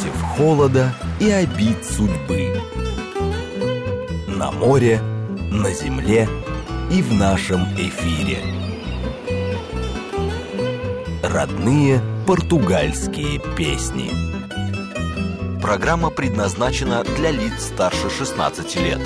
против 0.00 0.22
холода 0.22 0.94
и 1.18 1.30
обид 1.30 1.84
судьбы. 1.84 2.58
На 4.28 4.50
море, 4.50 5.00
на 5.50 5.72
земле 5.74 6.26
и 6.90 7.02
в 7.02 7.12
нашем 7.12 7.64
эфире. 7.76 8.38
Родные 11.22 12.00
португальские 12.26 13.40
песни. 13.56 14.10
Программа 15.60 16.08
предназначена 16.08 17.04
для 17.04 17.30
лиц 17.30 17.66
старше 17.66 18.08
16 18.08 18.76
лет. 18.76 19.00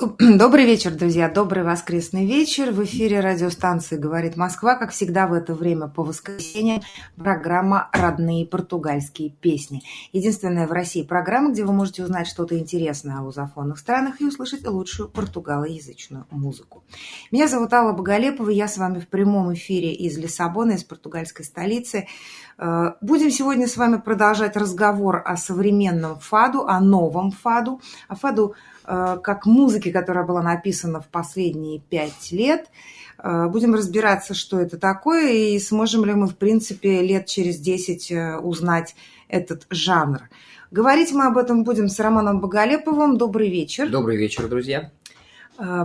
Добрый 0.18 0.64
вечер, 0.64 0.94
друзья. 0.94 1.28
Добрый 1.28 1.62
воскресный 1.62 2.24
вечер. 2.24 2.72
В 2.72 2.82
эфире 2.84 3.20
радиостанции 3.20 3.98
«Говорит 3.98 4.34
Москва». 4.34 4.74
Как 4.76 4.92
всегда 4.92 5.26
в 5.26 5.34
это 5.34 5.52
время 5.52 5.88
по 5.88 6.02
воскресеньям 6.02 6.80
программа 7.16 7.90
«Родные 7.92 8.46
португальские 8.46 9.28
песни». 9.28 9.82
Единственная 10.12 10.66
в 10.66 10.72
России 10.72 11.02
программа, 11.02 11.52
где 11.52 11.64
вы 11.64 11.74
можете 11.74 12.02
узнать 12.02 12.28
что-то 12.28 12.58
интересное 12.58 13.18
о 13.18 13.24
лузофонных 13.24 13.78
странах 13.78 14.22
и 14.22 14.26
услышать 14.26 14.66
лучшую 14.66 15.10
португалоязычную 15.10 16.26
музыку. 16.30 16.82
Меня 17.30 17.46
зовут 17.46 17.70
Алла 17.74 17.92
Боголепова. 17.92 18.48
Я 18.48 18.68
с 18.68 18.78
вами 18.78 19.00
в 19.00 19.08
прямом 19.08 19.52
эфире 19.52 19.92
из 19.92 20.16
Лиссабона, 20.16 20.72
из 20.72 20.84
португальской 20.84 21.44
столицы. 21.44 22.06
Э, 22.56 22.92
будем 23.02 23.30
сегодня 23.30 23.66
с 23.66 23.76
вами 23.76 23.96
продолжать 23.96 24.56
разговор 24.56 25.22
о 25.26 25.36
современном 25.36 26.18
фаду, 26.20 26.66
о 26.66 26.80
новом 26.80 27.32
фаду, 27.32 27.82
о 28.08 28.14
фаду 28.14 28.54
как 29.22 29.46
музыки, 29.46 29.92
которая 29.92 30.24
была 30.26 30.42
написана 30.42 31.00
в 31.00 31.06
последние 31.06 31.78
пять 31.78 32.32
лет. 32.32 32.66
Э, 33.22 33.46
будем 33.46 33.74
разбираться, 33.74 34.34
что 34.34 34.58
это 34.58 34.78
такое, 34.78 35.32
и 35.32 35.58
сможем 35.60 36.04
ли 36.04 36.14
мы, 36.14 36.26
в 36.26 36.36
принципе, 36.36 37.00
лет 37.02 37.26
через 37.26 37.58
десять 37.58 38.10
э, 38.10 38.36
узнать 38.36 38.96
этот 39.28 39.66
жанр. 39.70 40.28
Говорить 40.70 41.12
мы 41.12 41.26
об 41.26 41.38
этом 41.38 41.62
будем 41.62 41.88
с 41.88 42.00
Романом 42.00 42.40
Боголеповым. 42.40 43.16
Добрый 43.16 43.50
вечер. 43.50 43.88
Добрый 43.88 44.16
вечер, 44.16 44.48
друзья. 44.48 44.90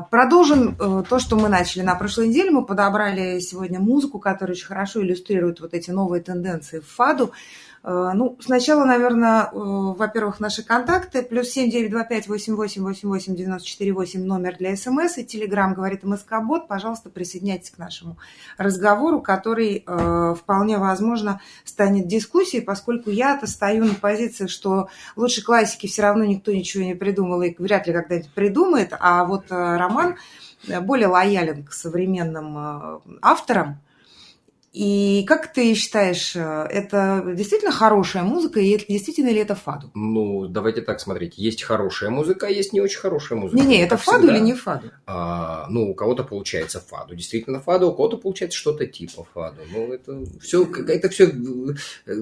Продолжим 0.09 0.75
то, 0.77 1.19
что 1.19 1.35
мы 1.35 1.49
начали 1.49 1.81
на 1.83 1.95
прошлой 1.95 2.29
неделе. 2.29 2.49
Мы 2.49 2.65
подобрали 2.65 3.39
сегодня 3.39 3.79
музыку, 3.79 4.19
которая 4.19 4.55
очень 4.55 4.67
хорошо 4.67 5.01
иллюстрирует 5.01 5.59
вот 5.59 5.73
эти 5.73 5.91
новые 5.91 6.23
тенденции 6.23 6.79
в 6.79 6.87
фаду. 6.87 7.33
Э, 7.87 8.11
ну, 8.15 8.35
сначала, 8.39 8.83
наверное, 8.83 9.43
э, 9.43 9.49
во-первых, 9.53 10.39
наши 10.39 10.63
контакты. 10.63 11.21
Плюс 11.21 11.49
семь 11.49 11.69
девять 11.69 11.91
два 11.91 12.03
пять 12.03 12.27
восемь 12.27 12.55
восемь 12.55 12.81
восемь 12.81 13.07
восемь 13.07 13.35
девяносто 13.35 13.67
четыре 13.67 13.93
восемь 13.93 14.25
номер 14.25 14.55
для 14.57 14.75
СМС 14.75 15.19
и 15.19 15.25
Телеграм 15.25 15.75
говорит 15.75 16.03
МСК-бот. 16.03 16.67
Пожалуйста, 16.67 17.11
присоединяйтесь 17.11 17.69
к 17.69 17.77
нашему 17.77 18.17
разговору, 18.57 19.21
который 19.21 19.83
э, 19.85 20.35
вполне 20.35 20.79
возможно 20.79 21.41
станет 21.63 22.07
дискуссией, 22.07 22.63
поскольку 22.63 23.11
я-то 23.11 23.45
стою 23.45 23.85
на 23.85 23.93
позиции, 23.93 24.47
что 24.47 24.89
лучше 25.15 25.43
классики 25.43 25.85
все 25.85 26.01
равно 26.01 26.25
никто 26.25 26.51
ничего 26.51 26.83
не 26.83 26.95
придумал 26.95 27.43
и 27.43 27.53
вряд 27.55 27.85
ли 27.85 27.93
когда-нибудь 27.93 28.31
придумает, 28.31 28.95
а 28.99 29.25
вот 29.25 29.45
Роман 29.49 30.15
более 30.81 31.07
лоялен 31.07 31.63
к 31.63 31.71
современным 31.71 33.01
авторам, 33.21 33.79
и 34.75 35.23
как 35.23 35.53
ты 35.53 35.73
считаешь, 35.73 36.35
э, 36.35 36.67
это 36.69 37.23
действительно 37.33 37.71
хорошая 37.71 38.23
музыка, 38.23 38.59
и 38.59 38.77
действительно 38.89 39.29
ли 39.29 39.37
это 39.37 39.55
фаду? 39.55 39.89
Ну, 39.93 40.47
давайте 40.47 40.81
так 40.81 40.99
смотреть. 40.99 41.37
Есть 41.37 41.63
хорошая 41.63 42.09
музыка, 42.09 42.47
а 42.47 42.49
есть 42.49 42.73
не 42.73 42.81
очень 42.81 42.99
хорошая 42.99 43.39
музыка. 43.39 43.63
Не-не, 43.63 43.81
это 43.81 43.95
фаду 43.95 44.23
всегда. 44.23 44.35
или 44.35 44.43
не 44.43 44.53
фаду? 44.53 44.91
А, 45.05 45.65
ну, 45.69 45.91
у 45.91 45.95
кого-то 45.95 46.25
получается 46.25 46.81
фаду, 46.81 47.15
действительно 47.15 47.61
фаду, 47.61 47.87
у 47.87 47.95
кого-то 47.95 48.17
получается 48.17 48.57
что-то 48.57 48.85
типа 48.85 49.25
фаду. 49.33 49.61
Ну, 49.71 49.93
это 49.93 50.25
все, 50.41 50.65
это 50.65 51.07
все 51.07 51.31
э, 52.05 52.13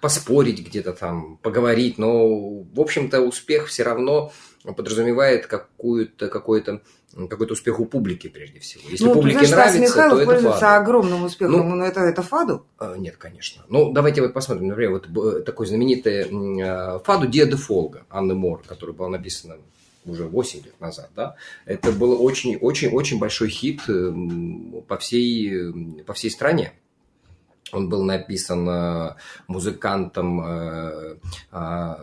поспорить 0.00 0.66
где-то 0.66 0.94
там, 0.94 1.36
поговорить, 1.36 1.96
но, 1.96 2.26
в 2.28 2.80
общем-то, 2.80 3.20
успех 3.20 3.68
все 3.68 3.84
равно 3.84 4.32
подразумевает 4.64 5.46
какую-то, 5.46 6.26
какой-то 6.26 6.82
какой-то 7.28 7.54
успех 7.54 7.80
у 7.80 7.86
публики 7.86 8.28
прежде 8.28 8.60
всего. 8.60 8.82
Если 8.88 9.04
ну, 9.04 9.14
публике 9.14 9.46
знаешь, 9.46 9.50
нравится, 9.50 9.80
Михайлов 9.80 10.18
то 10.18 10.22
это 10.22 10.30
пользуется 10.30 10.60
фаду. 10.60 10.82
огромным 10.82 11.24
успехом, 11.24 11.68
ну, 11.68 11.76
но 11.76 11.84
это, 11.84 12.00
это 12.00 12.22
фаду? 12.22 12.66
А, 12.78 12.96
нет, 12.96 13.16
конечно. 13.16 13.62
Ну, 13.68 13.92
давайте 13.92 14.22
вот 14.22 14.32
посмотрим. 14.32 14.68
Например, 14.68 14.92
вот 14.92 15.44
такой 15.44 15.66
знаменитый 15.66 16.26
а, 16.62 17.00
фаду 17.00 17.26
Диа 17.26 17.46
де 17.46 17.56
Фолга 17.56 18.04
Анны 18.10 18.34
Мор, 18.34 18.62
который 18.66 18.94
был 18.94 19.08
написан 19.08 19.54
уже 20.06 20.24
8 20.24 20.64
лет 20.64 20.80
назад, 20.80 21.10
да, 21.14 21.36
это 21.66 21.92
был 21.92 22.24
очень-очень-очень 22.24 23.18
большой 23.18 23.48
хит 23.48 23.82
по 24.86 24.96
всей, 24.96 26.02
по 26.06 26.14
всей 26.14 26.30
стране. 26.30 26.72
Он 27.72 27.88
был 27.88 28.02
написан 28.02 28.68
э, 28.68 29.14
музыкантом 29.46 30.40
э, 30.44 31.16
э, 31.52 31.94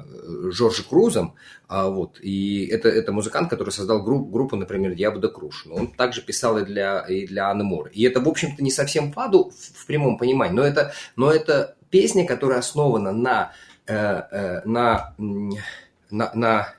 Жоржи 0.52 0.84
Крузом. 0.84 1.36
А, 1.68 1.90
вот, 1.90 2.20
и 2.22 2.68
это, 2.68 2.88
это 2.88 3.12
музыкант, 3.12 3.50
который 3.50 3.72
создал 3.72 4.02
групп, 4.02 4.32
группу, 4.32 4.56
например, 4.56 4.94
Ябуда 4.94 5.28
Круш. 5.28 5.66
Но 5.66 5.76
он 5.76 5.88
также 5.88 6.22
писал 6.22 6.58
и 6.58 6.64
для, 6.64 7.00
и 7.02 7.28
для 7.28 7.50
Анны 7.50 7.64
Мор. 7.64 7.90
И 7.90 8.04
это, 8.04 8.22
в 8.22 8.28
общем-то, 8.28 8.64
не 8.64 8.72
совсем 8.72 9.12
фаду 9.12 9.52
в, 9.52 9.82
в 9.82 9.86
прямом 9.86 10.18
понимании, 10.18 10.56
но 10.56 10.64
это, 10.64 10.94
но 11.16 11.32
это 11.32 11.76
песня, 11.90 12.26
которая 12.26 12.60
основана 12.60 13.12
на, 13.12 13.52
на, 13.88 15.14
на, 16.10 16.32
на 16.34 16.74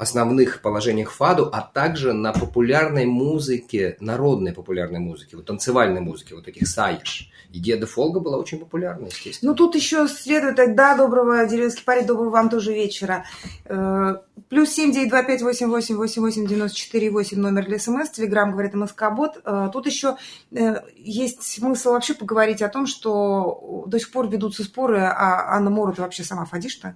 основных 0.00 0.62
положениях 0.62 1.12
фаду, 1.12 1.50
а 1.52 1.60
также 1.60 2.12
на 2.12 2.32
популярной 2.32 3.06
музыке, 3.06 3.96
народной 4.00 4.52
популярной 4.52 4.98
музвуке, 4.98 5.36
вот 5.36 5.46
танцевальной 5.46 6.00
музыке, 6.00 6.34
вот 6.34 6.44
таких 6.44 6.66
саиш. 6.66 7.30
И 7.52 7.58
Деда 7.58 7.86
Фолга 7.86 8.20
была 8.20 8.38
очень 8.38 8.58
популярна, 8.58 9.06
естественно. 9.06 9.50
Ну, 9.50 9.56
тут 9.56 9.74
еще 9.74 10.06
следует, 10.08 10.76
да, 10.76 10.96
доброго, 10.96 11.46
деревенский 11.46 11.84
парень, 11.84 12.06
доброго 12.06 12.30
вам 12.30 12.48
тоже 12.48 12.72
вечера. 12.72 13.24
Э, 13.64 14.16
плюс 14.48 14.70
семь 14.70 14.92
девять 14.92 15.10
два 15.10 15.24
пять 15.24 15.42
восемь 15.42 15.66
восемь 15.68 15.96
восемь 15.96 16.22
восемь 16.22 16.46
девяносто 16.46 16.76
четыре 16.76 17.10
восемь 17.10 17.38
номер 17.38 17.66
для 17.66 17.78
СМС, 17.78 18.10
Телеграм 18.10 18.52
говорит 18.52 18.74
МСК-бот. 18.74 19.40
Э, 19.44 19.68
тут 19.72 19.86
еще 19.86 20.16
э, 20.52 20.76
есть 20.96 21.42
смысл 21.42 21.90
вообще 21.90 22.14
поговорить 22.14 22.62
о 22.62 22.68
том, 22.68 22.86
что 22.86 23.84
до 23.86 23.98
сих 23.98 24.12
пор 24.12 24.28
ведутся 24.28 24.62
споры, 24.62 25.00
а 25.00 25.56
Анна 25.56 25.70
Морот 25.70 25.98
вообще 25.98 26.22
сама 26.22 26.44
фадишь-то? 26.44 26.94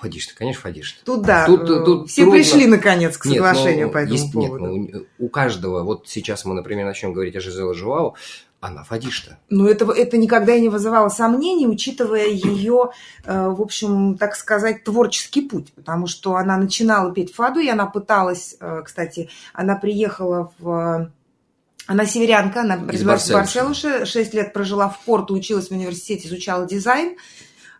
Фадишь-то, 0.00 0.34
конечно, 0.36 0.62
фадишь. 0.62 1.00
Тут 1.04 1.22
да, 1.22 1.46
тут, 1.46 1.66
тут 1.66 2.10
все 2.10 2.22
трудно. 2.22 2.38
пришли 2.38 2.66
наконец 2.66 3.16
к 3.16 3.24
соглашению 3.24 3.76
нет, 3.76 3.86
ну, 3.86 3.92
по 3.92 3.98
этому 3.98 4.14
есть, 4.14 4.32
поводу. 4.32 4.66
Нет, 4.66 4.90
ну, 4.92 5.06
у 5.18 5.28
каждого, 5.28 5.82
вот 5.82 6.08
сейчас 6.08 6.44
мы, 6.44 6.54
например, 6.54 6.86
начнем 6.86 7.12
говорить 7.12 7.36
о 7.36 7.40
Жизеле 7.40 7.74
Жуау, 7.74 8.16
она 8.60 8.84
фадишта. 8.84 9.38
Ну, 9.50 9.66
это, 9.66 9.90
это 9.92 10.16
никогда 10.16 10.54
и 10.54 10.60
не 10.60 10.68
вызывало 10.68 11.08
сомнений, 11.08 11.66
учитывая 11.66 12.26
ее, 12.26 12.90
э, 13.24 13.48
в 13.48 13.60
общем, 13.60 14.16
так 14.16 14.34
сказать, 14.34 14.84
творческий 14.84 15.42
путь. 15.42 15.72
Потому 15.74 16.06
что 16.06 16.36
она 16.36 16.56
начинала 16.56 17.12
петь 17.12 17.34
фаду, 17.34 17.60
и 17.60 17.68
она 17.68 17.86
пыталась, 17.86 18.56
э, 18.60 18.82
кстати, 18.84 19.28
она 19.52 19.76
приехала 19.76 20.52
в... 20.58 21.10
Она 21.88 22.04
северянка, 22.04 22.62
она 22.62 22.74
из 22.90 23.04
Барселуши, 23.04 24.06
6 24.06 24.34
лет 24.34 24.52
прожила 24.52 24.88
в 24.88 24.98
Порту, 25.04 25.34
училась 25.34 25.68
в 25.68 25.70
университете, 25.70 26.26
изучала 26.26 26.66
дизайн. 26.66 27.16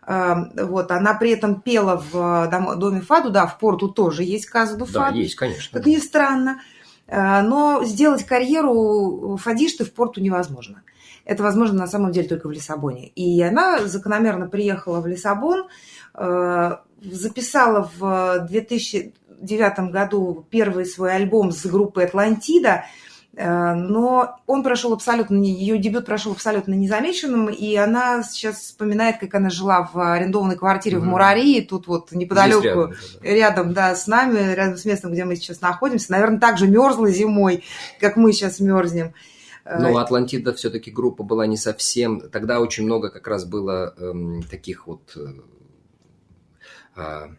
Э, 0.07 0.35
вот, 0.63 0.89
она 0.91 1.13
при 1.13 1.31
этом 1.31 1.61
пела 1.61 2.01
в 2.11 2.75
доме 2.77 3.01
Фаду, 3.01 3.29
да, 3.29 3.45
в 3.45 3.59
Порту 3.59 3.89
тоже 3.89 4.23
есть 4.23 4.45
казу 4.45 4.77
Фаду. 4.85 4.93
Да, 4.93 5.09
есть, 5.09 5.35
конечно. 5.35 5.77
Как 5.77 5.85
ни 5.85 5.97
странно. 5.97 6.61
Э, 7.07 7.41
но 7.41 7.83
сделать 7.83 8.23
карьеру 8.23 9.37
фадишты 9.37 9.83
в 9.83 9.93
порту 9.93 10.21
невозможно. 10.21 10.81
Это 11.25 11.43
возможно 11.43 11.77
на 11.77 11.87
самом 11.87 12.11
деле 12.13 12.27
только 12.27 12.47
в 12.47 12.51
Лиссабоне. 12.51 13.09
И 13.09 13.41
она 13.41 13.85
закономерно 13.85 14.47
приехала 14.47 15.01
в 15.01 15.07
Лиссабон, 15.07 15.67
э, 16.13 16.77
записала 17.01 17.91
в 17.97 18.47
2009 18.47 19.91
году 19.91 20.45
первый 20.49 20.85
свой 20.85 21.13
альбом 21.13 21.51
с 21.51 21.65
группой 21.65 22.05
«Атлантида», 22.05 22.69
Э, 22.69 23.06
но 23.39 24.39
он 24.47 24.63
прошел 24.63 24.93
абсолютно, 24.93 25.37
ее 25.37 25.77
дебют 25.77 26.05
прошел 26.05 26.31
абсолютно 26.31 26.73
незамеченным, 26.73 27.49
и 27.49 27.75
она 27.75 28.23
сейчас 28.23 28.57
вспоминает, 28.57 29.19
как 29.19 29.35
она 29.35 29.51
жила 29.51 29.89
в 29.93 29.99
арендованной 29.99 30.55
квартире 30.55 30.97
mm-hmm. 30.97 31.01
в 31.01 31.05
Мурарии, 31.05 31.61
тут 31.61 31.85
вот 31.85 32.11
неподалеку, 32.11 32.63
рядом, 32.63 32.93
рядом, 33.21 33.73
да, 33.73 33.95
с 33.95 34.07
нами, 34.07 34.55
рядом 34.55 34.77
с 34.77 34.85
местом, 34.85 35.11
где 35.11 35.23
мы 35.23 35.35
сейчас 35.35 35.61
находимся. 35.61 36.11
Наверное, 36.11 36.39
так 36.39 36.57
же 36.57 36.67
мерзла 36.67 37.11
зимой, 37.11 37.63
как 37.99 38.17
мы 38.17 38.33
сейчас 38.33 38.59
мерзнем. 38.59 39.13
Э, 39.65 39.79
Но 39.79 39.97
Атлантида 39.97 40.53
все-таки 40.53 40.91
группа 40.91 41.23
была 41.23 41.45
не 41.45 41.57
совсем... 41.57 42.21
Тогда 42.21 42.59
очень 42.59 42.85
много 42.85 43.09
как 43.09 43.27
раз 43.27 43.45
было 43.45 43.93
эм, 43.97 44.43
таких 44.43 44.87
вот... 44.87 45.15
Э, 45.15 45.27
а, 46.95 47.29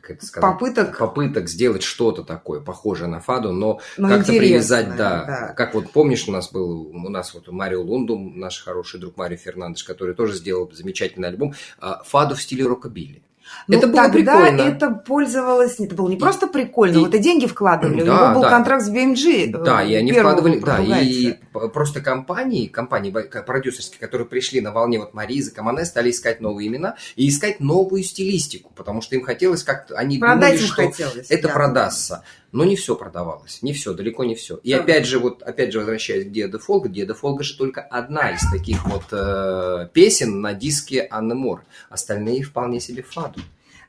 как 0.00 0.10
это 0.10 0.26
сказать, 0.26 0.50
попыток, 0.50 0.98
попыток 0.98 1.48
сделать 1.48 1.82
что-то 1.82 2.22
такое 2.22 2.60
похожее 2.60 3.08
на 3.08 3.20
фаду, 3.20 3.52
но, 3.52 3.80
но 3.96 4.08
как-то 4.08 4.32
привязать, 4.32 4.96
да, 4.96 5.24
да. 5.24 5.54
Как 5.54 5.74
вот 5.74 5.90
помнишь, 5.90 6.26
у 6.28 6.32
нас 6.32 6.50
был, 6.50 6.88
у 6.88 7.08
нас 7.08 7.34
вот 7.34 7.48
Марио 7.48 7.82
Лундум, 7.82 8.38
наш 8.38 8.62
хороший 8.62 9.00
друг 9.00 9.16
Марио 9.16 9.36
Фернандеш, 9.36 9.84
который 9.84 10.14
тоже 10.14 10.34
сделал 10.34 10.70
замечательный 10.72 11.28
альбом, 11.28 11.54
а, 11.78 12.02
фаду 12.04 12.34
в 12.34 12.42
стиле 12.42 12.66
рокобили. 12.66 13.22
Ну, 13.66 13.78
это 13.78 13.86
было 13.86 14.02
тогда 14.04 14.40
прикольно. 14.40 14.60
это 14.62 14.90
пользовалось, 14.90 15.78
это 15.78 15.94
было 15.94 16.08
не 16.08 16.16
просто 16.16 16.46
прикольно, 16.46 16.96
и- 16.96 17.00
вот 17.00 17.14
и 17.14 17.18
деньги 17.18 17.46
вкладывали, 17.46 18.02
у 18.02 18.06
Да, 18.06 18.14
него 18.26 18.34
был 18.34 18.42
да. 18.42 18.50
контракт 18.50 18.84
с 18.84 18.90
BMG. 18.90 19.44
э, 19.54 19.64
Да, 19.64 19.82
и 19.82 19.94
они 19.94 20.12
вкладывали, 20.12 20.58
да, 20.58 20.78
и 20.80 21.34
просто 21.72 22.00
компании, 22.00 22.66
компании 22.66 23.10
продюсерские, 23.10 23.98
которые 24.00 24.26
пришли 24.26 24.60
на 24.60 24.72
волне 24.72 24.98
вот 24.98 25.14
Маризы, 25.14 25.50
Камане, 25.50 25.84
стали 25.84 26.10
искать 26.10 26.40
новые 26.40 26.68
имена 26.68 26.96
и 27.16 27.28
искать 27.28 27.60
новую 27.60 28.02
стилистику, 28.02 28.72
потому 28.74 29.00
что 29.02 29.14
им 29.16 29.22
хотелось 29.24 29.62
как-то, 29.62 29.96
они 29.96 30.18
Продать 30.18 30.54
думали, 30.54 30.66
что 30.66 30.74
хотелось. 30.82 31.30
это 31.30 31.48
да. 31.48 31.54
продастся. 31.54 32.22
Но 32.54 32.64
не 32.64 32.76
все 32.76 32.94
продавалось, 32.94 33.62
не 33.62 33.72
все, 33.72 33.94
далеко 33.94 34.22
не 34.22 34.36
все. 34.36 34.60
И 34.62 34.72
Да. 34.72 34.78
опять 34.80 35.06
же, 35.06 35.18
вот, 35.18 35.42
опять 35.42 35.72
же, 35.72 35.80
возвращаясь 35.80 36.24
к 36.24 36.30
Диада 36.30 36.60
Фолга, 36.60 36.88
Диада 36.88 37.12
Фолга 37.12 37.42
же 37.42 37.58
только 37.58 37.80
одна 37.80 38.30
из 38.30 38.48
таких 38.48 38.86
вот 38.86 39.02
э, 39.10 39.88
песен 39.92 40.40
на 40.40 40.54
диске 40.54 41.04
Анны 41.10 41.34
Мор. 41.34 41.64
Остальные 41.90 42.44
вполне 42.44 42.78
себе 42.78 43.02
фаду. 43.02 43.40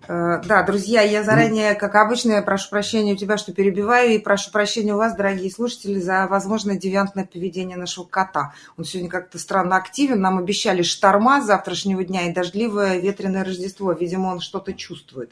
Э, 0.08 0.42
Да, 0.44 0.64
друзья, 0.64 1.02
я 1.04 1.22
заранее, 1.22 1.76
как 1.76 1.94
обычно, 1.94 2.42
прошу 2.42 2.72
прощения 2.72 3.14
у 3.14 3.16
тебя, 3.16 3.38
что 3.38 3.54
перебиваю, 3.54 4.16
и 4.16 4.18
прошу 4.18 4.50
прощения 4.50 4.96
у 4.96 4.98
вас, 4.98 5.16
дорогие 5.16 5.52
слушатели, 5.52 6.00
за 6.00 6.26
возможное 6.26 6.76
девиантное 6.76 7.26
поведение 7.32 7.78
нашего 7.78 8.06
кота. 8.06 8.56
Он 8.80 8.84
сегодня 8.86 9.12
как-то 9.12 9.38
странно 9.38 9.76
активен. 9.76 10.22
Нам 10.22 10.40
обещали 10.40 10.82
шторма 10.82 11.40
с 11.40 11.46
завтрашнего 11.46 12.04
дня 12.04 12.28
и 12.30 12.34
дождливое 12.34 12.98
ветреное 12.98 13.44
Рождество. 13.46 13.92
Видимо, 13.94 14.30
он 14.30 14.40
что-то 14.40 14.74
чувствует. 14.74 15.30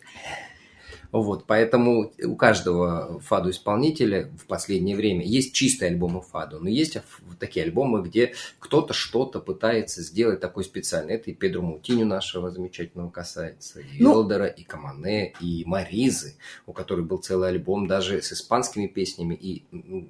Вот, 1.13 1.45
поэтому 1.45 2.11
у 2.23 2.35
каждого 2.35 3.19
фаду-исполнителя 3.21 4.31
в 4.35 4.45
последнее 4.47 4.95
время 4.95 5.23
есть 5.23 5.53
чистые 5.53 5.91
альбомы 5.91 6.21
фаду, 6.21 6.57
но 6.59 6.67
есть 6.69 6.97
такие 7.39 7.65
альбомы, 7.65 8.01
где 8.01 8.33
кто-то 8.59 8.93
что-то 8.93 9.39
пытается 9.39 10.01
сделать 10.01 10.39
такой 10.39 10.63
специальный. 10.63 11.13
Это 11.13 11.29
и 11.29 11.33
Педро 11.35 11.61
Мутиню 11.61 12.07
нашего 12.07 12.49
замечательного 12.49 13.11
касается, 13.11 13.79
и 13.79 14.01
Ну- 14.01 14.13
Элдера, 14.15 14.47
и 14.47 14.63
Камане, 14.63 15.33
и 15.39 15.63
Маризы, 15.67 16.35
у 16.65 16.73
которой 16.73 17.05
был 17.05 17.19
целый 17.19 17.49
альбом 17.49 17.85
даже 17.87 18.19
с 18.21 18.33
испанскими 18.33 18.87
песнями. 18.87 19.35
И 19.35 19.63
ну, 19.71 20.09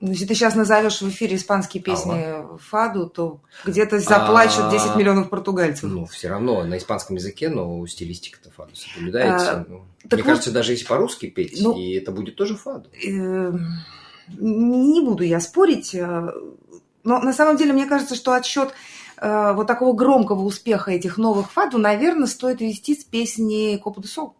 Если 0.00 0.26
ты 0.26 0.34
сейчас 0.34 0.54
назовешь 0.56 1.00
в 1.00 1.08
эфире 1.08 1.36
испанские 1.36 1.80
песни 1.82 2.58
Фаду, 2.58 3.08
то 3.08 3.40
где-то 3.64 4.00
заплачут 4.00 4.64
А, 4.64 4.70
10 4.72 4.96
миллионов 4.96 5.30
португальцев. 5.30 5.84
ну, 5.90 6.06
все 6.06 6.28
равно 6.28 6.64
на 6.64 6.76
испанском 6.78 7.14
языке, 7.16 7.48
но 7.48 7.86
стилистика-то 7.86 8.50
фаду 8.50 8.74
соблюдается. 8.74 9.52
А, 9.52 9.66
Ну, 9.68 9.84
так 10.08 10.12
Мне 10.18 10.22
вот- 10.22 10.28
кажется, 10.30 10.50
даже 10.52 10.72
если 10.72 10.86
по-русски 10.86 11.26
петь, 11.30 11.58
Ну- 11.60 11.76
и 11.78 11.92
это 11.92 12.12
будет 12.12 12.36
тоже 12.36 12.56
фаду. 12.56 12.88
Э, 13.06 13.52
Не 14.38 15.00
буду 15.02 15.24
я 15.24 15.40
спорить, 15.40 15.94
э, 15.94 16.30
но 17.04 17.18
на 17.20 17.32
самом 17.32 17.56
деле 17.56 17.72
мне 17.72 17.86
кажется, 17.86 18.14
что 18.14 18.32
отсчет 18.34 18.70
э, 19.20 19.52
вот 19.52 19.66
такого 19.68 19.94
громкого 19.94 20.42
успеха 20.42 20.90
этих 20.90 21.16
новых 21.18 21.50
фаду, 21.52 21.78
наверное, 21.78 22.26
стоит 22.26 22.60
вести 22.60 22.94
с 22.96 23.04
песни 23.04 23.76
Копа 23.76 24.02
Сол. 24.06 24.34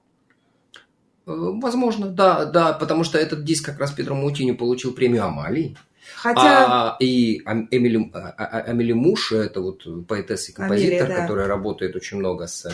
Э, 1.26 1.32
Возможно, 1.34 2.06
да, 2.08 2.44
да, 2.46 2.72
потому 2.72 3.04
что 3.04 3.18
этот 3.18 3.44
диск 3.44 3.66
как 3.66 3.78
раз 3.78 3.92
Педро 3.92 4.14
Мутиню 4.14 4.56
получил 4.56 4.92
премию 4.92 5.24
Амалии. 5.24 5.76
Хотя, 6.16 6.94
А, 6.94 6.96
и 7.00 7.38
Эмили, 7.70 8.10
а- 8.12 8.34
а- 8.36 8.60
Амели 8.70 8.92
Муш, 8.92 9.32
это 9.32 9.60
вот 9.60 9.86
поэтесса 10.08 10.50
и 10.50 10.54
композитор, 10.54 11.02
Амелия, 11.06 11.16
да. 11.16 11.22
которая 11.22 11.46
работает 11.46 11.94
очень 11.94 12.18
много 12.18 12.46
с 12.48 12.66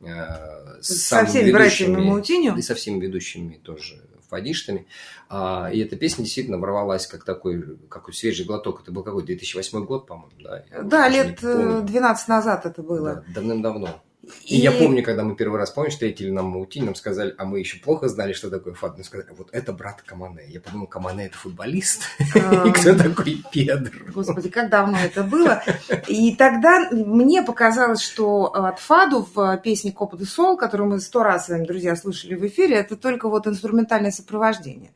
со 0.00 0.94
самыми 0.94 1.26
всеми 1.28 1.52
братьями 1.52 1.96
Маутиню, 1.96 2.56
и 2.56 2.62
со 2.62 2.74
всеми 2.74 3.00
ведущими 3.04 3.60
тоже 3.62 4.00
фадиштами. 4.28 4.86
А, 5.28 5.70
и 5.72 5.80
эта 5.80 5.96
песня 5.96 6.24
действительно 6.24 6.58
ворвалась 6.58 7.06
как 7.06 7.24
такой, 7.24 7.78
какой 7.88 8.14
свежий 8.14 8.46
глоток. 8.46 8.82
Это 8.82 8.92
был 8.92 9.02
какой, 9.02 9.24
2008 9.24 9.84
год, 9.84 10.06
по-моему, 10.06 10.32
да? 10.40 10.64
Я 10.70 10.82
да, 10.82 11.08
лет 11.08 11.40
помню. 11.40 11.78
э, 11.78 11.82
12 11.82 12.28
назад 12.28 12.66
это 12.66 12.82
было. 12.82 13.24
Да, 13.26 13.34
давным-давно. 13.34 14.02
И... 14.44 14.56
я 14.56 14.72
помню, 14.72 15.02
когда 15.02 15.24
мы 15.24 15.36
первый 15.36 15.58
раз, 15.58 15.70
помнишь, 15.70 15.92
встретили 15.92 16.30
нам 16.30 16.46
Маутинь, 16.46 16.84
нам 16.84 16.94
сказали, 16.94 17.34
а 17.38 17.44
мы 17.44 17.58
еще 17.58 17.78
плохо 17.78 18.08
знали, 18.08 18.32
что 18.32 18.50
такое 18.50 18.74
фад. 18.74 18.96
Нам 18.96 19.04
сказали, 19.04 19.28
вот 19.36 19.48
это 19.52 19.72
брат 19.72 20.02
Камане. 20.02 20.42
Я 20.48 20.60
подумал, 20.60 20.86
Камане 20.86 21.26
это 21.26 21.36
футболист. 21.36 22.02
И 22.18 22.70
кто 22.72 22.94
такой 22.94 23.42
Педро? 23.52 24.12
Господи, 24.12 24.48
как 24.48 24.70
давно 24.70 24.98
это 24.98 25.22
было. 25.22 25.62
И 26.06 26.34
тогда 26.36 26.88
мне 26.90 27.42
показалось, 27.42 28.00
что 28.00 28.54
от 28.54 28.78
Фаду 28.78 29.26
в 29.34 29.56
песне 29.58 29.92
Копа 29.92 30.16
де 30.16 30.24
Сол, 30.24 30.56
которую 30.56 30.90
мы 30.90 31.00
сто 31.00 31.22
раз 31.22 31.46
с 31.46 31.48
вами, 31.48 31.66
друзья, 31.66 31.96
слышали 31.96 32.34
в 32.34 32.46
эфире, 32.46 32.76
это 32.76 32.96
только 32.96 33.28
вот 33.28 33.46
инструментальное 33.46 34.10
сопровождение. 34.10 34.92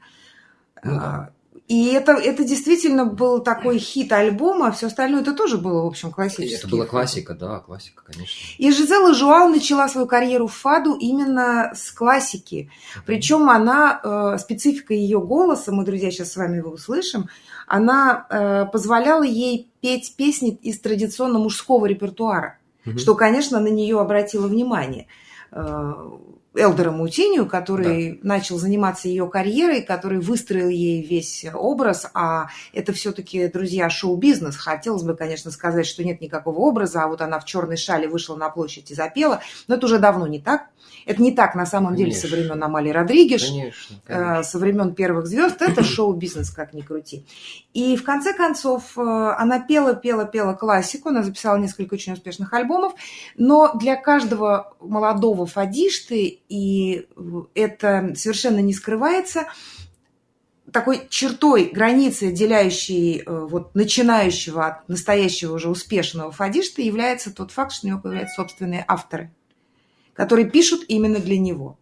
Ну 0.82 0.96
да. 0.96 1.32
И 1.72 1.86
это, 1.86 2.12
это 2.12 2.44
действительно 2.44 3.06
был 3.06 3.40
такой 3.40 3.78
хит 3.78 4.12
альбома, 4.12 4.66
а 4.66 4.72
все 4.72 4.88
остальное 4.88 5.22
это 5.22 5.32
тоже 5.32 5.56
было, 5.56 5.84
в 5.84 5.86
общем, 5.86 6.10
классический. 6.12 6.56
Это 6.56 6.68
была 6.68 6.84
классика, 6.84 7.32
да, 7.32 7.60
классика, 7.60 8.02
конечно. 8.04 8.36
И 8.58 8.70
Жизела 8.70 9.14
Жуал 9.14 9.48
начала 9.48 9.88
свою 9.88 10.06
карьеру 10.06 10.48
в 10.48 10.52
фаду 10.52 10.94
именно 10.94 11.72
с 11.74 11.90
классики. 11.90 12.70
Причем 13.06 13.48
она, 13.48 14.00
э, 14.04 14.38
специфика 14.38 14.92
ее 14.92 15.18
голоса, 15.18 15.72
мы, 15.72 15.86
друзья, 15.86 16.10
сейчас 16.10 16.32
с 16.32 16.36
вами 16.36 16.58
его 16.58 16.72
услышим, 16.72 17.30
она 17.66 18.26
э, 18.28 18.66
позволяла 18.70 19.22
ей 19.22 19.70
петь 19.80 20.14
песни 20.14 20.50
из 20.50 20.78
традиционно 20.78 21.38
мужского 21.38 21.86
репертуара, 21.86 22.58
Мгм. 22.84 22.98
что, 22.98 23.14
конечно, 23.14 23.60
на 23.60 23.68
нее 23.68 23.98
обратило 23.98 24.46
внимание. 24.46 25.06
Элдера 26.54 26.90
Мутинию, 26.90 27.46
который 27.46 28.20
начал 28.22 28.58
заниматься 28.58 29.08
ее 29.08 29.26
карьерой, 29.28 29.82
который 29.82 30.20
выстроил 30.20 30.68
ей 30.68 31.02
весь 31.02 31.46
образ, 31.52 32.10
а 32.12 32.48
это 32.72 32.92
все-таки, 32.92 33.48
друзья, 33.48 33.88
шоу-бизнес. 33.88 34.56
Хотелось 34.56 35.02
бы, 35.02 35.16
конечно, 35.16 35.50
сказать, 35.50 35.86
что 35.86 36.04
нет 36.04 36.20
никакого 36.20 36.58
образа, 36.58 37.04
а 37.04 37.08
вот 37.08 37.22
она 37.22 37.40
в 37.40 37.46
черной 37.46 37.76
шале 37.76 38.06
вышла 38.06 38.36
на 38.36 38.50
площадь 38.50 38.90
и 38.90 38.94
запела, 38.94 39.40
но 39.66 39.76
это 39.76 39.86
уже 39.86 39.98
давно 39.98 40.26
не 40.26 40.40
так. 40.40 40.68
Это 41.06 41.22
не 41.22 41.32
так 41.32 41.54
на 41.54 41.66
самом 41.66 41.96
деле 41.96 42.12
со 42.12 42.22
Конечно. 42.28 42.36
времен 42.36 42.62
Амали 42.64 42.90
Родригеш, 42.90 43.48
Конечно, 43.48 43.96
э, 44.06 44.14
конечно. 44.14 44.42
со 44.44 44.58
времен 44.58 44.94
первых 44.94 45.26
звезд. 45.26 45.60
Это 45.60 45.82
шоу-бизнес, 45.84 46.50
как 46.50 46.74
ни 46.74 46.80
крути. 46.80 47.26
И 47.74 47.96
в 47.96 48.04
конце 48.04 48.32
концов 48.34 48.96
э, 48.96 49.00
она 49.00 49.60
пела, 49.60 49.94
пела, 49.94 50.24
пела 50.24 50.54
классику, 50.54 51.08
она 51.08 51.22
записала 51.22 51.56
несколько 51.56 51.94
очень 51.94 52.12
успешных 52.12 52.52
альбомов, 52.52 52.92
но 53.36 53.72
для 53.74 53.96
каждого 53.96 54.74
молодого 54.80 55.46
фадишты, 55.46 56.41
и 56.48 57.08
это 57.54 58.12
совершенно 58.16 58.60
не 58.60 58.72
скрывается, 58.72 59.46
такой 60.72 61.06
чертой, 61.08 61.66
границей, 61.66 62.28
отделяющей 62.28 63.20
э, 63.20 63.46
вот, 63.46 63.74
начинающего 63.74 64.66
от 64.66 64.88
настоящего 64.88 65.54
уже 65.54 65.68
успешного 65.68 66.32
фадишта, 66.32 66.82
является 66.82 67.32
тот 67.34 67.50
факт, 67.50 67.72
что 67.72 67.86
у 67.86 67.90
него 67.90 68.00
появляются 68.00 68.36
собственные 68.36 68.84
авторы, 68.88 69.32
которые 70.14 70.48
пишут 70.48 70.84
именно 70.88 71.18
для 71.18 71.38
него. 71.38 71.78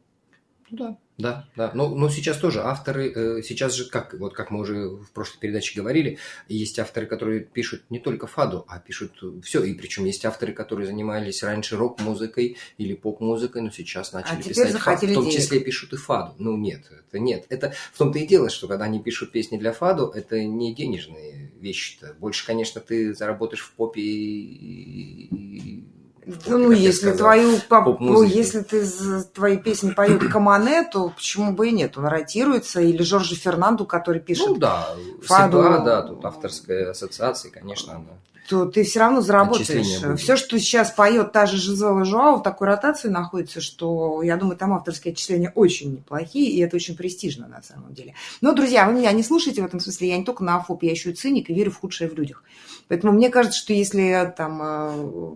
Да. 0.70 0.96
Да, 1.20 1.49
да. 1.56 1.70
Но, 1.75 1.94
но 1.94 2.08
сейчас 2.08 2.38
тоже 2.38 2.61
авторы, 2.62 3.12
э, 3.12 3.43
сейчас 3.43 3.75
же, 3.75 3.84
как, 3.84 4.14
вот 4.14 4.34
как 4.34 4.50
мы 4.50 4.61
уже 4.61 4.88
в 4.88 5.11
прошлой 5.12 5.38
передаче 5.38 5.78
говорили, 5.78 6.19
есть 6.49 6.78
авторы, 6.78 7.06
которые 7.06 7.40
пишут 7.40 7.82
не 7.90 7.99
только 7.99 8.26
фаду, 8.26 8.64
а 8.69 8.78
пишут 8.78 9.12
все. 9.43 9.62
И 9.62 9.75
причем 9.75 10.05
есть 10.05 10.25
авторы, 10.25 10.52
которые 10.52 10.87
занимались 10.87 11.43
раньше 11.43 11.76
рок-музыкой 11.76 12.56
или 12.79 12.94
поп-музыкой, 12.94 13.62
но 13.62 13.70
сейчас 13.70 14.12
начали 14.12 14.41
А 14.41 14.43
писать 14.43 14.72
фаду. 14.72 15.06
В 15.06 15.15
том 15.15 15.24
денег. 15.24 15.39
числе 15.39 15.60
пишут 15.60 15.93
и 15.93 15.96
фаду. 15.96 16.34
Ну 16.39 16.56
нет, 16.56 16.91
это 16.91 17.19
нет. 17.19 17.44
Это 17.48 17.72
в 17.93 17.98
том-то 17.98 18.19
и 18.19 18.27
дело, 18.27 18.50
что 18.50 18.69
когда 18.69 18.84
они 18.86 19.03
пишут 19.03 19.32
песни 19.32 19.58
для 19.58 19.72
фаду, 19.72 20.08
это 20.15 20.43
не 20.43 20.74
денежные 20.74 21.53
вещи-то. 21.60 22.15
Больше, 22.19 22.46
конечно, 22.46 22.81
ты 22.81 23.15
заработаешь 23.15 23.62
в 23.62 23.72
попе 23.72 24.00
и... 24.00 25.84
попе, 26.24 26.39
Ну, 26.46 26.70
если 26.70 27.12
твою 27.12 27.58
ну, 28.00 28.22
если 28.22 28.60
ты 28.60 28.86
твои 29.34 29.56
песни 29.56 29.91
поют 29.91 30.24
Камане, 30.29 30.84
то 30.84 31.10
почему 31.10 31.53
бы 31.53 31.69
и 31.69 31.72
нет? 31.72 31.96
Он 31.96 32.06
ротируется. 32.06 32.81
Или 32.81 33.03
Жоржи 33.03 33.34
Фернанду, 33.36 33.86
который 33.86 34.20
пишет, 34.20 34.48
Ну 34.48 34.56
да, 34.56 34.89
Фаду. 35.22 35.60
всегда, 35.60 35.79
да, 35.79 36.03
тут 36.03 36.24
авторская 36.24 36.91
ассоциация, 36.91 37.50
конечно, 37.50 37.94
она. 37.94 38.05
то 38.48 38.67
ты 38.67 38.82
все 38.82 38.98
равно 39.00 39.20
заработаешь. 39.20 40.19
Все, 40.20 40.36
что 40.36 40.58
сейчас 40.58 40.91
поет 40.91 41.32
та 41.32 41.46
же 41.46 41.56
Жизела 41.56 42.05
Жуау, 42.05 42.39
в 42.39 42.43
такой 42.43 42.67
ротации 42.67 43.08
находится, 43.08 43.60
что, 43.60 44.22
я 44.22 44.36
думаю, 44.36 44.56
там 44.56 44.72
авторские 44.72 45.12
отчисления 45.12 45.53
очень 45.55 45.93
неплохие, 45.93 46.50
и 46.50 46.58
это 46.60 46.77
очень 46.77 46.96
престижно 46.96 47.46
на 47.46 47.62
самом 47.62 47.94
деле. 47.94 48.15
Но, 48.41 48.53
друзья, 48.53 48.86
вы 48.86 48.94
меня 48.94 49.12
не 49.12 49.22
слушайте 49.22 49.62
в 49.62 49.67
этом 49.67 49.79
смысле, 49.79 50.08
я 50.08 50.19
не 50.19 50.24
только 50.24 50.43
на 50.43 50.56
Афоп, 50.56 50.82
я 50.82 50.91
еще 50.91 51.10
и 51.10 51.15
циник 51.15 51.48
и 51.48 51.55
верю 51.55 51.70
в 51.70 51.79
худшее 51.79 52.10
в 52.10 52.15
людях. 52.15 52.43
Поэтому 52.89 53.12
мне 53.12 53.29
кажется, 53.31 53.56
что 53.56 53.72
если 53.72 54.34
там 54.36 54.60
э, 54.60 55.34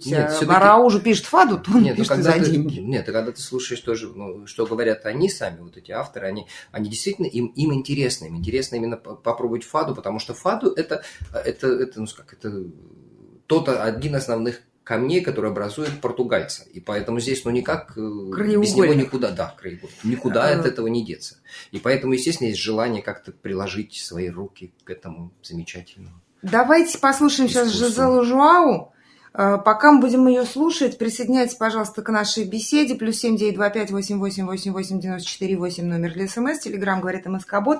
какой-нибудь 0.00 0.06
Нет, 0.06 0.30
э, 0.30 0.30
всё-таки- 0.30 0.50
Мараужу 0.52 1.00
пишет 1.00 1.26
фаду, 1.26 1.58
то 1.58 1.70
он 1.72 1.82
Нет, 1.82 1.92
ну 1.98 2.04
пишет 2.04 2.08
когда 2.16 2.32
за 2.32 2.44
ты, 2.44 2.50
деньги. 2.50 2.80
нет, 2.80 3.08
и 3.08 3.12
когда 3.12 3.32
ты 3.32 3.40
слушаешь 3.40 3.80
тоже, 3.80 4.08
ну, 4.08 4.46
что 4.46 4.66
говорят 4.66 5.06
они 5.06 5.28
сами, 5.28 5.60
вот 5.60 5.76
эти 5.76 5.90
авторы, 5.92 6.26
они, 6.28 6.46
они 6.72 6.88
действительно, 6.88 7.26
им, 7.26 7.46
им 7.48 7.72
интересно, 7.74 8.26
им 8.26 8.36
интересно 8.36 8.76
именно 8.76 8.96
по- 8.96 9.14
попробовать 9.14 9.64
фаду, 9.64 9.94
потому 9.94 10.18
что 10.18 10.34
фаду 10.34 10.70
это, 10.70 11.02
это, 11.32 11.66
это, 11.68 12.00
ну, 12.00 12.06
как, 12.16 12.32
это 12.32 12.64
тот 13.46 13.68
один 13.68 14.16
из 14.16 14.22
основных 14.22 14.60
камней, 14.84 15.20
который 15.20 15.50
образует 15.50 16.00
португальца. 16.00 16.64
И 16.72 16.80
поэтому 16.80 17.20
здесь, 17.20 17.44
ну, 17.44 17.50
никак 17.52 17.92
э, 17.96 18.00
без 18.00 18.74
него 18.74 18.92
никуда, 18.94 19.30
да, 19.30 19.54
краеугольник, 19.60 20.02
никуда 20.02 20.48
А. 20.48 20.58
от 20.58 20.66
этого 20.66 20.88
не 20.88 21.04
деться. 21.04 21.36
И 21.70 21.78
поэтому, 21.78 22.14
естественно, 22.14 22.48
есть 22.48 22.60
желание 22.60 23.02
как-то 23.02 23.30
приложить 23.30 23.94
свои 23.94 24.28
руки 24.28 24.72
к 24.84 24.90
этому 24.90 25.32
замечательному. 25.42 26.20
Давайте 26.42 26.98
послушаем 26.98 27.48
сейчас 27.48 27.68
Искусство. 27.68 27.88
Жизелу 27.88 28.24
Жуау. 28.24 28.92
Э, 29.32 29.58
пока 29.64 29.92
мы 29.92 30.00
будем 30.00 30.26
ее 30.26 30.44
слушать, 30.44 30.98
присоединяйтесь, 30.98 31.54
пожалуйста, 31.54 32.02
к 32.02 32.08
нашей 32.10 32.44
беседе. 32.44 32.94
Плюс 32.96 33.16
семь 33.18 33.36
девять 33.36 33.54
два 33.54 33.70
пять 33.70 33.90
восемь 33.90 34.18
восемь 34.18 34.44
восемь 34.46 34.72
восемь 34.72 34.98
девяносто 35.00 35.28
четыре 35.28 35.56
восемь 35.56 35.86
номер 35.86 36.12
для 36.14 36.26
СМС. 36.28 36.58
Телеграмм 36.58 37.00
говорит 37.00 37.26
МСК-бот. 37.26 37.78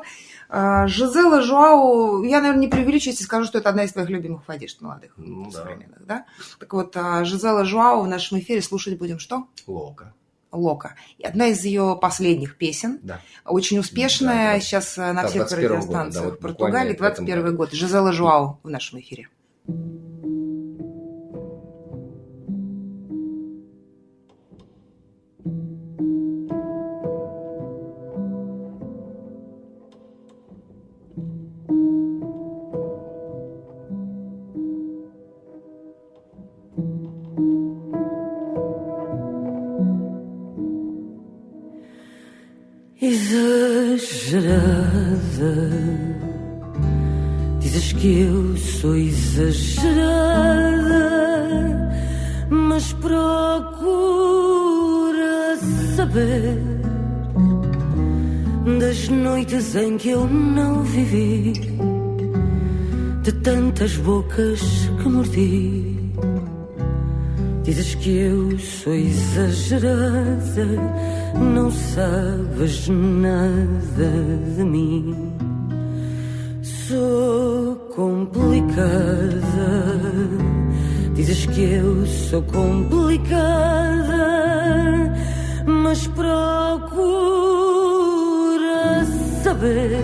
Э, 0.48 0.86
Жизела 0.86 1.42
Жуау, 1.42 2.22
я, 2.22 2.38
наверное, 2.40 2.60
не 2.62 2.68
преувеличу, 2.68 3.10
если 3.10 3.24
скажу, 3.24 3.46
что 3.46 3.58
это 3.58 3.68
одна 3.70 3.84
из 3.84 3.92
твоих 3.92 4.08
любимых 4.10 4.42
одежд 4.48 4.80
молодых, 4.80 5.12
Ну, 5.16 5.46
да. 5.50 5.58
современных, 5.58 6.06
да? 6.06 6.24
Так 6.58 6.72
вот, 6.72 6.96
э, 6.96 7.24
Жизела 7.24 7.64
Жуау 7.64 8.02
в 8.02 8.08
нашем 8.08 8.38
эфире 8.38 8.62
слушать 8.62 8.96
будем 8.98 9.18
что? 9.18 9.46
Лока. 9.66 10.12
Лока. 10.52 10.96
И 11.18 11.24
одна 11.24 11.46
из 11.48 11.64
ее 11.64 11.96
последних 12.00 12.56
песен, 12.58 12.98
Да. 13.04 13.20
очень 13.44 13.78
успешная, 13.78 14.48
Да, 14.48 14.54
да. 14.54 14.60
сейчас 14.60 14.96
на 14.96 15.14
Да, 15.14 15.28
всех 15.28 15.42
21 15.42 15.68
года, 15.68 15.74
радиостанциях 15.76 16.24
да, 16.24 16.30
вот 16.30 16.40
Португалии, 16.40 16.92
буквально 16.92 16.92
в 16.92 17.12
этом 17.12 17.24
21 17.26 17.42
году. 17.44 17.56
год. 17.56 17.72
Жизела 17.72 18.12
Жуау 18.12 18.58
в 18.64 18.68
нашем 18.70 18.98
эфире. 19.00 19.28
Exagerada, 43.02 44.50
dizes 47.58 47.94
que 47.94 48.20
eu 48.20 48.54
sou 48.58 48.94
exagerada, 48.94 49.88
mas 52.50 52.92
procura 52.92 53.16
saber 55.96 56.58
das 58.78 59.08
noites 59.08 59.74
em 59.76 59.96
que 59.96 60.10
eu 60.10 60.26
não 60.28 60.82
vivi, 60.82 61.54
de 63.22 63.32
tantas 63.32 63.96
bocas 63.96 64.60
que 65.02 65.08
mordi. 65.08 65.96
Dizes 67.64 67.94
que 67.94 68.10
eu 68.10 68.58
sou 68.58 68.92
exagerada, 68.92 70.68
não 71.34 71.70
sabes 71.70 72.88
nada 72.88 74.10
de 74.56 74.64
mim. 74.64 75.32
Sou 76.62 77.76
complicada, 77.94 78.80
dizes 81.14 81.46
que 81.46 81.62
eu 81.62 82.06
sou 82.06 82.42
complicada, 82.42 84.14
mas 85.66 86.06
procura 86.08 86.40
saber 89.42 90.00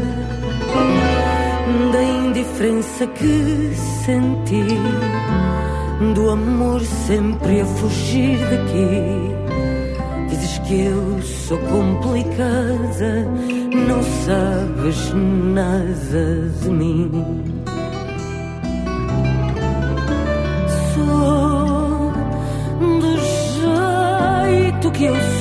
da 1.92 2.02
indiferença 2.02 3.06
que 3.08 3.72
senti 4.04 4.66
do 6.14 6.30
amor 6.30 6.80
sempre 6.82 7.60
a 7.60 7.66
fugir 7.66 8.38
daqui. 8.38 9.45
Que 10.66 10.80
eu 10.80 11.22
sou 11.22 11.58
complicada, 11.58 13.24
não 13.88 14.02
sabes 14.02 15.12
nada 15.54 16.50
de 16.60 16.70
mim. 16.70 17.44
Sou 20.92 22.12
do 23.00 23.12
jeito 23.60 24.90
que 24.90 25.04
eu 25.04 25.14
sou, 25.14 25.35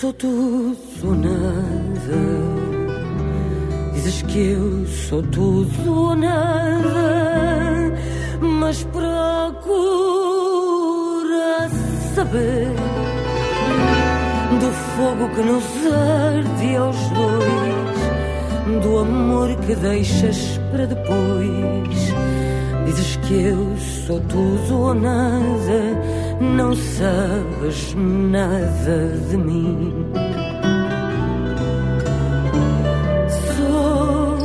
Sou 0.00 0.12
tudo 0.12 0.76
ou 1.04 1.14
nada. 1.14 2.20
Dizes 3.94 4.20
que 4.22 4.50
eu 4.50 4.86
sou 4.86 5.22
tudo 5.22 5.90
ou 5.90 6.14
nada, 6.14 7.94
mas 8.42 8.84
procura 8.84 9.70
saber 12.14 12.68
do 14.60 14.70
fogo 14.96 15.30
que 15.34 15.40
nos 15.40 15.64
arde 15.90 16.76
aos 16.76 16.98
dois, 17.12 18.82
do 18.82 18.98
amor 18.98 19.56
que 19.64 19.74
deixas 19.76 20.60
para 20.72 20.84
depois. 20.84 22.12
Dizes 22.84 23.16
que 23.26 23.32
eu 23.32 23.74
sou 24.06 24.20
tudo 24.28 24.78
ou 24.78 24.94
nada, 24.94 25.96
não 26.40 26.74
sabes 26.74 27.94
nada 27.94 29.08
de 29.28 29.36
mim. 29.36 30.06
Sou 33.56 34.36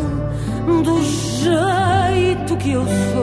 do 0.83 1.01
jeito 1.03 2.57
que 2.57 2.71
eu 2.71 2.85
sou, 2.85 3.20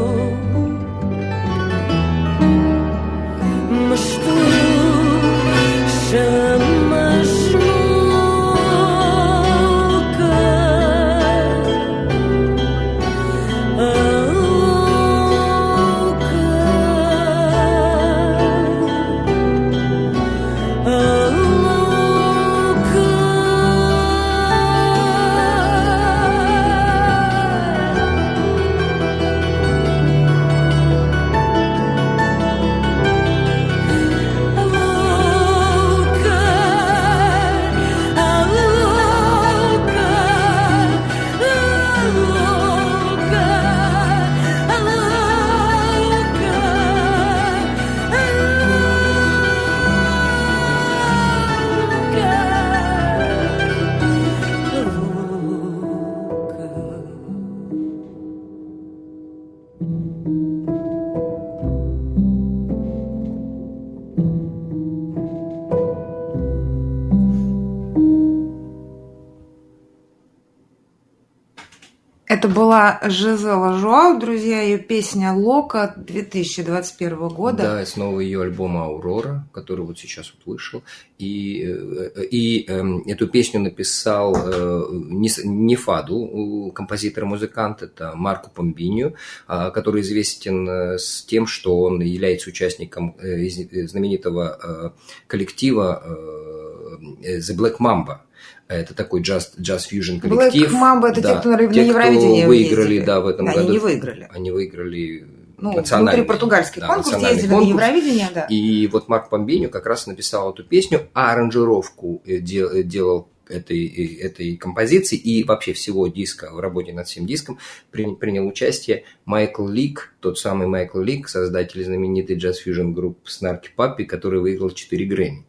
Это 72.49 72.57
была 72.57 72.99
Жизела 73.03 73.77
Жуау, 73.77 74.19
друзья, 74.19 74.63
ее 74.63 74.79
песня 74.79 75.35
«Лока» 75.35 75.93
2021 75.99 77.29
года. 77.29 77.63
Да, 77.63 77.85
с 77.85 77.95
нового 77.97 78.21
ее 78.21 78.41
альбома 78.41 78.85
«Аурора», 78.85 79.47
который 79.53 79.85
вот 79.85 79.99
сейчас 79.99 80.33
вот 80.33 80.55
вышел. 80.55 80.83
И, 81.19 81.63
э, 81.63 82.25
и 82.31 82.65
э, 82.67 82.83
эту 83.07 83.29
песню 83.29 83.61
написал 83.61 84.35
э, 84.35 84.87
не, 84.91 85.77
Фаду, 85.77 86.73
композитор 86.75 87.25
и 87.25 87.27
музыкант, 87.27 87.83
это 87.83 88.13
Марко 88.15 88.49
Помбинью, 88.49 89.15
а, 89.47 89.71
который 89.71 90.01
известен 90.01 90.67
э, 90.67 90.99
с 90.99 91.25
тем, 91.25 91.47
что 91.47 91.79
он 91.81 92.01
является 92.01 92.49
участником 92.49 93.15
э, 93.19 93.47
э, 93.47 93.87
знаменитого 93.87 94.59
э, 94.63 94.91
коллектива 95.27 96.03
э, 96.03 97.37
The 97.41 97.55
Black 97.55 97.77
Mamba. 97.79 98.21
Это 98.69 98.95
такой 98.95 99.23
джаз, 99.23 99.53
джаз-фьюжн 99.59 100.21
коллектив. 100.21 100.71
Black 100.71 100.75
Mamba– 100.75 101.09
это 101.11 101.23
Да, 101.23 101.35
те, 101.35 101.41
кто 101.41 101.49
на, 101.51 101.57
на 101.57 101.63
те, 101.63 101.69
кто 101.69 101.81
Евровидении 101.81 102.45
выиграли, 102.45 102.93
ездили. 102.95 103.05
да, 103.07 103.21
в 103.21 103.27
этом 103.27 103.47
Да, 103.47 103.53
году. 103.53 103.65
Они 103.65 103.73
не 103.73 103.79
выиграли. 103.79 104.29
Они 104.31 104.51
выиграли 104.51 105.27
Ну, 105.57 105.73
национальный, 105.73 106.13
внутри 106.13 106.29
португальский 106.29 106.81
да, 106.83 106.87
конкурс 106.89 107.17
ездили 107.23 107.47
на 107.49 107.55
конкурс. 107.57 107.71
Евровидение, 107.71 108.29
да. 108.35 108.47
И 108.51 108.87
вот 108.89 109.09
Марк 109.09 109.31
Помбиню 109.31 109.71
как 109.71 109.87
раз 109.87 110.07
написал 110.07 110.53
эту 110.53 110.65
песню, 110.65 111.09
а 111.15 111.33
аранжировку 111.33 112.21
э, 112.27 112.39
де- 112.41 112.67
э, 112.67 112.83
делал 112.83 113.29
этой, 113.49 113.87
этой 114.21 114.57
композиции 114.59 115.17
и 115.17 115.43
вообще 115.45 115.73
всего 115.73 116.07
диска, 116.09 116.51
в 116.53 116.61
работе 116.61 116.93
над 116.93 117.09
всем 117.09 117.25
диском 117.25 117.59
принял 117.91 118.47
участие 118.47 119.05
Майкл 119.25 119.67
Лик, 119.67 120.13
тот 120.21 120.39
самый 120.39 120.67
Майкл 120.67 121.01
Лик, 121.01 121.31
создатель 121.31 121.83
знаменитой 121.83 122.37
джаз-фьюжн 122.37 122.93
группы 122.93 123.27
Snarky 123.27 123.69
Puppy, 123.75 124.05
который 124.05 124.41
выиграл 124.41 124.71
4 124.71 125.07
Грэмми. 125.07 125.47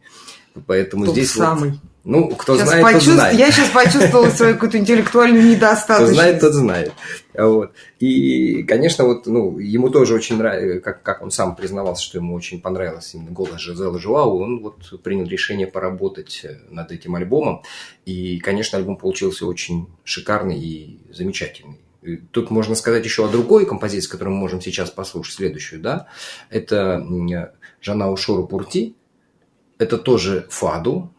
Поэтому 0.66 1.06
Тот 1.06 1.14
здесь 1.14 1.32
самый. 1.32 1.70
Вот, 1.70 1.80
ну, 2.02 2.28
кто 2.28 2.56
сейчас 2.56 2.68
знает, 2.68 2.92
тот 2.94 3.02
знает. 3.02 3.38
Я 3.38 3.50
сейчас 3.50 3.68
почувствовала 3.68 4.30
свою 4.30 4.54
какую-то 4.54 4.78
интеллектуальную 4.78 5.44
недостаточность. 5.44 6.12
Кто 6.12 6.22
знает, 6.22 6.40
тот 6.40 6.54
знает. 6.54 6.92
Вот. 7.34 7.72
И, 7.98 8.62
конечно, 8.62 9.04
вот, 9.04 9.26
ну, 9.26 9.58
ему 9.58 9.90
тоже 9.90 10.14
очень 10.14 10.38
нравится, 10.38 10.80
как, 10.80 11.02
как 11.02 11.22
он 11.22 11.30
сам 11.30 11.54
признавался, 11.54 12.02
что 12.02 12.16
ему 12.16 12.34
очень 12.34 12.60
понравился 12.62 13.18
именно 13.18 13.32
голос 13.32 13.60
Жизела 13.60 13.98
Жуау, 13.98 14.38
он 14.40 14.62
вот 14.62 15.02
принял 15.02 15.26
решение 15.26 15.66
поработать 15.66 16.46
над 16.70 16.90
этим 16.90 17.16
альбомом. 17.16 17.62
И, 18.06 18.38
конечно, 18.38 18.78
альбом 18.78 18.96
получился 18.96 19.44
очень 19.44 19.86
шикарный 20.02 20.58
и 20.58 21.00
замечательный. 21.12 21.80
Тут 22.30 22.50
можно 22.50 22.74
сказать 22.76 23.04
еще 23.04 23.26
о 23.26 23.28
другой 23.28 23.66
композиции, 23.66 24.08
которую 24.08 24.34
мы 24.34 24.40
можем 24.40 24.62
сейчас 24.62 24.90
послушать, 24.90 25.34
следующую, 25.34 25.82
да. 25.82 26.06
Это 26.48 27.06
Жанау 27.82 28.16
Шору 28.16 28.46
Пурти. 28.46 28.96
Это 29.80 29.96
тоже 29.96 30.46
фаду, 30.50 31.10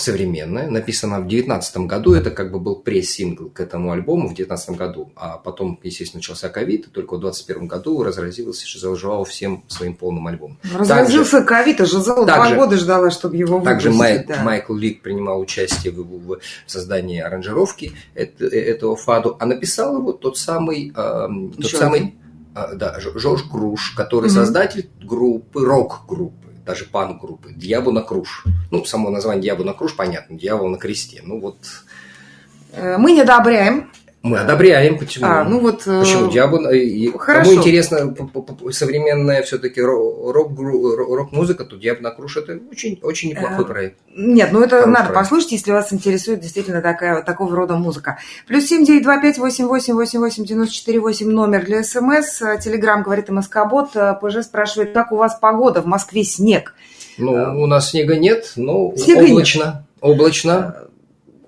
современная, 0.00 0.70
написана 0.70 1.16
в 1.16 1.28
2019 1.28 1.76
году, 1.78 2.14
это 2.14 2.30
как 2.30 2.52
бы 2.52 2.60
был 2.60 2.76
пресс-сингл 2.76 3.50
к 3.50 3.60
этому 3.60 3.92
альбому 3.92 4.28
в 4.28 4.34
2019 4.34 4.70
году, 4.78 5.12
а 5.16 5.36
потом, 5.38 5.78
естественно, 5.82 6.18
начался 6.18 6.48
ковид, 6.48 6.86
и 6.86 6.90
только 6.90 7.16
в 7.16 7.20
2021 7.20 7.66
году 7.66 8.02
разразился 8.02 8.66
Жизел 8.66 9.24
всем 9.24 9.64
своим 9.68 9.94
полным 9.94 10.26
альбомом. 10.26 10.58
Разразился 10.72 11.42
ковид, 11.42 11.80
а 11.80 11.84
Жизел 11.84 12.24
два 12.24 12.54
года 12.54 12.76
ждала, 12.76 13.10
чтобы 13.10 13.36
его 13.36 13.58
выпустить. 13.58 13.84
Также 13.84 13.90
Май, 13.90 14.24
да. 14.26 14.42
Майкл 14.42 14.74
Лик 14.74 15.02
принимал 15.02 15.40
участие 15.40 15.92
в, 15.92 16.02
в, 16.02 16.38
создании 16.66 17.20
аранжировки 17.20 17.92
это, 18.14 18.46
этого 18.46 18.96
фаду, 18.96 19.36
а 19.40 19.46
написал 19.46 19.98
его 19.98 20.12
тот 20.12 20.38
самый, 20.38 20.92
э, 20.94 21.28
тот 21.60 21.70
самый 21.70 22.14
э, 22.54 22.74
да, 22.74 22.98
Жорж 23.00 23.42
Круш, 23.50 23.94
который 23.96 24.26
угу. 24.26 24.34
создатель 24.34 24.88
группы, 25.02 25.64
рок-группы 25.64 26.47
даже 26.68 26.84
пан-группы. 26.84 27.54
Дьявол 27.54 27.92
на 27.92 28.02
круж. 28.02 28.44
Ну, 28.70 28.84
само 28.84 29.08
название 29.08 29.42
Дьявол 29.42 29.64
на 29.64 29.72
круж, 29.72 29.96
понятно, 29.96 30.36
дьявол 30.36 30.68
на 30.68 30.76
кресте. 30.76 31.22
Ну 31.24 31.40
вот. 31.40 31.56
Э, 32.72 32.98
мы 32.98 33.12
не 33.12 33.22
одобряем 33.22 33.90
мы 34.28 34.38
одобряем, 34.38 34.98
почему? 34.98 35.26
А, 35.26 35.44
ну 35.44 35.58
вот, 35.60 35.86
э, 35.86 36.00
почему 36.00 36.30
дьявол? 36.30 36.64
Хорошо. 37.18 37.50
Кому 37.50 37.58
интересно 37.58 38.14
современная 38.70 39.42
все-таки 39.42 39.80
рок-музыка, 39.82 41.64
то 41.64 41.76
дьявол 41.76 42.02
на 42.02 42.10
круж 42.10 42.36
это 42.36 42.58
очень, 42.70 43.00
очень 43.02 43.30
неплохой 43.30 43.64
э, 43.64 43.68
проект. 43.68 43.98
Нет, 44.16 44.50
ну 44.52 44.60
это 44.60 44.76
Хороший 44.76 44.92
надо 44.92 45.06
проект. 45.06 45.20
послушать, 45.20 45.52
если 45.52 45.72
вас 45.72 45.92
интересует 45.92 46.40
действительно 46.40 46.80
такая, 46.82 47.22
такого 47.22 47.56
рода 47.56 47.74
музыка. 47.74 48.18
Плюс 48.46 48.66
семь 48.66 48.84
девять 48.84 49.02
два 49.02 49.20
пять 49.20 49.38
восемь 49.38 49.66
восемь 49.66 49.94
восемь 49.94 50.20
восемь 50.20 50.44
девяносто 50.44 50.74
четыре 50.74 51.00
восемь 51.00 51.30
номер 51.30 51.64
для 51.64 51.82
СМС. 51.82 52.38
Телеграмм 52.62 53.02
говорит 53.02 53.28
МСК-бот. 53.28 53.90
ПЖ 54.20 54.44
спрашивает, 54.44 54.92
как 54.92 55.12
у 55.12 55.16
вас 55.16 55.38
погода? 55.40 55.82
В 55.82 55.86
Москве 55.86 56.24
снег. 56.24 56.74
Ну, 57.16 57.32
у 57.32 57.66
нас 57.66 57.90
снега 57.90 58.16
нет, 58.16 58.52
но 58.56 58.92
снега 58.96 59.24
облачно. 59.24 59.64
Нет. 59.64 59.74
Облачно. 60.00 60.87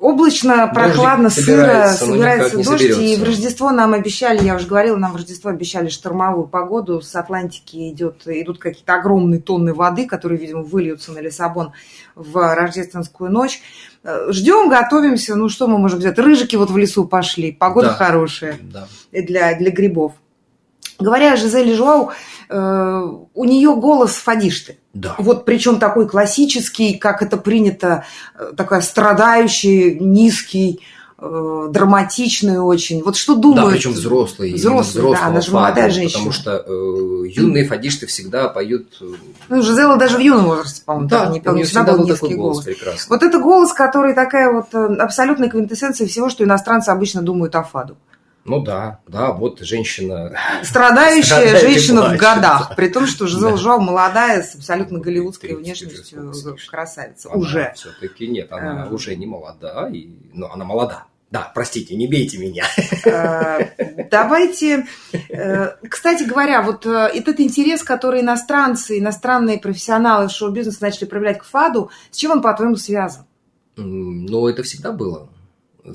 Облачно, 0.01 0.67
прохладно, 0.73 1.25
Дождик 1.25 1.45
сыро, 1.45 1.89
собирается 1.89 2.65
дождь, 2.65 2.83
и 2.83 3.17
в 3.17 3.23
Рождество 3.23 3.71
нам 3.71 3.93
обещали, 3.93 4.43
я 4.43 4.57
уже 4.57 4.67
говорила, 4.67 4.97
нам 4.97 5.13
в 5.13 5.17
Рождество 5.17 5.51
обещали 5.51 5.91
штормовую 5.91 6.47
погоду, 6.47 7.03
с 7.03 7.15
Атлантики 7.15 7.91
идет, 7.91 8.23
идут 8.25 8.59
какие-то 8.59 8.95
огромные 8.95 9.41
тонны 9.43 9.75
воды, 9.75 10.07
которые, 10.07 10.41
видимо, 10.41 10.63
выльются 10.63 11.13
на 11.13 11.19
Лиссабон 11.19 11.73
в 12.15 12.55
рождественскую 12.55 13.31
ночь. 13.31 13.61
Ждем, 14.31 14.71
готовимся, 14.71 15.35
ну 15.35 15.51
что 15.51 15.69
мы 15.69 15.77
можем 15.77 15.99
взять? 15.99 16.19
Рыжики 16.19 16.57
вот 16.57 16.71
в 16.71 16.79
лесу 16.79 17.05
пошли, 17.05 17.53
погода 17.53 17.89
да. 17.89 17.95
хорошая 17.95 18.59
да. 18.63 18.89
Для, 19.13 19.55
для 19.59 19.71
грибов. 19.71 20.15
Говоря 21.01 21.33
о 21.33 21.37
Жизеле 21.37 21.75
Жуау, 21.75 22.11
э, 22.49 23.03
у 23.35 23.45
нее 23.45 23.75
голос 23.77 24.15
фадишты. 24.15 24.79
Да. 24.93 25.15
Вот 25.19 25.45
причем 25.45 25.79
такой 25.79 26.09
классический, 26.09 26.99
как 26.99 27.23
это 27.23 27.37
принято, 27.37 28.05
э, 28.39 28.53
такой 28.57 28.83
страдающий, 28.83 29.99
низкий, 30.01 30.81
э, 31.19 31.69
драматичный 31.71 32.59
очень. 32.59 33.03
Вот 33.03 33.17
что 33.17 33.37
думают? 33.37 33.67
Да, 33.67 33.71
причем 33.71 33.93
взрослый. 33.93 34.53
Взрослый, 34.55 35.13
да, 35.13 35.27
она 35.27 35.41
же 35.41 35.53
молодая 35.53 35.91
женщина. 35.91 36.19
Потому 36.19 36.33
что 36.33 36.65
э, 36.67 37.29
юные 37.29 37.67
фадишты 37.67 38.07
всегда 38.07 38.49
поют... 38.49 38.97
Э, 39.01 39.05
ну, 39.49 39.63
Жизела 39.63 39.97
даже 39.97 40.17
в 40.17 40.21
юном 40.21 40.47
возрасте, 40.47 40.83
по-моему, 40.85 41.09
да, 41.09 41.27
не 41.27 41.41
пела. 41.41 41.53
У 41.53 41.57
нее 41.57 41.67
всегда 41.67 41.93
был 41.93 42.05
низкий 42.05 42.35
голос. 42.35 42.65
голос. 42.65 43.07
Вот 43.09 43.23
это 43.23 43.39
голос, 43.39 43.73
который 43.73 44.15
такая 44.15 44.53
вот 44.53 44.75
абсолютная 44.75 45.49
квинтэссенция 45.49 46.07
всего, 46.09 46.29
что 46.29 46.43
иностранцы 46.43 46.91
обычно 46.91 47.23
думают 47.23 47.55
о 47.55 47.63
фаду. 47.63 47.97
Ну 48.45 48.63
да, 48.63 49.01
да, 49.07 49.33
вот 49.33 49.61
женщина... 49.61 50.33
Страдающая 50.63 51.59
женщина 51.59 52.01
плачет, 52.03 52.17
в 52.17 52.21
годах, 52.21 52.69
да. 52.71 52.75
при 52.75 52.89
том, 52.89 53.07
что 53.07 53.27
Жизел 53.27 53.51
да. 53.51 53.57
Жуау 53.57 53.81
молодая, 53.81 54.43
с 54.43 54.55
абсолютно 54.55 54.99
голливудской 54.99 55.55
внешностью, 55.55 56.57
красавица. 56.69 57.29
Она 57.31 57.39
уже. 57.39 57.73
Все-таки 57.77 58.27
нет, 58.29 58.51
она 58.51 58.85
а... 58.85 58.89
уже 58.89 59.15
не 59.15 59.27
молода, 59.27 59.89
и... 59.93 60.09
но 60.33 60.51
она 60.53 60.65
молода. 60.65 61.05
Да, 61.31 61.53
простите, 61.55 61.95
не 61.95 62.09
бейте 62.09 62.39
меня. 62.39 62.65
А, 63.07 63.61
давайте, 64.11 64.87
э, 65.29 65.69
кстати 65.89 66.25
говоря, 66.25 66.61
вот 66.63 66.87
э, 66.87 67.11
этот 67.15 67.39
интерес, 67.39 67.85
который 67.85 68.21
иностранцы, 68.21 68.99
иностранные 68.99 69.59
профессионалы 69.59 70.29
шоу-бизнеса 70.29 70.79
начали 70.81 71.05
проявлять 71.05 71.39
к 71.39 71.45
ФАДу, 71.45 71.91
с 72.11 72.17
чем 72.17 72.33
он, 72.33 72.43
по-твоему, 72.43 72.75
связан? 72.77 73.27
Ну, 73.77 74.49
это 74.49 74.65
всегда 74.65 74.91
было 74.91 75.29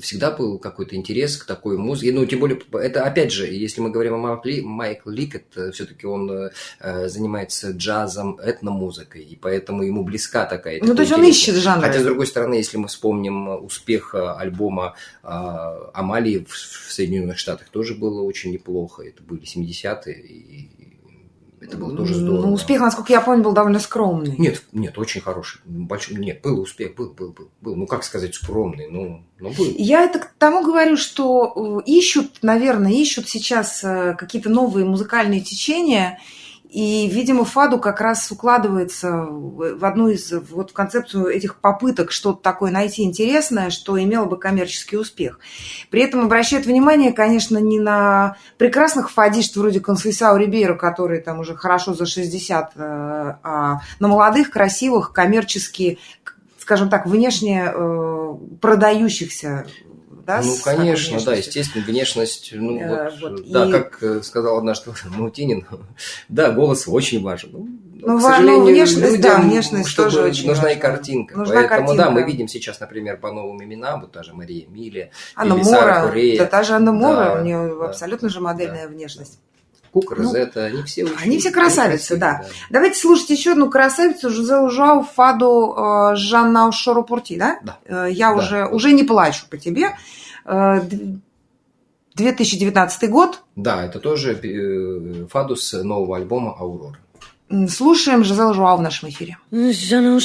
всегда 0.00 0.30
был 0.30 0.58
какой-то 0.58 0.96
интерес 0.96 1.36
к 1.36 1.46
такой 1.46 1.78
музыке. 1.78 2.12
Ну, 2.12 2.24
тем 2.26 2.40
более, 2.40 2.60
это, 2.72 3.04
опять 3.04 3.32
же, 3.32 3.46
если 3.46 3.80
мы 3.80 3.90
говорим 3.90 4.14
о 4.14 4.18
Майкл, 4.18 4.66
Майкл 4.66 5.10
Лик, 5.10 5.34
это 5.34 5.72
все-таки 5.72 6.06
он 6.06 6.30
э, 6.30 7.08
занимается 7.08 7.70
джазом, 7.70 8.38
этномузыкой, 8.42 9.22
и 9.22 9.36
поэтому 9.36 9.82
ему 9.82 10.04
близка 10.04 10.44
такая. 10.46 10.80
Ну, 10.82 10.94
то 10.94 11.02
есть 11.02 11.12
он 11.12 11.24
ищет 11.24 11.56
жанр. 11.56 11.82
Хотя, 11.82 12.00
с 12.00 12.04
другой 12.04 12.26
стороны, 12.26 12.54
если 12.54 12.76
мы 12.76 12.88
вспомним 12.88 13.64
успех 13.64 14.14
э, 14.14 14.18
альбома 14.18 14.94
э, 15.22 15.28
Амалии 15.28 16.44
в, 16.48 16.52
в 16.52 16.92
Соединенных 16.92 17.38
Штатах, 17.38 17.68
тоже 17.68 17.94
было 17.94 18.22
очень 18.22 18.52
неплохо. 18.52 19.02
Это 19.02 19.22
были 19.22 19.42
70-е, 19.42 20.14
и 20.14 20.95
это 21.66 21.76
было 21.76 21.96
тоже 21.96 22.14
здорово. 22.14 22.46
Ну, 22.46 22.52
успех, 22.52 22.80
насколько 22.80 23.12
я 23.12 23.20
помню, 23.20 23.42
был 23.42 23.52
довольно 23.52 23.78
скромный. 23.78 24.34
Нет, 24.38 24.62
нет, 24.72 24.98
очень 24.98 25.20
хороший. 25.20 25.60
Большой, 25.64 26.16
нет, 26.16 26.40
был 26.42 26.60
успех, 26.60 26.94
был, 26.94 27.10
был, 27.10 27.32
был, 27.32 27.50
был. 27.60 27.76
Ну, 27.76 27.86
как 27.86 28.04
сказать, 28.04 28.34
скромный, 28.34 28.88
ну, 28.88 29.24
ну 29.38 29.50
был. 29.50 29.66
Я 29.76 30.04
это 30.04 30.20
к 30.20 30.32
тому 30.38 30.62
говорю, 30.62 30.96
что 30.96 31.82
э, 31.84 31.90
ищут, 31.90 32.38
наверное, 32.42 32.92
ищут 32.92 33.28
сейчас 33.28 33.82
э, 33.84 34.14
какие-то 34.18 34.48
новые 34.48 34.86
музыкальные 34.86 35.40
течения, 35.40 36.18
и, 36.68 37.08
видимо, 37.08 37.44
Фаду 37.44 37.78
как 37.78 38.00
раз 38.00 38.30
укладывается 38.30 39.26
в 39.28 39.84
одну 39.84 40.08
из, 40.08 40.32
вот 40.32 40.70
в 40.70 40.72
концепцию 40.72 41.28
этих 41.28 41.56
попыток 41.56 42.10
что-то 42.10 42.42
такое 42.42 42.70
найти 42.70 43.04
интересное, 43.04 43.70
что 43.70 44.00
имело 44.02 44.24
бы 44.24 44.36
коммерческий 44.36 44.96
успех. 44.96 45.38
При 45.90 46.02
этом 46.02 46.24
обращает 46.24 46.66
внимание, 46.66 47.12
конечно, 47.12 47.58
не 47.58 47.78
на 47.78 48.36
прекрасных 48.58 49.10
фадишт 49.10 49.56
вроде 49.56 49.80
Консейсау 49.80 50.36
Рибейро, 50.36 50.74
которые 50.74 51.20
там 51.20 51.38
уже 51.38 51.54
хорошо 51.54 51.94
за 51.94 52.06
60, 52.06 52.72
э, 52.74 52.78
а 52.80 53.80
на 54.00 54.08
молодых, 54.08 54.50
красивых, 54.50 55.12
коммерчески, 55.12 55.98
скажем 56.58 56.90
так, 56.90 57.06
внешне 57.06 57.70
э, 57.72 58.34
продающихся 58.60 59.66
да? 60.26 60.42
Ну, 60.44 60.56
конечно, 60.62 61.20
да, 61.24 61.34
естественно, 61.34 61.84
внешность, 61.84 62.50
ну, 62.52 62.80
э, 62.80 63.10
вот, 63.20 63.20
вот. 63.20 63.50
да, 63.50 63.66
и... 63.66 63.72
как 63.72 64.02
э, 64.02 64.22
сказал 64.22 64.58
однажды 64.58 64.92
Маутинин, 65.16 65.66
да, 66.28 66.50
голос 66.50 66.88
очень 66.88 67.22
важен. 67.22 67.50
Ну, 67.52 67.68
ну, 67.94 68.18
к 68.18 68.22
сожалению, 68.22 68.64
внешность, 68.64 69.16
людям, 69.16 69.20
да, 69.20 69.40
внешность 69.40 69.88
чтобы 69.88 70.10
тоже 70.10 70.22
очень 70.24 70.48
нужна 70.48 70.64
важна. 70.64 70.78
и 70.78 70.80
картинка. 70.80 71.38
Нужна 71.38 71.54
Поэтому, 71.54 71.78
картинка. 71.78 72.04
да, 72.04 72.10
мы 72.10 72.22
видим 72.24 72.48
сейчас, 72.48 72.80
например, 72.80 73.18
по 73.18 73.32
новым 73.32 73.62
именам, 73.62 74.00
вот 74.00 74.12
та 74.12 74.22
же 74.22 74.34
Мария 74.34 74.66
Мили, 74.68 75.12
Анна 75.34 75.56
Мора, 75.56 76.08
Курея. 76.08 76.38
Да, 76.38 76.46
та 76.46 76.62
же 76.64 76.74
Анна 76.74 76.92
Мора, 76.92 77.34
да, 77.34 77.40
у 77.40 77.44
нее 77.44 77.76
да, 77.78 77.86
абсолютно 77.86 78.28
же 78.28 78.40
модельная 78.40 78.88
да. 78.88 78.92
внешность. 78.92 79.38
Кук, 79.96 80.10
ну, 80.10 80.16
Розетта, 80.24 80.66
они 80.66 80.82
все 80.82 81.04
очень 81.04 81.16
Они 81.22 81.38
все 81.38 81.50
красавицы, 81.50 82.18
да. 82.18 82.42
да. 82.42 82.48
Давайте 82.68 83.00
слушать 83.00 83.30
еще 83.30 83.52
одну 83.52 83.70
красавицу, 83.70 84.28
Жузелу 84.28 84.68
Жау, 84.68 85.02
Фаду 85.02 85.74
э, 85.74 86.16
Жанна 86.16 86.70
Шоропурти, 86.70 87.38
да? 87.38 87.58
Да. 87.62 87.78
Э, 87.86 88.06
я 88.10 88.28
да. 88.28 88.34
уже, 88.36 88.66
уже 88.66 88.92
не 88.92 89.04
плачу 89.04 89.46
по 89.48 89.56
тебе. 89.56 89.96
2019 90.44 93.02
э, 93.02 93.06
год. 93.06 93.40
Да, 93.56 93.86
это 93.86 93.98
тоже 93.98 94.34
э, 94.34 95.24
фадус 95.30 95.72
нового 95.72 96.18
альбома 96.18 96.54
«Аурора». 96.58 96.98
Слушаем 97.70 98.22
Жизел 98.22 98.52
Жуау 98.52 98.76
в 98.76 98.82
нашем 98.82 99.08
эфире. 99.08 99.38
Já 99.50 100.02
não 100.02 100.20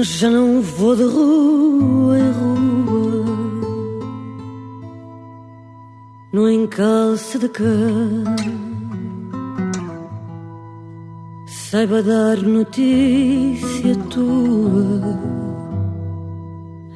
Já 0.00 0.30
vou 0.30 0.96
de 0.96 1.04
rua 1.04 2.18
em 2.18 2.32
rua 2.32 2.81
No 6.32 6.48
encalço 6.48 7.38
de 7.38 7.46
cama 7.46 8.36
saiba 11.46 12.02
dar 12.02 12.38
notícia 12.38 13.94
tua. 14.08 15.18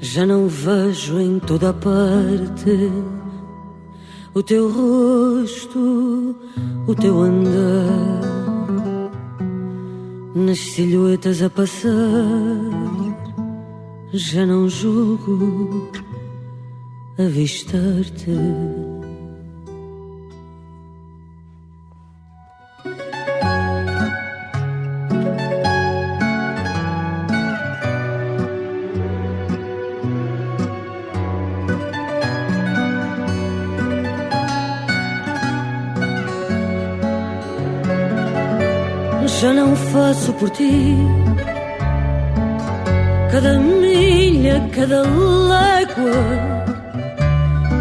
Já 0.00 0.24
não 0.24 0.48
vejo 0.48 1.20
em 1.20 1.38
toda 1.38 1.68
a 1.68 1.72
parte 1.74 2.90
o 4.32 4.42
teu 4.42 4.70
rosto, 4.70 6.34
o 6.86 6.94
teu 6.94 7.20
andar, 7.20 8.22
nas 10.34 10.58
silhuetas 10.58 11.42
a 11.42 11.50
passar. 11.50 11.92
Já 14.14 14.46
não 14.46 14.66
julgo 14.66 15.90
avistar-te. 17.18 18.85
Por 40.46 40.50
ti 40.50 40.96
cada 43.32 43.58
milha, 43.58 44.60
cada 44.74 45.02
légua. 45.02 46.22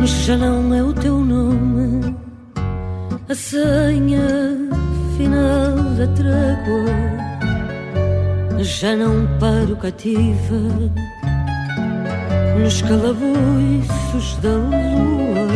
Já 0.05 0.37
não 0.37 0.73
é 0.73 0.83
o 0.83 0.93
teu 0.93 1.17
nome, 1.19 2.15
a 3.29 3.35
senha 3.35 4.27
final 5.17 5.75
da 5.97 6.07
trégua. 6.19 6.95
Já 8.61 8.95
não 8.95 9.27
paro 9.39 9.75
cativa 9.75 10.61
nos 12.59 12.81
calabouços 12.81 14.37
da 14.41 14.49
lua, 14.49 15.47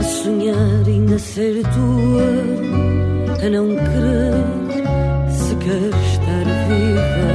a 0.00 0.02
sonhar 0.02 0.86
ainda 0.86 1.18
ser 1.18 1.62
tua, 1.74 2.28
a 3.44 3.48
não 3.48 3.68
querer 3.68 4.61
sequer 5.62 5.94
estar 6.12 6.46
viva. 6.66 7.32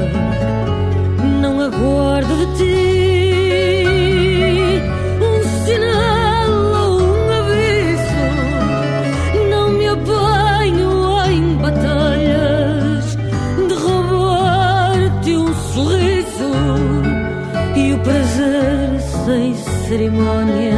Não 1.42 1.62
aguardo 1.62 2.36
de 2.38 2.46
ti 2.58 3.62
um 5.22 5.38
sinal 5.63 6.52
ou 6.84 6.92
um 7.02 7.30
aviso. 7.40 8.28
Não 9.50 9.68
me 9.72 9.88
apanho 9.88 10.92
em 11.30 11.56
batalhas 11.56 13.06
de 13.68 13.74
roubar-te 13.74 15.38
um 15.38 15.54
sorriso 15.74 16.52
e 17.76 17.94
o 17.94 18.00
prazer 18.00 19.00
sem 19.26 19.56
cerimónia 19.88 20.78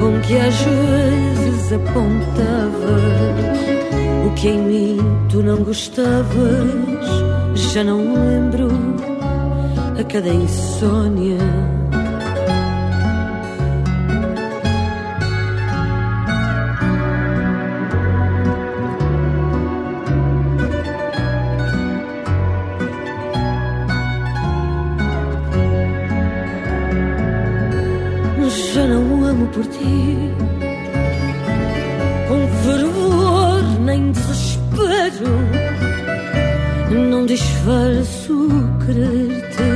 com 0.00 0.20
que 0.20 0.36
às 0.38 0.56
vezes 0.60 1.72
apontavas 1.72 3.46
que 4.36 4.48
em 4.48 4.58
mim 4.58 4.98
tu 5.30 5.42
não 5.42 5.56
gostavas. 5.62 6.26
Já 7.72 7.82
não 7.82 8.14
lembro 8.14 8.68
a 9.98 10.04
cada 10.04 10.28
insônia. 10.28 11.38
Já 28.74 28.86
não 28.86 29.24
amo 29.24 29.46
por 29.48 29.64
ti 29.66 30.65
disfarço 37.26 38.48
querer-te 38.84 39.68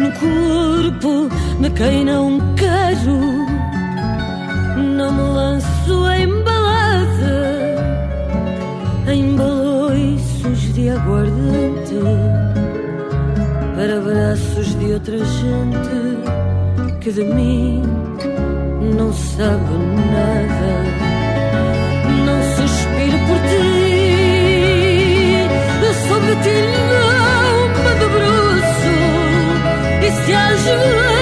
no 0.00 0.10
corpo 0.12 1.28
de 1.60 1.70
quem 1.70 2.04
não 2.04 2.40
quero. 2.56 3.18
Não 4.96 5.12
me 5.12 5.22
lanço 5.34 6.08
em 6.12 6.42
balada, 6.42 7.74
em 9.06 9.36
baloiços 9.36 10.72
de 10.72 10.88
aguardente, 10.88 11.94
para 13.76 14.00
braços 14.00 14.74
de 14.78 14.92
outra 14.92 15.18
gente 15.18 16.98
que 17.00 17.12
de 17.12 17.24
mim 17.24 17.82
não 18.96 19.12
sabe 19.12 19.74
nada. 20.10 20.72
Não 22.24 22.42
suspiro 22.56 23.18
por 23.26 23.38
ti, 23.48 23.78
sobre 26.08 26.34
ti 26.36 26.77
qu'un 30.28 30.56
jour 30.56 31.17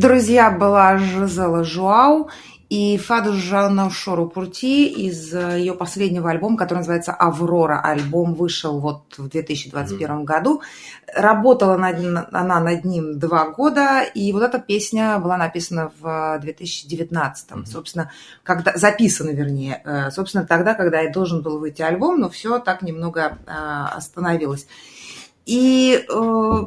друзья, 0.00 0.50
была 0.50 0.96
Жизела 0.96 1.62
Жуау 1.62 2.30
и 2.70 2.96
Фаду 2.96 3.34
Жанна 3.34 3.90
Шору 3.90 4.28
Пурти 4.28 4.86
из 4.86 5.34
э, 5.34 5.58
ее 5.58 5.74
последнего 5.74 6.30
альбома, 6.30 6.56
который 6.56 6.78
называется 6.78 7.12
«Аврора». 7.12 7.80
Альбом 7.82 8.34
вышел 8.34 8.80
вот 8.80 9.02
в 9.18 9.28
2021 9.28 10.24
году. 10.24 10.62
Работала 11.14 11.76
над 11.76 11.98
она 12.32 12.60
над 12.60 12.84
ним 12.84 13.18
два 13.18 13.50
года, 13.50 14.02
и 14.02 14.32
вот 14.32 14.42
эта 14.42 14.58
песня 14.58 15.18
была 15.18 15.36
написана 15.36 15.92
в 16.00 16.38
2019. 16.40 17.68
Собственно, 17.68 18.10
когда, 18.42 18.72
записана, 18.76 19.30
вернее, 19.30 19.82
э, 19.84 20.10
собственно, 20.12 20.46
тогда, 20.46 20.74
когда 20.74 21.02
и 21.02 21.12
должен 21.12 21.42
был 21.42 21.58
выйти 21.58 21.82
альбом, 21.82 22.20
но 22.20 22.30
все 22.30 22.58
так 22.58 22.80
немного 22.80 23.38
э, 23.46 23.50
остановилось. 23.96 24.66
И 25.44 26.06
э, 26.08 26.64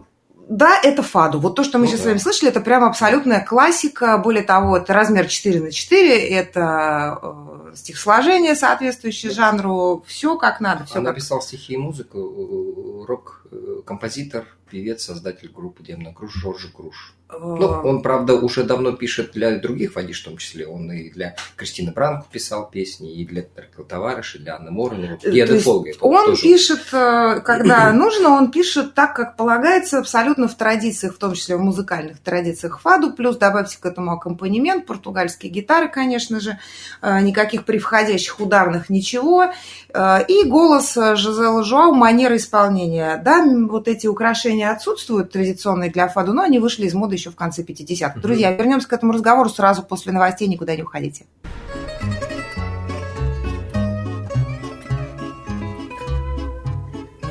да, 0.49 0.77
это 0.81 1.03
фаду. 1.03 1.39
Вот 1.39 1.55
то, 1.55 1.63
что 1.63 1.77
мы 1.77 1.85
Ну 1.85 1.91
сейчас 1.91 2.01
да. 2.01 2.03
с 2.03 2.07
вами 2.07 2.17
слышали, 2.17 2.51
это 2.51 2.61
прям 2.61 2.83
абсолютная 2.83 3.39
классика. 3.39 4.17
Более 4.17 4.43
того, 4.43 4.77
это 4.77 4.93
размер 4.93 5.27
4 5.27 5.61
на 5.61 5.71
4, 5.71 6.27
это 6.29 7.19
э, 7.21 7.62
стихосложение, 7.75 8.55
соответствующее 8.55 9.31
жанру. 9.31 10.03
Все 10.07 10.37
как 10.37 10.59
надо, 10.59 10.85
все 10.85 10.99
Он 10.99 11.05
как 11.05 11.15
написал 11.15 11.41
стихи 11.41 11.73
и 11.73 11.77
музыку, 11.77 12.19
э, 12.19 13.05
рок-композитор, 13.05 14.45
певец, 14.69 15.03
создатель 15.03 15.51
группы 15.51 15.83
Демна 15.83 16.13
Круш, 16.13 16.33
Жоржи 16.33 16.71
Круш. 16.71 17.13
Ну, 17.39 17.57
э, 17.61 17.81
он, 17.83 18.01
правда, 18.01 18.35
уже 18.35 18.63
давно 18.63 18.91
пишет 18.93 19.31
для 19.33 19.57
других 19.57 19.95
водиш, 19.95 20.21
в 20.21 20.25
том 20.25 20.37
числе. 20.37 20.67
Он 20.67 20.91
и 20.91 21.09
для 21.09 21.35
Кристины 21.55 21.91
Бранку 21.91 22.27
писал 22.31 22.69
песни, 22.69 23.13
и 23.13 23.25
для 23.25 23.43
Теркла 23.43 23.85
Товарища, 23.85 24.37
и 24.37 24.41
для 24.41 24.55
Анны. 24.55 25.17
То 25.17 25.29
Еда 25.29 25.53
есть 25.53 25.65
Фолга. 25.65 25.91
Он 26.01 26.25
тоже- 26.27 26.41
пишет, 26.41 26.81
э, 26.91 27.41
когда 27.41 27.91
нужно, 27.93 28.29
он 28.29 28.51
пишет 28.51 28.93
так, 28.93 29.15
как 29.15 29.35
полагается, 29.37 29.99
абсолютно 29.99 30.47
в 30.47 30.55
традициях, 30.55 31.15
в 31.15 31.17
том 31.17 31.33
числе 31.33 31.55
в 31.55 31.61
музыкальных 31.61 32.19
традициях 32.19 32.81
фаду, 32.81 33.13
плюс 33.13 33.37
добавьте 33.37 33.77
к 33.79 33.85
этому 33.85 34.11
аккомпанемент, 34.11 34.85
португальские 34.85 35.51
гитары, 35.51 35.89
конечно 35.89 36.39
же, 36.39 36.59
э, 37.01 37.21
никаких 37.63 37.65
превходящих 37.65 38.39
ударных 38.39 38.89
ничего, 38.89 39.45
э, 39.93 40.25
и 40.27 40.45
голос 40.45 40.97
э, 40.97 41.15
Жизелы 41.15 41.63
Жуау, 41.63 41.93
манера 41.93 42.35
исполнения. 42.35 43.21
Да, 43.23 43.43
вот 43.69 43.87
эти 43.87 44.07
украшения 44.07 44.71
отсутствуют 44.71 45.31
традиционные 45.31 45.89
для 45.89 46.07
фаду, 46.07 46.33
но 46.33 46.41
они 46.41 46.59
вышли 46.59 46.85
из 46.85 46.93
моды 46.93 47.15
еще 47.15 47.29
в 47.29 47.35
конце 47.35 47.63
50-х. 47.63 48.13
Мгм. 48.13 48.21
Друзья, 48.21 48.51
вернемся 48.51 48.87
к 48.87 48.93
этому 48.93 49.13
разговору 49.13 49.49
сразу 49.49 49.83
после 49.83 50.11
новостей, 50.11 50.47
никуда 50.47 50.75
не 50.75 50.83
уходите. 50.83 51.25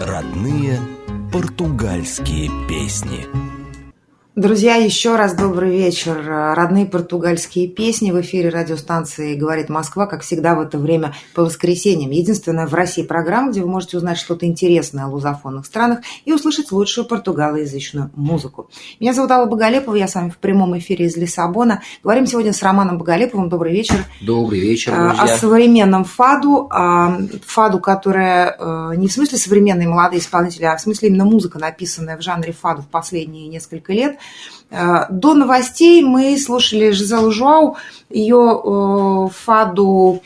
Родные 0.01 0.79
португальские 1.33 2.51
песни. 2.68 3.62
Друзья, 4.35 4.77
еще 4.77 5.16
раз 5.16 5.35
добрый 5.35 5.77
вечер. 5.77 6.25
Родные 6.57 6.87
португальские 6.87 7.68
песни 7.68 8.12
в 8.12 8.21
эфире 8.23 8.49
радиостанции 8.49 9.35
«Говорит 9.35 9.68
Москва», 9.68 10.07
как 10.07 10.23
всегда 10.23 10.55
в 10.55 10.61
это 10.61 10.79
время 10.79 11.14
по 11.35 11.45
воскресеньям. 11.45 12.11
Единственная 12.11 12.66
в 12.66 12.73
России 12.73 13.03
программа, 13.03 13.51
где 13.51 13.61
вы 13.61 13.68
можете 13.68 13.99
узнать 13.99 14.16
что-то 14.16 14.47
интересное 14.47 15.05
о 15.05 15.09
лузофонных 15.09 15.66
странах 15.66 15.99
и 16.25 16.33
услышать 16.33 16.73
лучшую 16.73 17.07
португалоязычную 17.07 18.11
музыку. 18.16 18.71
Меня 19.01 19.12
зовут 19.12 19.31
Алла 19.33 19.45
Боголепова, 19.45 19.97
я 19.97 20.09
с 20.09 20.14
вами 20.14 20.31
в 20.31 20.38
прямом 20.38 20.79
эфире 20.79 21.05
из 21.05 21.16
Лиссабона. 21.18 21.83
Говорим 22.03 22.27
сегодня 22.27 22.55
с 22.55 22.62
Романом 22.62 22.97
Боголеповым. 22.97 23.51
Добрый 23.51 23.75
вечер. 23.75 23.97
Добрый 24.23 24.61
вечер, 24.61 24.95
А, 24.95 25.09
друзья. 25.09 25.25
О 25.25 25.37
современном 25.37 26.05
фаду, 26.05 26.68
а, 26.71 27.21
фаду, 27.47 27.81
которая 27.81 28.57
э, 28.59 28.92
не 28.97 29.09
в 29.09 29.12
смысле 29.12 29.37
современные 29.37 29.88
молодые 29.88 30.21
исполнители, 30.21 30.64
а 30.64 30.79
в 30.79 30.81
смысле 30.81 31.11
именно 31.11 31.27
музыка, 31.27 31.59
написанная 31.59 32.16
в 32.16 32.23
жанре 32.23 32.55
фаду 32.55 32.81
в 32.81 32.88
последние 32.88 33.47
несколько 33.49 33.92
лет. 33.92 34.16
Э, 34.72 35.04
До 35.11 35.35
новостей 35.35 36.02
мы 36.02 36.37
слушали 36.38 36.90
Жизелу 36.90 37.30
Жуау, 37.30 37.76
ее 38.08 38.61
э, 38.64 39.28
фаду 39.35 40.22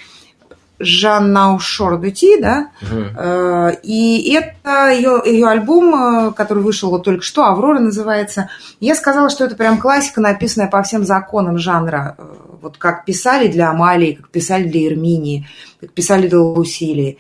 Жанна 0.78 1.54
Ушор 1.54 1.98
Дути, 1.98 2.40
да. 2.40 2.68
Э, 2.82 3.72
И 3.82 4.32
это 4.32 4.90
ее, 4.90 5.22
ее 5.24 5.48
альбом, 5.48 6.32
который 6.34 6.62
вышел 6.62 6.90
вот 6.90 7.04
только 7.04 7.22
что, 7.22 7.44
«Аврора» 7.44 7.80
называется. 7.80 8.50
Я 8.78 8.94
сказала, 8.94 9.30
что 9.30 9.44
это 9.44 9.56
прям 9.56 9.78
классика, 9.78 10.20
написанная 10.20 10.68
по 10.68 10.82
всем 10.82 11.04
законам 11.04 11.58
жанра. 11.58 12.16
Вот 12.62 12.78
как 12.78 13.04
писали 13.04 13.48
для 13.48 13.70
Амалии, 13.70 14.12
как 14.12 14.30
писали 14.30 14.64
для 14.64 14.86
Ирминии, 14.86 15.48
как 15.80 15.92
писали 15.92 16.28
для 16.28 16.40
Лусилии. 16.40 17.18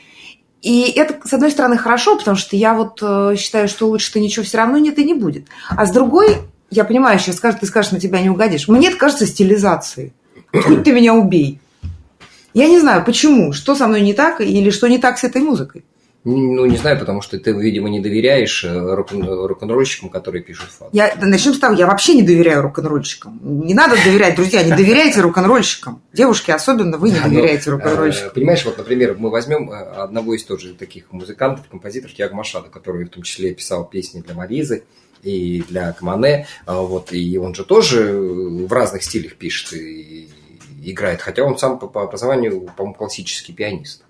И 0.62 0.92
это, 0.96 1.16
с 1.26 1.32
одной 1.32 1.50
стороны, 1.50 1.76
хорошо, 1.76 2.18
потому 2.18 2.36
что 2.36 2.56
я 2.56 2.74
вот 2.74 3.00
считаю, 3.38 3.68
что 3.68 3.86
лучше-то 3.88 4.18
ничего 4.20 4.44
все 4.44 4.58
равно 4.58 4.78
нет 4.78 4.98
и 4.98 5.04
не 5.04 5.14
будет. 5.14 5.46
А 5.68 5.86
с 5.86 5.92
другой, 5.92 6.38
я 6.70 6.84
понимаю, 6.84 7.18
сейчас 7.18 7.36
скажешь, 7.36 7.60
ты 7.60 7.66
скажешь, 7.66 7.92
на 7.92 8.00
тебя 8.00 8.20
не 8.20 8.30
угодишь. 8.30 8.68
Мне 8.68 8.88
это 8.88 8.96
кажется 8.96 9.26
стилизацией. 9.26 10.12
Хоть 10.52 10.84
ты 10.84 10.92
меня 10.92 11.14
убей. 11.14 11.60
Я 12.54 12.68
не 12.68 12.78
знаю, 12.80 13.04
почему, 13.04 13.52
что 13.52 13.74
со 13.74 13.86
мной 13.86 14.00
не 14.00 14.14
так 14.14 14.40
или 14.40 14.70
что 14.70 14.88
не 14.88 14.98
так 14.98 15.18
с 15.18 15.24
этой 15.24 15.42
музыкой. 15.42 15.84
Ну, 16.28 16.66
не 16.66 16.76
знаю, 16.76 16.98
потому 16.98 17.22
что 17.22 17.38
ты, 17.38 17.52
видимо, 17.52 17.88
не 17.88 18.00
доверяешь 18.00 18.64
э, 18.64 18.94
рок-н- 18.94 19.22
рок-н-ролльщикам, 19.46 20.08
которые 20.08 20.42
пишут 20.42 20.70
фад. 20.70 20.88
Я, 20.90 21.14
начнем 21.20 21.54
с 21.54 21.58
того, 21.60 21.76
я 21.76 21.86
вообще 21.86 22.14
не 22.14 22.22
доверяю 22.24 22.62
рок-н-ролльщикам. 22.62 23.38
Не 23.44 23.74
надо 23.74 23.94
доверять, 24.02 24.34
друзья, 24.34 24.64
не 24.64 24.72
доверяйте 24.72 25.20
рок-н-ролльщикам. 25.20 26.02
Девушки, 26.12 26.50
особенно 26.50 26.98
вы 26.98 27.10
не 27.10 27.14
Да, 27.14 27.28
но, 27.28 27.34
доверяете 27.34 27.70
Э, 27.70 27.74
рок-н-ролльщикам. 27.74 28.30
Понимаешь, 28.34 28.64
вот, 28.64 28.76
например, 28.76 29.14
мы 29.16 29.30
возьмем 29.30 29.70
э, 29.70 29.76
одного 29.76 30.34
из 30.34 30.42
тоже 30.42 30.74
таких 30.74 31.12
музыкантов, 31.12 31.68
композиторов 31.68 32.16
Тиаго 32.16 32.34
Машада, 32.34 32.70
который 32.70 33.04
в 33.04 33.10
том 33.10 33.22
числе 33.22 33.54
писал 33.54 33.84
песни 33.84 34.20
для 34.20 34.34
Маризы 34.34 34.82
и 35.22 35.62
для 35.62 35.92
Камане, 35.92 36.46
а, 36.64 36.80
вот, 36.80 37.12
и 37.12 37.38
он 37.38 37.54
же 37.54 37.64
тоже 37.64 38.12
в 38.12 38.72
разных 38.72 39.02
стилях 39.02 39.36
пишет 39.36 39.72
и 39.74 40.28
играет, 40.84 41.20
хотя 41.20 41.42
он 41.42 41.58
сам 41.58 41.78
по, 41.78 41.86
по 41.88 42.02
образованию, 42.02 42.70
по-моему, 42.76 42.94
классический 42.94 43.52
пианист. 43.52 44.05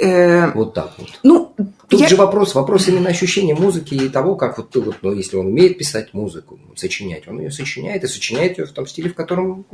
Э, 0.00 0.50
Вот 0.52 0.74
так 0.74 0.92
вот. 0.98 1.08
ну, 1.22 1.54
Тут 1.88 2.00
я- 2.00 2.08
же 2.08 2.16
вопрос, 2.16 2.54
вопрос 2.54 2.86
именно 2.88 3.10
ощущения 3.10 3.54
музыки 3.54 3.94
и 3.94 4.08
того, 4.08 4.36
как 4.36 4.56
вот, 4.58 4.70
ты 4.70 4.80
вот, 4.80 4.96
ну, 5.02 5.12
если 5.12 5.36
он 5.36 5.46
умеет 5.48 5.76
писать 5.76 6.14
музыку, 6.14 6.58
сочинять, 6.76 7.26
он 7.26 7.40
ее 7.40 7.50
сочиняет 7.50 8.04
и 8.04 8.06
сочиняет 8.06 8.58
ее 8.58 8.66
в 8.66 8.70
том 8.70 8.86
стиле, 8.86 9.10
в 9.10 9.14
котором 9.14 9.66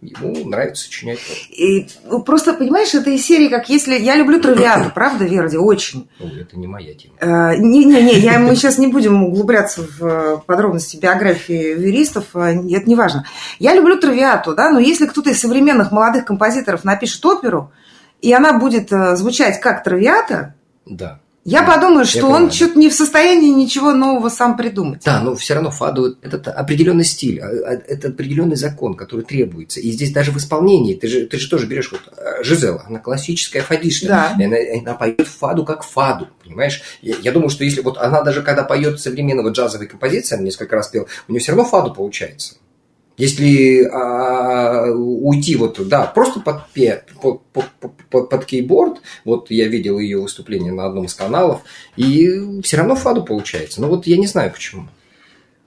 ему 0.00 0.48
нравится 0.48 0.84
сочинять. 0.84 1.18
и, 1.50 1.86
ну, 2.08 2.22
просто, 2.22 2.54
понимаешь, 2.54 2.94
это 2.94 3.10
из 3.10 3.24
серии, 3.24 3.48
как 3.48 3.68
если... 3.68 3.98
Я 3.98 4.16
люблю 4.16 4.40
травиату, 4.40 4.90
правда, 4.94 5.24
Верди, 5.26 5.58
очень. 5.58 6.08
Ну, 6.18 6.26
это 6.40 6.58
не 6.58 6.66
моя 6.66 6.94
тема. 6.94 7.14
Э, 7.20 7.56
Не-не-не, 7.58 8.18
я, 8.18 8.38
мы 8.38 8.56
сейчас 8.56 8.78
не 8.78 8.86
будем 8.86 9.22
углубляться 9.24 9.82
в 9.82 10.04
э, 10.04 10.38
подробности 10.46 10.96
биографии 10.96 11.78
юристов, 11.80 12.24
э, 12.34 12.54
это 12.70 12.88
не 12.88 12.94
важно. 12.94 13.26
Я 13.58 13.74
люблю 13.74 13.98
травиату, 14.00 14.54
да, 14.54 14.70
но 14.70 14.78
если 14.80 15.06
кто-то 15.06 15.30
из 15.30 15.38
современных 15.40 15.92
молодых 15.92 16.24
композиторов 16.24 16.82
напишет 16.84 17.24
оперу, 17.26 17.70
и 18.26 18.32
она 18.32 18.58
будет 18.58 18.92
э, 18.92 19.16
звучать 19.16 19.60
как 19.60 19.84
травиата, 19.84 20.54
Да. 20.84 21.20
я 21.44 21.60
Да, 21.62 21.72
подумаю, 21.74 22.00
я 22.00 22.04
что 22.06 22.20
понимаю. 22.22 22.44
он 22.46 22.50
что-то 22.50 22.78
не 22.78 22.88
в 22.88 22.94
состоянии 22.94 23.50
ничего 23.50 23.92
нового 23.92 24.28
сам 24.30 24.56
придумать. 24.56 25.02
Да, 25.04 25.20
но 25.20 25.34
все 25.36 25.54
равно 25.54 25.70
фаду 25.70 26.16
это 26.22 26.50
определенный 26.52 27.04
стиль, 27.04 27.38
а- 27.40 27.46
а- 27.46 27.82
это 27.94 28.08
определенный 28.08 28.56
закон, 28.56 28.94
который 28.94 29.22
требуется. 29.24 29.78
И 29.80 29.90
здесь 29.92 30.12
даже 30.12 30.32
в 30.32 30.36
исполнении, 30.38 30.94
ты 30.94 31.06
же, 31.06 31.26
ты 31.26 31.38
же 31.38 31.48
тоже 31.48 31.66
берешь 31.66 31.92
вот 31.92 32.00
э, 32.16 32.42
Жизела, 32.42 32.84
она 32.88 32.98
классическая 32.98 33.62
фадистка. 33.62 34.08
Да. 34.08 34.34
И 34.38 34.44
Она, 34.44 34.56
она 34.80 34.94
поет 34.94 35.28
фаду 35.28 35.64
как 35.64 35.84
фаду, 35.84 36.28
понимаешь? 36.44 36.82
Я, 37.02 37.14
я 37.22 37.30
думаю, 37.32 37.48
что 37.50 37.62
если 37.64 37.80
вот 37.80 37.96
она 37.98 38.22
даже 38.22 38.42
когда 38.42 38.64
поет 38.64 39.00
современного 39.00 39.50
джазовой 39.50 39.86
композиции, 39.86 40.34
она 40.34 40.44
несколько 40.44 40.74
раз 40.76 40.88
пела, 40.88 41.06
у 41.28 41.32
нее 41.32 41.40
все 41.40 41.52
равно 41.52 41.64
фаду 41.64 41.94
получается. 41.94 42.56
Если 43.16 43.82
а, 43.84 44.90
уйти 44.92 45.56
вот, 45.56 45.80
да, 45.88 46.06
просто 46.06 46.40
под, 46.40 46.68
пе- 46.68 47.02
по- 47.22 47.40
по- 47.52 47.64
по- 47.80 47.92
под, 48.10 48.28
под 48.28 48.44
кейборд, 48.44 49.00
вот 49.24 49.50
я 49.50 49.68
видел 49.68 49.98
ее 49.98 50.20
выступление 50.20 50.72
на 50.72 50.86
одном 50.86 51.06
из 51.06 51.14
каналов, 51.14 51.62
и 51.96 52.60
все 52.62 52.76
равно 52.76 52.94
фаду 52.94 53.24
получается. 53.24 53.80
Ну 53.80 53.88
вот 53.88 54.06
я 54.06 54.18
не 54.18 54.26
знаю 54.26 54.52
почему. 54.52 54.88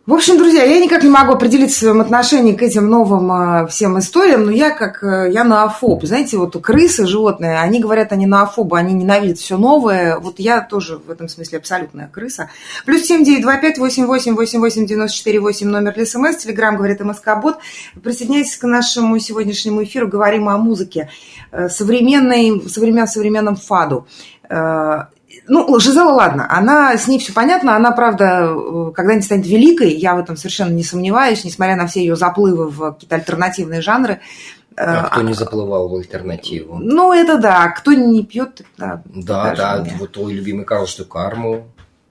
В 0.09 0.13
общем, 0.15 0.39
друзья, 0.39 0.63
я 0.63 0.79
никак 0.79 1.03
не 1.03 1.09
могу 1.11 1.33
определиться 1.33 1.75
в 1.75 1.79
своем 1.81 2.01
отношении 2.01 2.55
к 2.55 2.63
этим 2.63 2.89
новым 2.89 3.31
э, 3.31 3.67
всем 3.67 3.99
историям, 3.99 4.45
но 4.45 4.51
я 4.51 4.71
как, 4.71 5.03
э, 5.03 5.29
я 5.31 5.43
ноофоб. 5.43 6.03
Знаете, 6.03 6.37
вот 6.37 6.59
крысы, 6.63 7.05
животные, 7.05 7.59
они 7.59 7.79
говорят, 7.79 8.11
они 8.11 8.25
ноофобы, 8.25 8.79
они 8.79 8.95
ненавидят 8.95 9.37
все 9.37 9.55
новое. 9.55 10.17
Вот 10.17 10.39
я 10.39 10.61
тоже 10.61 10.97
в 10.97 11.11
этом 11.11 11.27
смысле 11.27 11.59
абсолютная 11.59 12.07
крыса. 12.07 12.49
Плюс 12.87 13.03
семь 13.03 13.23
девять 13.23 13.43
два 13.43 13.57
пять 13.57 13.77
восемь 13.77 14.07
восемь 14.07 14.33
восемь 14.33 14.59
восемь 14.61 14.87
девяносто 14.87 15.15
четыре 15.15 15.41
восемь 15.41 15.67
номер 15.67 15.93
для 15.93 16.07
СМС, 16.07 16.37
Телеграм 16.37 16.75
говорит 16.75 17.01
МСК 17.01 17.39
Бот. 17.39 17.59
Присоединяйтесь 18.01 18.57
к 18.57 18.63
нашему 18.63 19.19
сегодняшнему 19.19 19.83
эфиру, 19.83 20.07
говорим 20.07 20.49
о 20.49 20.57
музыке, 20.57 21.11
э, 21.51 21.69
современной, 21.69 22.67
современ, 22.67 23.05
современном 23.05 23.57
фаду. 23.57 24.07
Ну, 25.47 25.79
Жизела, 25.79 26.11
ладно, 26.11 26.47
она, 26.49 26.97
с 26.97 27.07
ней 27.07 27.19
все 27.19 27.33
понятно, 27.33 27.75
она, 27.75 27.91
правда, 27.91 28.49
э, 28.49 28.91
когда-нибудь 28.95 29.25
станет 29.25 29.47
великой, 29.47 29.93
я 29.93 30.15
в 30.15 30.19
этом 30.19 30.37
совершенно 30.37 30.71
не 30.71 30.83
сомневаюсь, 30.83 31.43
несмотря 31.43 31.75
на 31.75 31.87
все 31.87 32.01
ее 32.01 32.15
заплывы 32.15 32.69
в 32.69 32.93
какие-то 32.93 33.15
альтернативные 33.15 33.81
жанры. 33.81 34.21
Э, 34.75 34.83
А 34.85 35.03
кто 35.09 35.21
не 35.21 35.33
заплывал 35.33 35.89
в 35.89 35.95
альтернативу? 35.95 36.77
Ну, 36.79 37.13
это 37.13 37.37
да, 37.37 37.67
кто 37.69 37.93
не 37.93 38.23
пьет, 38.23 38.61
да. 38.77 39.01
Да, 39.05 39.55
да, 39.55 39.85
вот 39.99 40.13
твой 40.13 40.33
любимый 40.33 40.65
Карл 40.65 40.87
Штукарму. 40.87 41.67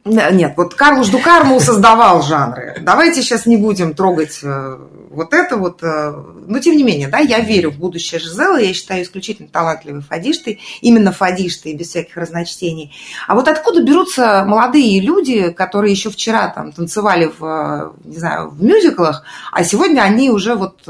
Нет, 0.08 0.54
вот 0.56 0.74
Карлуш 0.74 1.08
Дукарму 1.08 1.60
создавал 1.60 2.22
жанры. 2.22 2.76
Давайте 2.80 3.22
сейчас 3.22 3.46
не 3.46 3.56
будем 3.56 3.94
трогать 3.94 4.40
э, 4.42 4.78
вот 5.10 5.34
это 5.34 5.56
вот. 5.56 5.82
э, 5.82 6.12
Но 6.46 6.58
тем 6.60 6.76
не 6.76 6.82
менее, 6.82 7.08
да, 7.08 7.18
я 7.18 7.40
верю 7.40 7.70
в 7.70 7.78
будущее 7.78 8.18
Жизелы. 8.18 8.62
Я 8.62 8.72
считаю 8.72 9.02
исключительно 9.02 9.48
талантливой 9.48 10.00
фадиштой. 10.00 10.60
Именно 10.80 11.12
фадиштой, 11.12 11.74
без 11.74 11.88
всяких 11.88 12.16
разночтений. 12.16 12.92
А 13.26 13.34
вот 13.34 13.48
откуда 13.48 13.82
берутся 13.82 14.44
молодые 14.46 15.00
люди, 15.00 15.50
которые 15.50 15.92
еще 15.92 16.10
вчера 16.10 16.48
там 16.48 16.72
танцевали 16.72 17.30
в, 17.38 17.44
э, 17.44 18.08
не 18.08 18.16
знаю, 18.16 18.50
в 18.50 18.62
мюзиклах, 18.62 19.24
а 19.52 19.62
сегодня 19.64 20.00
они 20.00 20.30
уже 20.30 20.54
вот 20.54 20.88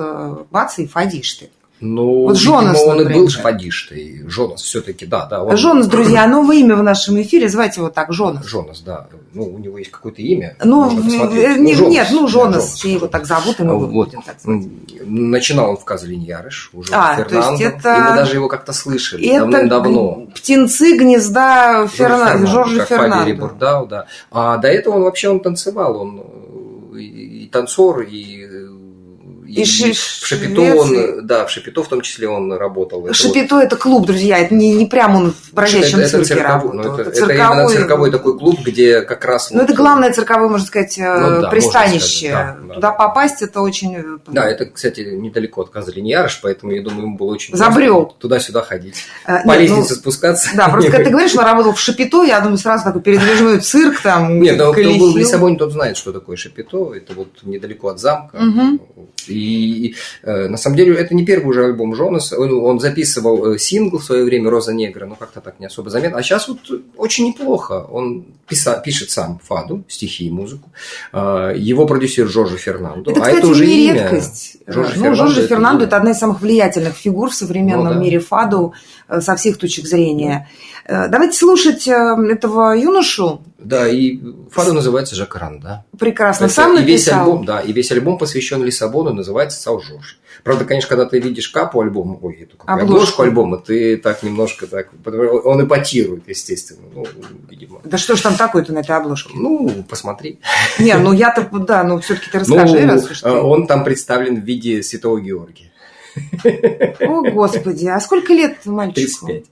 бац 0.50 0.78
и 0.78 0.86
фадишты. 0.86 1.50
Ну, 1.80 2.24
Вот 2.24 2.36
видимо, 2.38 2.60
Жонас, 2.60 2.82
он 2.82 2.96
и 2.96 2.98
например. 3.04 3.22
был 3.22 3.28
фадиштой. 3.30 4.24
Жонас 4.26 4.62
все-таки, 4.62 5.06
да, 5.06 5.26
да. 5.26 5.44
он- 5.44 5.56
Жонас, 5.56 5.86
друзья, 5.86 6.26
новое 6.26 6.56
имя 6.56 6.74
в 6.76 6.82
нашем 6.82 7.20
эфире, 7.22 7.48
звайте 7.48 7.80
его 7.80 7.88
так, 7.90 8.12
Жонас. 8.12 8.44
Жонас, 8.46 8.80
да. 8.80 9.06
Ну, 9.32 9.44
у 9.44 9.58
него 9.58 9.78
есть 9.78 9.90
какое-то 9.92 10.20
имя. 10.20 10.56
Ну, 10.64 10.84
посмотреть. 10.90 11.56
э, 11.56 11.58
не- 11.60 11.74
Жонас. 11.74 11.92
нет, 11.92 12.08
ну, 12.10 12.22
Да, 12.22 12.26
Жонас, 12.28 12.72
все 12.74 12.92
его 12.94 13.06
так 13.06 13.26
зовут, 13.26 13.60
и 13.60 13.62
мы 13.62 13.70
его 13.74 13.80
Вот. 13.86 13.90
будем 14.08 14.22
так 14.22 14.36
звать. 14.42 14.66
Начинал 15.06 15.70
он 15.70 15.76
в 15.76 15.84
Казалин 15.84 16.20
Ярыш, 16.20 16.70
уже 16.72 16.92
А, 16.92 17.12
у 17.12 17.16
то 17.28 17.34
есть 17.36 17.48
Фернандо. 17.60 17.64
это- 17.64 17.94
И 17.96 18.00
мы 18.10 18.16
даже 18.16 18.34
его 18.34 18.48
как-то 18.48 18.72
слышали 18.72 19.26
Это 19.28 19.40
давным-давно. 19.40 20.26
птенцы 20.34 20.96
гнезда 20.96 21.86
Ферна... 21.86 22.44
Жоржа 22.46 22.78
как 22.80 22.88
Фабио 22.88 23.02
Фернандо. 23.04 23.28
Рибурдау, 23.30 23.86
да. 23.86 24.06
А 24.30 24.56
до 24.56 24.68
этого 24.68 24.96
он 24.96 25.02
вообще 25.02 25.28
он 25.28 25.40
танцевал, 25.40 26.00
он 26.00 26.22
э, 26.94 26.98
и, 26.98 27.44
и 27.44 27.48
танцор, 27.48 28.00
и, 28.00 28.47
И 29.48 29.64
ши- 29.64 29.92
в 29.94 30.26
Шапито 30.26 30.60
он, 30.60 31.26
да, 31.26 31.46
в 31.46 31.50
Шапито 31.50 31.82
в 31.82 31.88
том 31.88 32.02
числе 32.02 32.28
он 32.28 32.52
работал. 32.52 33.06
Это 33.06 33.54
вот- 33.54 33.62
это 33.64 33.76
клуб, 33.76 34.06
друзья, 34.06 34.38
это 34.38 34.54
не, 34.54 34.74
не 34.74 34.84
прям 34.84 35.16
он 35.16 35.32
в 35.32 35.54
бродячем 35.54 36.00
это, 36.00 36.08
это 36.18 36.24
цирке 36.24 36.42
цирковой, 36.42 36.76
ну, 36.76 36.82
работал. 36.82 36.98
это, 37.00 37.10
это 37.24 37.32
именно 37.32 37.68
цирковой 37.68 38.10
такой 38.10 38.38
клуб, 38.38 38.60
где 38.62 39.00
как 39.00 39.24
раз... 39.24 39.50
Ну, 39.50 39.60
вот- 39.60 39.64
это 39.64 39.74
главное 39.74 40.12
цирковое, 40.12 40.48
можно 40.50 40.66
сказать, 40.66 40.98
э, 40.98 41.18
Ну 41.18 41.40
да, 41.42 41.48
пристанище. 41.48 42.28
можно 42.30 42.42
сказать, 42.42 42.60
да, 42.60 42.68
да. 42.68 42.74
Туда 42.74 42.92
попасть 42.92 43.40
это 43.42 43.60
очень... 43.62 43.96
э, 43.96 44.02
Да, 44.26 44.46
это, 44.48 44.66
кстати, 44.66 45.00
недалеко 45.00 45.62
от 45.62 45.70
Казалин-Ярыш, 45.74 46.40
поэтому, 46.42 46.72
я 46.72 46.82
думаю, 46.82 47.04
ему 47.06 47.16
было 47.16 47.32
очень 47.32 47.56
Забрел. 47.56 48.14
туда-сюда 48.18 48.60
ходить. 48.60 48.96
э, 49.26 49.42
По 49.44 49.52
нет, 49.52 49.70
ну, 49.70 49.76
лестнице 49.76 49.94
спускаться. 49.94 50.50
Да, 50.54 50.68
просто 50.68 50.90
когда 50.90 51.04
ты 51.04 51.10
говоришь, 51.12 51.30
что 51.30 51.40
он 51.40 51.46
работал 51.46 51.72
в 51.72 51.80
Шапито, 51.80 52.22
я 52.24 52.40
думаю, 52.40 52.58
сразу 52.58 52.84
такой 52.84 53.00
передвижной 53.00 53.60
цирк 53.60 54.02
там. 54.02 54.40
Нет, 54.40 54.58
да, 54.58 54.70
кто 54.72 54.82
был 54.82 55.14
в. 55.14 55.16
Лиссабоне, 55.16 55.56
тот 55.56 55.72
знает, 55.72 55.96
что 55.96 56.12
такое 56.12 56.36
Шапито. 56.36 56.92
Это 56.94 57.14
вот 57.14 57.28
недалеко 57.44 57.88
от 57.88 57.98
замка. 57.98 58.38
И 59.26 59.37
И, 59.38 59.88
и 59.88 59.94
на 60.26 60.56
самом 60.56 60.76
деле 60.76 60.94
это 60.94 61.14
не 61.14 61.24
первый 61.24 61.50
уже 61.50 61.64
альбом 61.64 61.94
Джонаса. 61.94 62.38
Он, 62.38 62.52
он 62.64 62.80
записывал 62.80 63.56
сингл 63.58 63.98
в 63.98 64.04
свое 64.04 64.24
время 64.24 64.50
«Роза 64.50 64.72
негра», 64.72 65.06
но 65.06 65.14
как-то 65.14 65.40
так 65.40 65.60
не 65.60 65.66
особо 65.66 65.90
заметно. 65.90 66.18
А 66.18 66.22
сейчас 66.22 66.48
вот 66.48 66.58
очень 66.96 67.26
неплохо. 67.26 67.86
Он 67.90 68.24
писа, 68.48 68.80
пишет 68.84 69.10
сам 69.10 69.40
фаду, 69.42 69.84
стихи 69.88 70.26
и 70.26 70.30
музыку. 70.30 70.70
Его 71.12 71.86
продюсер 71.86 72.28
Жоржи 72.28 72.56
Фернандо. 72.56 73.10
Это, 73.10 73.20
а 73.20 73.24
кстати, 73.24 73.38
это 73.38 73.46
уже 73.48 73.66
не 73.66 73.86
имя. 73.86 73.94
редкость. 73.94 74.56
Жоржи 74.66 74.92
ну, 74.96 75.02
Фернандо 75.02 75.16
Жоржи 75.16 75.40
это 75.40 75.48
Фернандо– 75.48 75.78
имя. 75.80 75.86
это 75.86 75.96
одна 75.96 76.10
из 76.10 76.18
самых 76.18 76.40
влиятельных 76.40 76.94
фигур 76.94 77.30
в 77.30 77.34
современном 77.34 77.84
Ну 77.84 77.94
да. 77.94 78.00
мире 78.00 78.18
фаду 78.18 78.72
э, 78.72 78.97
со 79.08 79.36
всех 79.36 79.58
точек 79.58 79.86
зрения. 79.86 80.48
Э, 80.84 81.08
Давайте 81.08 81.36
слушать 81.38 81.86
э, 81.88 81.92
этого 82.30 82.72
юношу. 82.76 83.42
Да, 83.58 83.88
и 83.88 84.20
фада 84.50 84.72
называется 84.72 85.14
Жакаранда. 85.16 85.84
Прекрасно. 85.98 86.44
Это 86.44 86.54
Сам 86.54 86.76
и 86.78 86.82
весь 86.82 87.06
написал. 87.06 87.20
альбом, 87.26 87.44
да, 87.44 87.60
и 87.60 87.72
весь 87.72 87.90
альбом 87.90 88.16
посвящен 88.18 88.62
Лиссабону, 88.62 89.12
называется 89.12 89.60
«Сау 89.60 89.80
Жорж». 89.80 90.18
Правда, 90.44 90.64
конечно, 90.64 90.88
когда 90.88 91.04
ты 91.04 91.18
видишь 91.18 91.48
капу 91.48 91.80
альбома, 91.80 92.16
ой, 92.22 92.34
эту 92.42 92.56
как, 92.56 92.68
Обложку. 92.68 92.92
обложку. 92.94 93.22
альбома, 93.22 93.58
ты 93.58 93.96
так 93.96 94.22
немножко 94.22 94.68
так, 94.68 94.90
он 95.44 95.66
эпатирует, 95.66 96.28
естественно, 96.28 96.82
ну, 96.94 97.04
видимо. 97.50 97.80
Да 97.84 97.98
что 97.98 98.14
ж 98.14 98.20
там 98.20 98.36
такое-то 98.36 98.72
на 98.72 98.78
этой 98.78 98.94
обложке? 98.94 99.30
Ну, 99.34 99.84
посмотри. 99.88 100.38
Не, 100.78 100.94
ну 100.96 101.12
я-то, 101.12 101.48
да, 101.58 101.82
ну 101.82 101.98
все-таки 101.98 102.30
ты 102.30 102.38
расскажи, 102.38 102.80
ну, 102.80 102.92
раз 102.92 103.10
уж 103.10 103.20
ты. 103.22 103.28
э, 103.28 103.32
он 103.40 103.66
там 103.66 103.82
представлен 103.82 104.40
в 104.40 104.44
виде 104.44 104.82
святого 104.84 105.20
Георгия. 105.20 105.72
О, 107.00 107.22
Господи, 107.30 107.86
а 107.86 108.00
сколько 108.00 108.32
лет 108.32 108.64
мальчику? 108.66 109.26
35. 109.26 109.44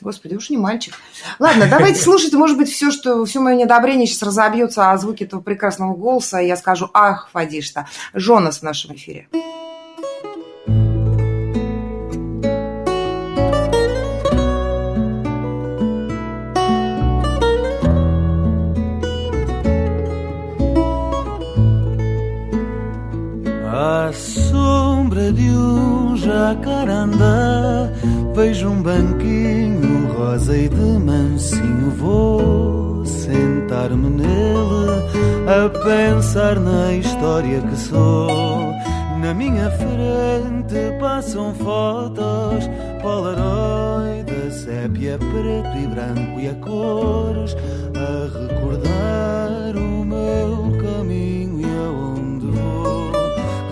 Господи, 0.00 0.34
уж 0.34 0.50
не 0.50 0.56
мальчик. 0.56 0.94
Ладно, 1.38 1.66
давайте 1.68 2.00
слушать, 2.00 2.32
может 2.32 2.56
быть, 2.56 2.70
все, 2.70 2.90
что 2.90 3.24
все 3.24 3.40
мое 3.40 3.56
недобрение 3.56 4.06
сейчас 4.06 4.22
разобьется 4.22 4.90
о 4.90 4.96
звуке 4.96 5.24
этого 5.24 5.40
прекрасного 5.40 5.94
голоса, 5.94 6.40
и 6.40 6.46
я 6.46 6.56
скажу, 6.56 6.88
ах, 6.94 7.28
Фадишта. 7.32 7.88
Жонас 8.14 8.60
в 8.60 8.62
нашем 8.62 8.94
эфире. 8.94 9.28
Pensar 35.88 36.60
na 36.60 36.92
história 36.92 37.62
que 37.62 37.76
sou. 37.76 38.74
Na 39.20 39.32
minha 39.32 39.70
frente 39.70 40.98
passam 41.00 41.54
fotos 41.54 42.68
Polaroid, 43.02 44.30
a 44.30 44.50
sépia, 44.50 45.18
preto 45.18 45.76
e 45.76 45.86
branco 45.88 46.40
e 46.40 46.48
a 46.48 46.54
cores 46.54 47.56
A 47.96 48.38
recordar 48.38 49.76
o 49.76 50.04
meu 50.04 50.78
caminho 50.80 51.60
e 51.60 51.64
aonde 51.64 52.46
vou. 52.46 53.10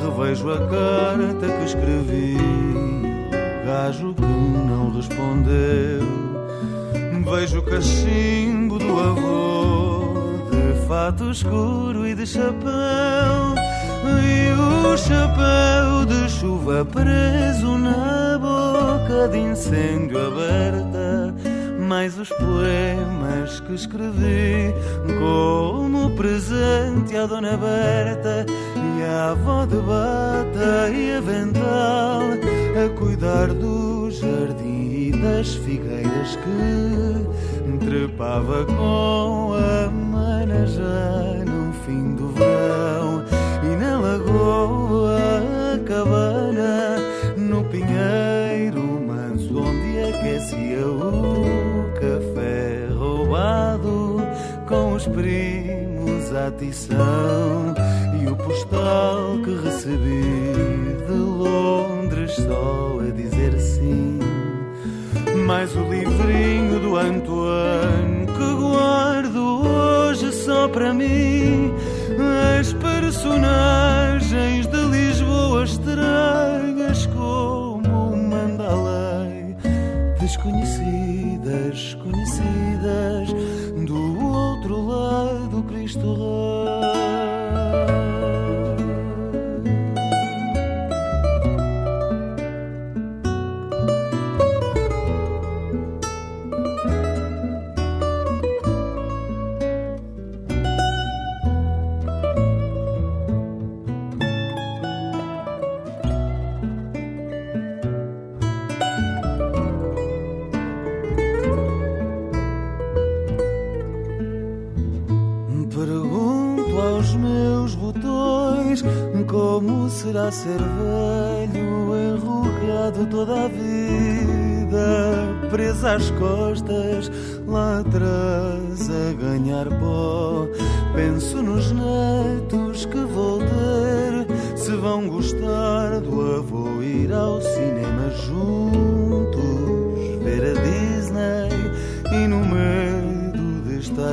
Revejo 0.03 0.51
a 0.51 0.59
carta 0.59 1.47
que 1.47 1.65
escrevi 1.65 2.37
O 3.63 3.67
gajo 3.67 4.15
que 4.15 4.23
não 4.23 4.91
respondeu. 4.91 6.07
Vejo 7.31 7.59
o 7.59 7.63
cachimbo 7.63 8.79
do 8.79 9.01
avô 9.01 9.76
fato 10.87 11.31
escuro 11.31 12.07
e 12.07 12.15
de 12.15 12.27
chapéu. 12.27 13.55
E 14.23 14.53
o 14.53 14.97
chapéu 14.97 16.07
de 16.07 16.31
chuva 16.31 16.85
preso 16.85 17.77
na 17.77 18.39
boca 18.39 19.29
de 19.29 19.39
incêndio 19.39 20.19
aberta. 20.19 21.35
Mais 21.89 22.19
os 22.19 22.29
poemas 22.31 23.61
que 23.61 23.75
escrevi 23.75 24.75
como 25.19 26.11
presente 26.17 27.17
à 27.17 27.27
Dona 27.27 27.57
Berta 27.57 28.47
e 28.77 29.03
à 29.05 29.31
avó 29.31 29.67
de 29.67 29.77
bata 29.77 30.91
e 30.91 31.17
avental 31.17 32.23
a 32.85 32.99
cuidar 32.99 33.49
do 33.49 34.11
jardim 34.11 34.91
e 34.91 35.13
das 35.13 35.55
figueiras 35.55 36.37
que 36.37 37.77
trepava 37.87 38.65
com 38.65 39.55
a 39.55 40.06
já 40.65 41.45
no 41.45 41.73
fim 41.85 42.15
do 42.15 42.29
verão 42.29 43.23
e 43.63 43.77
na 43.77 43.99
lagoa 43.99 45.19
a 45.75 45.79
cabana 45.81 46.97
no 47.37 47.65
pinheiro 47.65 48.83
manso 49.07 49.59
onde 49.59 50.15
aquecia 50.15 50.87
o 50.87 51.91
café 51.95 52.89
roubado 52.97 54.23
com 54.69 54.95
os 54.95 55.07
primos 55.07 56.33
à 56.35 56.51
tição 56.53 57.75
e 58.21 58.29
o 58.29 58.37
postal 58.37 59.39
que 59.45 59.55
recebi 59.65 60.23
de 61.07 61.13
Londres 61.13 62.33
só 62.35 62.99
a 63.01 63.11
dizer 63.11 63.59
sim. 63.61 64.19
Mais 65.47 65.75
o 65.77 65.83
livrinho 65.83 66.81
do 66.81 66.97
Antoine 66.97 68.27
que 68.27 68.55
guardo 68.61 69.06
hoje 69.06 69.06
para 70.69 70.93
mim. 70.93 71.73
As 72.59 72.73
personagens 72.73 74.67
de 74.67 74.81
Lisboa 74.87 75.65
estranhas 75.65 76.36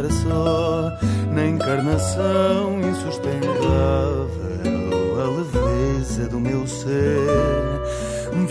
só 0.09 0.91
na 1.31 1.45
encarnação 1.45 2.81
insustentável 2.81 4.33
a 5.19 5.27
leveza 5.29 6.27
do 6.27 6.39
meu 6.39 6.65
ser. 6.67 7.83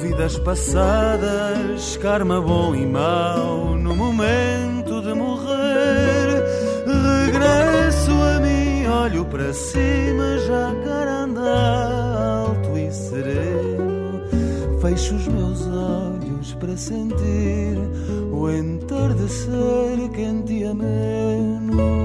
Vidas 0.01 0.39
passadas 0.39 1.97
karma 1.99 2.41
bom 2.41 2.75
e 2.75 2.87
mau 2.87 3.77
no 3.77 3.95
momento 3.95 5.01
de 5.01 5.15
morrer. 5.15 6.43
Regresso 7.25 8.11
a 8.11 8.41
mim 8.41 8.85
olho 8.87 9.25
para 9.27 9.53
cima 9.53 10.39
jacarandá 10.39 12.47
alto 12.47 12.77
e 12.77 12.91
sereno. 12.91 14.23
Fecho 14.81 15.15
os 15.15 15.29
meus 15.29 15.69
olhos 15.69 16.12
mãos 16.43 16.53
para 16.55 16.77
sentir 16.77 17.79
o 18.33 18.51
entardecer 18.51 20.11
que 20.13 20.23
em 20.23 20.43
ti 20.43 20.65
ameno. 20.65 22.02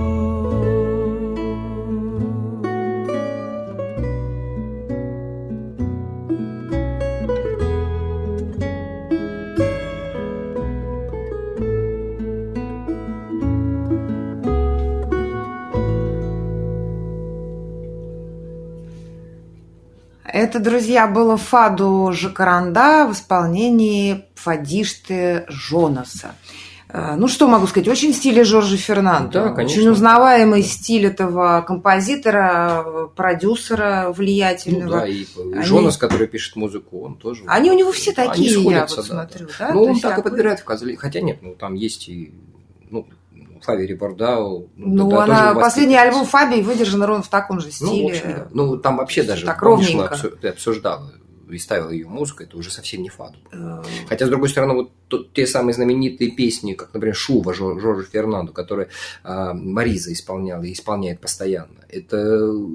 Это, 20.47 20.59
друзья, 20.61 21.07
было 21.07 21.35
фаду 21.35 22.13
Жакаранда 22.13 23.05
в 23.09 23.11
исполнении 23.11 24.23
фадишты 24.35 25.43
Жонаса. 25.49 26.35
Э, 26.87 27.15
ну, 27.17 27.27
что 27.27 27.49
могу 27.49 27.67
сказать, 27.67 27.89
очень 27.89 28.13
в 28.13 28.15
стиле 28.15 28.45
Жоржа 28.45 28.77
Фернандо. 28.77 29.43
Да, 29.43 29.49
конечно. 29.49 29.81
Очень 29.81 29.91
узнаваемый 29.91 30.63
стиль 30.63 31.07
этого 31.07 31.65
композитора, 31.67 33.09
продюсера 33.13 34.13
влиятельного. 34.15 34.85
Ну, 34.85 35.01
да, 35.01 35.05
и 35.05 35.25
Они- 35.53 35.63
Жонас, 35.65 35.97
который 35.97 36.27
пишет 36.27 36.55
музыку, 36.55 37.01
он 37.01 37.17
тоже. 37.17 37.43
Они 37.47 37.69
у 37.69 37.73
него 37.73 37.91
все 37.91 38.13
Они 38.15 38.29
такие, 38.29 38.51
я 38.53 38.61
сходятся, 38.61 38.95
вот 38.95 39.05
да, 39.09 39.13
смотрю. 39.15 39.47
да. 39.47 39.67
Да? 39.67 39.73
Ну, 39.73 39.83
он 39.83 39.99
так 39.99 40.17
и 40.17 40.21
подбирает 40.21 40.61
в 40.61 40.63
Козле. 40.63 40.95
Хотя 40.95 41.19
нет, 41.19 41.39
ну 41.41 41.55
там 41.55 41.73
есть 41.73 42.07
и 42.07 42.33
ну, 43.67 43.73
Фави 43.73 43.85
Рибордау. 43.87 44.69
Ну, 44.75 45.09
да, 45.09 45.23
она, 45.23 45.53
последний 45.55 45.95
альбом 45.97 46.25
Фаби 46.25 46.61
выдержан 46.61 47.03
ровно 47.03 47.23
в 47.23 47.27
таком 47.29 47.59
же 47.59 47.67
Ну, 47.81 47.87
в 47.87 47.91
стиле. 47.91 48.09
общем, 48.09 48.31
да. 48.31 48.47
Ну, 48.51 48.77
там 48.77 48.97
вообще 48.97 49.23
даже, 49.23 49.45
Так 49.45 49.59
помнишь, 49.59 49.93
ровненько. 49.93 50.17
ты 50.41 50.47
обсуждал 50.49 51.11
и 51.49 51.57
ставил 51.59 51.91
ее 51.91 52.07
музыку, 52.07 52.43
это 52.43 52.57
уже 52.57 52.69
совсем 52.71 53.01
не 53.01 53.07
фаду. 53.09 53.37
Э, 53.53 53.81
Хотя, 54.09 54.25
с 54.25 54.29
другой 54.29 54.49
стороны, 54.49 54.73
вот 54.73 54.91
тут 55.07 55.31
те 55.31 55.47
самые 55.47 55.73
знаменитые 55.73 56.31
песни, 56.31 56.73
как, 56.73 56.93
например, 56.93 57.15
«Шува» 57.15 57.53
Жор- 57.53 57.79
Жоржа 57.79 58.03
Фернандо, 58.03 58.51
которые 58.51 58.89
а, 59.23 59.53
Мариза 59.53 60.11
исполняла 60.11 60.63
и 60.63 60.73
исполняет 60.73 61.21
постоянно, 61.21 61.85
это 61.87 62.17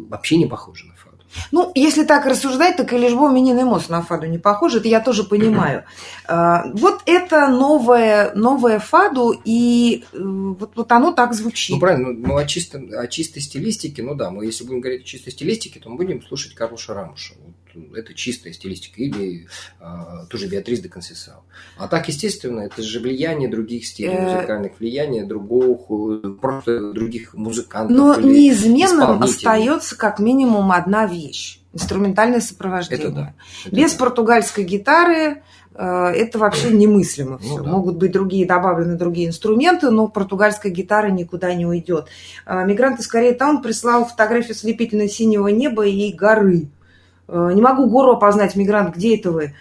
вообще 0.09 0.39
не 0.39 0.47
похоже 0.47 0.87
на 0.87 0.95
фаду. 0.95 1.12
Ну, 1.51 1.73
если 1.75 2.05
так 2.05 2.27
рассуждать, 2.27 2.77
так 2.77 2.93
и 2.93 2.99
лишь 2.99 3.15
бы 3.15 3.33
Минин 3.33 3.67
Мос 3.67 3.89
на 3.89 4.03
фаду 4.03 4.27
не 4.27 4.39
похоже, 4.39 4.79
это 4.79 4.89
я 4.89 5.01
тоже 5.01 5.25
понимаю. 5.25 5.85
А, 6.25 6.67
Вот 6.75 7.03
это 7.07 7.49
новое, 7.49 8.33
новое 8.35 8.79
фаду, 8.79 9.35
и 9.45 10.05
э, 10.13 10.19
вот, 10.23 10.73
вот 10.77 10.93
оно 10.93 11.13
так 11.13 11.35
звучит. 11.35 11.75
Ну, 11.75 11.81
правильно, 11.81 12.13
ну, 12.13 12.29
ну, 12.29 12.37
о, 12.37 12.45
чисто, 12.47 12.79
о 12.79 13.07
чистой 13.09 13.41
стилистике, 13.41 14.03
ну 14.03 14.15
да, 14.15 14.31
мы 14.31 14.47
если 14.47 14.65
будем 14.65 14.81
говорить 14.81 15.03
о 15.03 15.05
чистой 15.05 15.31
стилистике, 15.31 15.81
то 15.81 15.91
мы 15.91 15.97
будем 15.97 16.23
слушать 16.23 16.55
Карлоша 16.55 16.95
Рамуша. 16.95 17.35
Вот 17.75 17.97
это 17.99 18.15
чистая 18.15 18.53
стилистика. 18.53 19.01
Или 19.03 19.47
а, 19.81 20.27
ту 20.27 20.39
же 20.39 20.49
Беатрис 20.49 20.81
де 20.81 20.89
Консесау. 20.89 21.43
А 21.79 21.89
так, 21.89 22.09
естественно, 22.09 22.61
это 22.61 22.83
же 22.83 23.01
влияние 23.01 23.49
других 23.49 23.87
стилей 23.87 24.15
Э. 24.15 24.35
музыкальных, 24.35 24.73
влияние 24.79 25.25
других, 25.25 25.81
э, 25.91 26.35
просто 26.41 26.93
других 26.93 27.35
музыкантов. 27.35 27.97
Но 27.97 28.15
неизменным 28.21 29.23
остается 29.23 29.97
как 29.97 30.19
минимум 30.19 30.73
одна 30.73 31.07
вещь. 31.07 31.61
Инструментальное 31.73 32.41
сопровождение. 32.41 33.07
Это 33.07 33.15
да. 33.15 33.35
Это 33.65 33.75
Без 33.75 33.93
да. 33.93 33.99
португальской 33.99 34.63
гитары 34.65 35.43
э, 35.75 35.83
это 35.83 36.39
вообще 36.39 36.71
немыслимо 36.71 37.39
Ну 37.43 37.47
все. 37.49 37.63
да. 37.63 37.71
Могут 37.71 37.97
быть 37.97 38.13
другие, 38.13 38.45
добавлены 38.47 38.97
другие 38.99 39.29
инструменты, 39.29 39.91
но 39.91 40.07
португальская 40.07 40.71
гитара 40.71 41.09
никуда 41.11 41.55
не 41.55 41.65
уйдет. 41.65 42.09
А, 42.45 42.65
Мигрант 42.65 43.01
из 43.01 43.07
Кореи 43.07 43.33
Таун 43.33 43.63
прислал 43.63 44.05
фотографию 44.05 44.55
слепительно 44.55 45.09
синего 45.09 45.49
неба 45.49 45.87
и 45.87 46.13
горы. 46.13 46.69
Э, 47.33 47.51
Не 47.55 47.63
могу 47.63 47.87
гору 47.87 48.13
опознать, 48.13 48.55
мигрант, 48.57 48.95
где 48.95 49.17
это 49.17 49.31
вы? 49.31 49.55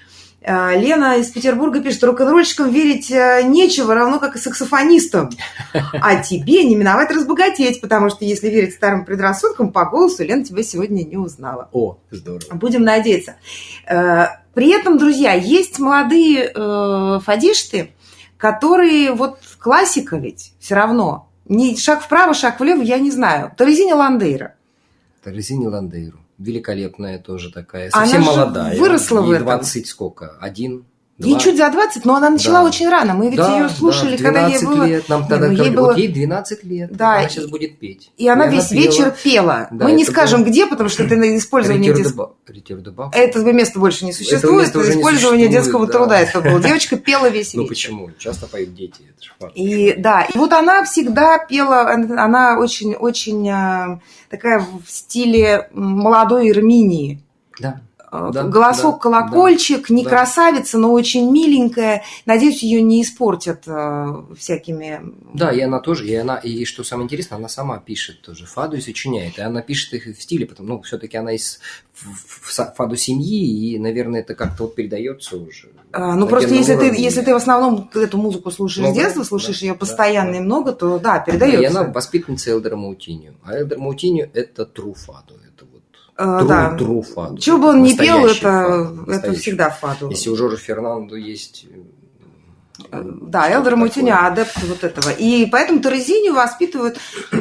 А, 0.43 0.75
Лена 0.75 1.17
из 1.17 1.29
Петербурга 1.29 1.81
пишет, 1.81 2.03
рок-н-ролльщикам 2.03 2.69
верить 2.71 3.11
э, 3.11 3.43
нечего, 3.43 3.93
равно 3.93 4.19
как 4.19 4.35
и 4.35 4.39
саксофонистам. 4.39 5.29
А 5.93 6.15
тебе 6.15 6.63
не 6.63 6.75
миновать 6.75 7.11
разбогатеть, 7.11 7.79
потому 7.79 8.09
что 8.09 8.25
если 8.25 8.49
верить 8.49 8.73
старым 8.73 9.05
предрассудкам, 9.05 9.71
по 9.71 9.85
голосу 9.85 10.23
Лена 10.23 10.43
тебя 10.43 10.63
сегодня 10.63 11.03
не 11.03 11.15
узнала. 11.17 11.69
О, 11.71 11.97
здорово. 12.09 12.55
Будем 12.55 12.83
надеяться. 12.83 13.35
Э, 13.87 14.25
При 14.55 14.71
этом, 14.71 14.97
друзья, 14.97 15.33
есть 15.33 15.77
молодые 15.79 16.51
э, 16.53 17.19
фадишты, 17.23 17.91
которые 18.37 19.11
вот 19.11 19.37
классика 19.59 20.17
ведь 20.17 20.53
все 20.59 20.73
равно. 20.73 21.29
Не 21.45 21.77
шаг 21.77 22.01
вправо, 22.01 22.33
шаг 22.33 22.59
влево, 22.59 22.81
я 22.81 22.97
не 22.97 23.11
знаю. 23.11 23.51
Терезиня 23.57 23.95
Ландейра. 23.95 24.55
Терезини 25.23 25.67
Ландейру. 25.67 26.17
Великолепная 26.41 27.19
тоже 27.19 27.51
такая. 27.51 27.89
Она 27.93 28.05
Совсем 28.05 28.23
же 28.23 28.29
молодая. 28.31 28.77
выросла 28.79 29.21
в 29.21 29.31
этом. 29.31 29.45
20 29.45 29.87
сколько? 29.87 30.37
Один? 30.39 30.85
Ей 31.29 31.39
чуть 31.39 31.57
за 31.57 31.69
20, 31.69 32.05
но 32.05 32.15
она 32.15 32.29
начала 32.29 32.59
Да. 32.61 32.65
очень 32.65 32.89
рано. 32.89 33.13
Мы 33.13 33.27
ведь 33.29 33.37
Да, 33.37 33.57
ее 33.57 33.69
слушали, 33.69 34.17
да, 34.17 34.23
когда 34.23 34.47
ей 34.47 34.59
12 34.59 34.67
было... 34.67 34.83
лет. 34.85 35.09
Нам 35.09 35.21
Не, 35.23 35.27
тогда 35.27 35.47
ну, 35.47 35.63
ей 35.63 35.69
было- 35.71 35.85
вот 35.87 35.97
ей 35.97 36.07
12 36.07 36.63
лет. 36.63 36.91
Да, 36.91 37.19
Она 37.19 37.29
сейчас 37.29 37.45
будет 37.45 37.79
петь. 37.79 38.11
И 38.17 38.27
она 38.27 38.47
И 38.47 38.51
весь 38.51 38.67
пела. 38.67 38.79
вечер 38.81 39.15
пела. 39.23 39.67
Да, 39.71 39.85
Мы 39.85 39.91
не 39.93 40.03
это 40.03 40.11
скажем 40.11 40.41
было- 40.43 40.49
где, 40.49 40.65
потому 40.67 40.89
что 40.89 41.03
это 41.03 41.15
использование 41.37 41.93
дис-. 41.93 42.13
Это 43.13 43.39
место 43.53 43.79
больше 43.79 44.05
не 44.05 44.13
существует. 44.13 44.65
места 44.67 44.79
не 44.79 44.89
использование 44.99 45.47
существует, 45.47 45.51
детского 45.51 45.87
да. 45.87 45.93
труда 45.93 46.19
это 46.19 46.41
было. 46.41 46.59
Девочка 46.59 46.97
пела 46.97 47.29
весь 47.29 47.53
Ну 47.53 47.61
вечер. 47.63 47.69
почему? 47.69 48.09
Часто 48.17 48.47
поют 48.47 48.73
дети. 48.73 49.01
Это 49.09 49.23
же 49.25 49.31
факт. 49.39 49.53
И 49.55 49.93
да, 49.97 50.23
и 50.23 50.37
вот 50.37 50.51
она 50.53 50.83
всегда 50.83 51.37
пела, 51.39 51.89
она 51.91 52.57
очень, 52.59 52.93
очень 52.95 53.49
а, 53.49 53.99
такая 54.29 54.59
в 54.59 54.89
стиле 54.89 55.69
молодой 55.73 56.49
Эрминии. 56.49 57.21
Да. 57.59 57.81
А, 58.11 58.29
Да, 58.31 58.43
Голосок, 58.43 58.95
да, 58.95 58.99
колокольчик, 58.99 59.89
не 59.89 60.03
да. 60.03 60.09
красавица, 60.09 60.77
но 60.77 60.91
очень 60.91 61.31
миленькая. 61.31 62.03
Надеюсь, 62.25 62.61
ее 62.61 62.81
не 62.81 63.01
испортят 63.01 63.63
а, 63.67 64.25
всякими. 64.37 64.99
Да, 65.33 65.49
и 65.51 65.61
она 65.61 65.79
тоже, 65.79 66.05
и 66.07 66.13
она, 66.15 66.35
и 66.37 66.65
что 66.65 66.83
самое 66.83 67.05
интересное, 67.05 67.37
она 67.37 67.47
сама 67.47 67.77
пишет 67.79 68.21
тоже 68.21 68.45
фаду 68.45 68.75
и 68.75 68.81
сочиняет, 68.81 69.37
и 69.37 69.41
она 69.41 69.61
пишет 69.61 69.93
их 69.93 70.05
в 70.17 70.21
стиле, 70.21 70.45
потому, 70.45 70.67
ну, 70.67 70.81
все-таки 70.81 71.15
она 71.15 71.31
из 71.31 71.59
фаду 72.75 72.95
семьи, 72.97 73.71
и, 73.73 73.79
наверное, 73.79 74.21
это 74.21 74.35
как-то 74.35 74.63
вот 74.63 74.75
передается 74.75 75.37
уже. 75.37 75.69
А, 75.93 76.15
Ну 76.15 76.27
просто 76.27 76.53
если 76.53 76.75
ты, 76.75 76.85
если 76.87 77.21
ты 77.21 77.33
в 77.33 77.37
основном 77.37 77.89
эту 77.93 78.17
музыку 78.17 78.51
слушаешь 78.51 78.87
Ну 78.87 78.93
с 78.93 78.97
да, 78.97 79.03
детства, 79.03 79.23
слушаешь 79.23 79.59
да, 79.59 79.65
ее 79.67 79.73
да, 79.73 79.79
постоянно 79.79 80.31
да. 80.31 80.37
и 80.37 80.41
много, 80.41 80.71
то 80.73 80.99
да, 80.99 81.13
Да, 81.13 81.19
передается. 81.19 81.61
и 81.61 81.65
она 81.65 81.83
воспитанница 81.83 82.51
Элдера 82.51 82.75
Маутинью. 82.75 83.35
А 83.43 83.55
Элдер 83.55 83.77
Маутинью– 83.77 84.29
это 84.33 84.63
true 84.63 84.95
фаду, 84.95 85.35
это 85.47 85.65
А, 86.21 86.41
true, 86.41 86.47
да. 86.47 86.75
true 86.77 87.01
фаду. 87.01 87.37
Чего 87.39 87.57
бы 87.57 87.67
он 87.69 87.81
ни 87.81 87.95
пел, 87.95 88.27
это, 88.27 88.41
фаду, 88.41 89.11
это 89.11 89.33
всегда 89.33 89.69
фаду. 89.71 90.09
Если 90.11 90.29
у 90.29 90.35
Жоржа 90.35 90.57
Фернандо 90.57 91.15
есть... 91.15 91.65
Э, 92.91 93.01
Да, 93.03 93.47
Мутюня, 93.75 94.13
такое. 94.13 94.27
адепт 94.27 94.63
вот 94.63 94.83
этого. 94.83 95.09
И 95.09 95.47
поэтому 95.47 95.81
Терезиню 95.81 96.33
воспитывают. 96.33 96.99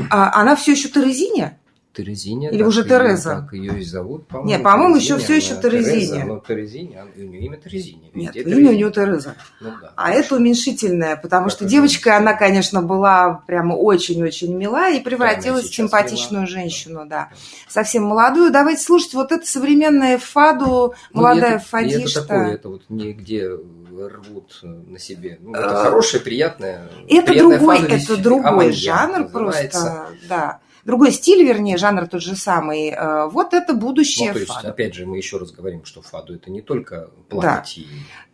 А, 0.09 0.41
она 0.41 0.57
все 0.57 0.73
еще 0.73 0.89
Терезиня? 0.89 1.59
Терезиня. 1.93 2.51
Или 2.51 2.63
уже 2.63 2.85
Тереза? 2.85 3.43
Так 3.43 3.53
ее 3.53 3.81
и 3.81 3.85
зовут, 3.85 4.29
по-моему. 4.29 4.49
Не, 4.49 4.59
по-моему, 4.63 4.97
еще 4.97 5.19
Терезиня, 5.19 5.25
всё 5.25 5.35
еще 5.35 5.61
Терезиня. 5.61 5.95
Тереза, 6.07 6.25
но 6.25 6.39
Терезиня, 6.39 7.03
а 7.03 7.07
у 7.17 7.21
нее 7.21 7.41
имя 7.47 7.57
Терезиня. 7.57 8.11
Нет, 8.15 8.35
везде 8.37 8.51
имя 8.51 8.71
у 8.71 8.73
нее 8.75 8.91
Тереза. 8.93 9.35
Ну 9.61 9.71
да. 9.83 9.93
А 9.97 10.11
это 10.13 10.37
уменьшительное, 10.37 11.17
потому 11.17 11.45
Как 11.47 11.53
что 11.53 11.65
девочка, 11.65 12.17
она, 12.17 12.35
конечно, 12.35 12.81
была 12.83 13.43
прямо 13.47 13.75
очень-очень 13.75 14.57
мила 14.57 14.89
и 14.91 15.01
превратилась 15.01 15.65
в 15.65 15.67
сейчас 15.67 15.77
симпатичную 15.77 16.43
мила. 16.43 16.53
женщину, 16.53 17.07
да. 17.07 17.31
Совсем 17.69 18.05
молодую. 18.05 18.53
Давайте 18.53 18.83
слушать 18.83 19.15
вот 19.15 19.33
это 19.33 19.45
современное 19.45 20.19
фаду, 20.19 20.95
Ну, 21.13 21.21
молодая 21.23 21.43
это, 21.43 21.51
и 21.55 21.57
это 21.57 21.67
фадишта. 21.67 22.23
такое, 22.23 22.55
это 22.55 22.69
вот 22.69 22.83
нигде 22.89 23.49
рвут 23.49 24.61
на 24.63 24.99
себе. 24.99 25.39
Ну, 25.41 25.55
это 25.55 25.69
Э, 25.75 25.83
хорошее, 25.85 26.23
приятное. 26.23 26.89
Это 27.09 27.27
приятное 27.27 27.59
другой, 27.59 27.79
фаду, 27.81 27.95
это 27.95 28.17
другой 28.17 28.73
жанр 28.73 29.19
называется. 29.25 29.31
просто, 29.31 30.07
да. 30.29 30.61
Другой 30.85 31.13
стиль, 31.13 31.43
вернее, 31.45 31.77
жанр 31.77 32.07
тот 32.09 32.23
же 32.23 32.35
самый. 32.37 32.89
Э, 32.91 33.27
Вот 33.29 33.53
это 33.55 33.75
будущее 33.75 34.29
Ну, 34.29 34.33
то 34.35 34.39
есть, 34.41 34.53
фаду. 34.53 34.69
опять 34.69 34.95
же, 34.95 35.07
мы 35.07 35.17
еще 35.19 35.37
раз 35.39 35.51
говорим, 35.53 35.85
что 35.85 36.01
фаду 36.03 36.35
это 36.35 36.51
не 36.51 36.63
только 36.63 37.11
плакать, 37.29 37.79
и- 37.79 37.87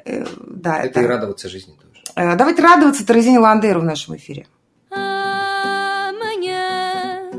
Э, 0.05 0.25
Да, 0.47 0.79
это 0.79 0.87
это... 0.89 1.03
и 1.03 1.07
радоваться 1.07 1.49
жизни 1.49 1.75
тоже. 1.75 2.03
Э, 2.15 2.37
Давайте 2.37 2.63
радоваться 2.63 3.05
Терезине 3.05 3.39
Ландеру 3.41 3.81
в 3.81 3.85
нашем 3.85 4.15
эфире. 4.17 4.47
Amanhã 6.01 7.31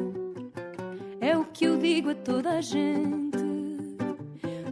é 1.22 1.38
o 1.38 1.46
que 1.46 1.66
eu 1.66 1.78
digo 1.78 2.10
a 2.12 2.16
toda 2.16 2.50
a 2.58 2.62
gente, 2.62 3.38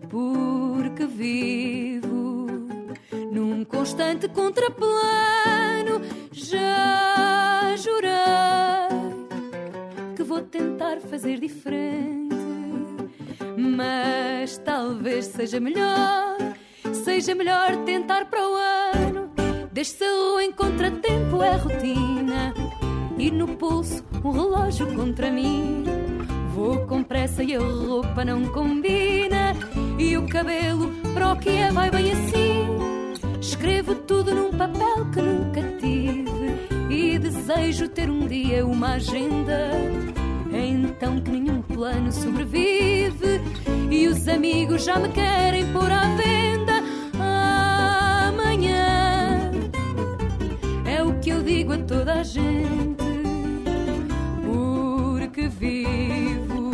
porque 0.09 1.05
vivo 1.05 2.47
num 3.31 3.63
constante 3.65 4.27
contraplano. 4.27 6.01
Já 6.33 7.75
jurei 7.77 8.94
vou 10.35 10.43
tentar 10.43 10.99
fazer 10.99 11.39
diferente, 11.39 12.35
mas 13.57 14.57
talvez 14.57 15.27
seja 15.27 15.61
melhor, 15.61 16.35
seja 17.05 17.33
melhor 17.33 17.85
tentar 17.85 18.25
para 18.25 18.41
o 18.41 18.53
ano. 18.53 19.31
A 19.37 20.31
rua 20.31 20.43
em 20.43 20.51
contratempo 20.51 21.41
é 21.41 21.55
rotina 21.55 22.53
e 23.17 23.31
no 23.31 23.47
pulso 23.55 24.03
um 24.25 24.31
relógio 24.31 24.93
contra 24.93 25.31
mim. 25.31 25.85
Vou 26.53 26.85
com 26.85 27.01
pressa 27.01 27.41
e 27.41 27.55
a 27.55 27.59
roupa 27.59 28.25
não 28.25 28.43
combina 28.47 29.53
e 29.97 30.17
o 30.17 30.27
cabelo 30.27 30.91
para 31.13 31.31
o 31.31 31.39
que 31.39 31.49
é 31.49 31.71
vai 31.71 31.89
bem 31.89 32.11
assim. 32.11 32.65
Escrevo 33.39 33.95
tudo 33.95 34.35
num 34.35 34.51
papel 34.51 35.05
que 35.13 35.21
nunca 35.21 35.61
tive 35.79 36.35
e 36.89 37.17
desejo 37.17 37.87
ter 37.87 38.09
um 38.09 38.27
dia 38.27 38.65
uma 38.65 38.95
agenda. 38.95 40.24
É 40.55 40.65
então 40.67 41.19
que 41.19 41.31
nenhum 41.31 41.61
plano 41.61 42.09
sobrevive 42.13 43.41
e 43.91 44.07
os 44.07 44.25
amigos 44.25 44.85
já 44.85 44.97
me 44.97 45.09
querem 45.09 45.69
pôr 45.73 45.91
à 45.91 46.15
venda 46.15 46.81
amanhã. 48.29 49.51
É 50.85 51.03
o 51.03 51.19
que 51.19 51.31
eu 51.31 51.43
digo 51.43 51.73
a 51.73 51.77
toda 51.79 52.21
a 52.21 52.23
gente, 52.23 53.03
porque 54.45 55.49
vivo 55.49 56.71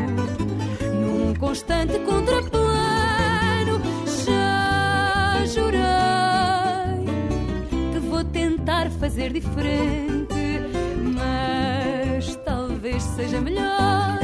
num 1.02 1.34
constante 1.40 1.98
contraplano. 2.02 3.82
Já 4.24 5.44
jurei 5.48 5.82
que 7.92 8.00
vou 8.00 8.24
tentar 8.26 8.92
fazer 8.92 9.34
diferente 9.34 10.21
seja 13.22 13.40
melhor, 13.40 14.20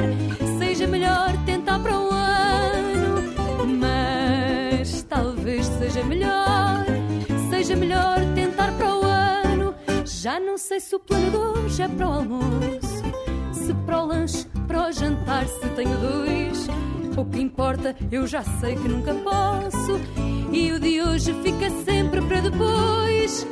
seja 0.57 0.87
melhor 0.87 1.45
tentar 1.45 1.79
para 1.79 1.99
o 1.99 2.09
ano. 2.09 3.23
Mas 3.79 5.03
talvez 5.03 5.67
seja 5.67 6.03
melhor, 6.03 6.83
seja 7.49 7.75
melhor 7.75 8.17
tentar 8.33 8.71
para 8.71 8.95
o 8.95 9.03
ano. 9.03 9.75
Já 10.03 10.39
não 10.39 10.57
sei 10.57 10.79
se 10.79 10.95
o 10.95 10.99
plano 10.99 11.29
de 11.29 11.37
hoje 11.37 11.83
é 11.83 11.87
para 11.87 12.09
o 12.09 12.11
almoço, 12.11 13.03
se 13.51 13.73
para 13.85 14.03
o 14.03 14.05
lanche, 14.07 14.47
para 14.67 14.87
o 14.87 14.91
jantar, 14.91 15.45
se 15.47 15.67
tenho 15.75 15.95
dois. 15.97 16.67
Pouco 17.13 17.37
importa, 17.37 17.95
eu 18.11 18.25
já 18.25 18.43
sei 18.59 18.75
que 18.75 18.87
nunca 18.87 19.13
posso. 19.13 19.99
E 20.51 20.71
o 20.71 20.79
de 20.79 21.01
hoje 21.01 21.33
fica 21.43 21.69
sempre 21.85 22.19
para 22.21 22.41
depois. 22.41 23.45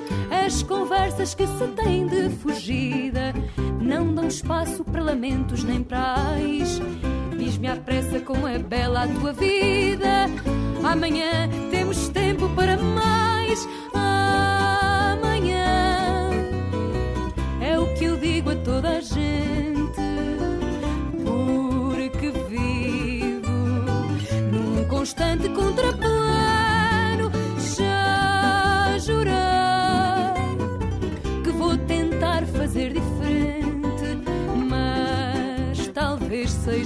As 0.46 0.62
conversas 0.62 1.34
que 1.34 1.48
se 1.48 1.68
têm 1.70 2.06
de 2.06 2.30
fugida 2.30 3.34
não 3.82 4.14
dão 4.14 4.28
espaço 4.28 4.84
para 4.84 5.02
lamentos 5.02 5.64
nem 5.64 5.82
prais. 5.84 6.80
Diz-me 7.36 7.68
à 7.68 7.76
pressa 7.76 8.20
como 8.20 8.48
é 8.48 8.60
bela 8.60 9.06
a 9.06 9.08
tua 9.08 9.34
vida. 9.34 10.28
Amanhã 10.84 11.50
temos 11.72 12.10
tempo 12.10 12.48
para 12.50 12.78
mais. 12.78 13.68
Amanhã 13.92 15.60
é 17.60 17.80
o 17.80 17.92
que 17.96 18.06
eu 18.06 18.16
digo 18.16 18.52
a 18.52 18.56
toda 18.58 18.90
a 18.90 19.02
gente. 19.02 19.15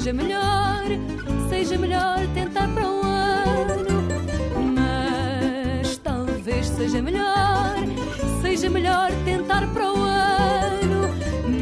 Seja 0.10 0.14
melhor, 0.24 0.86
seja 1.50 1.78
melhor 1.78 2.18
tentar 2.34 2.68
para 2.74 2.84
o 2.84 3.02
ano. 3.04 4.08
Mas 4.76 5.98
talvez 5.98 6.66
seja 6.68 7.00
melhor, 7.00 7.76
seja 8.42 8.70
melhor 8.72 9.12
tentar 9.24 9.68
para 9.72 9.94
o 9.94 9.98
ano. 9.98 11.14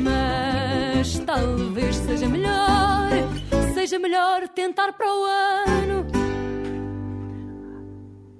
Mas 0.01 1.19
talvez 1.25 1.95
seja 1.97 2.27
melhor, 2.27 3.09
seja 3.73 3.99
melhor 3.99 4.47
tentar 4.55 4.93
para 4.93 5.07
o 5.07 5.23
ano. 5.67 6.05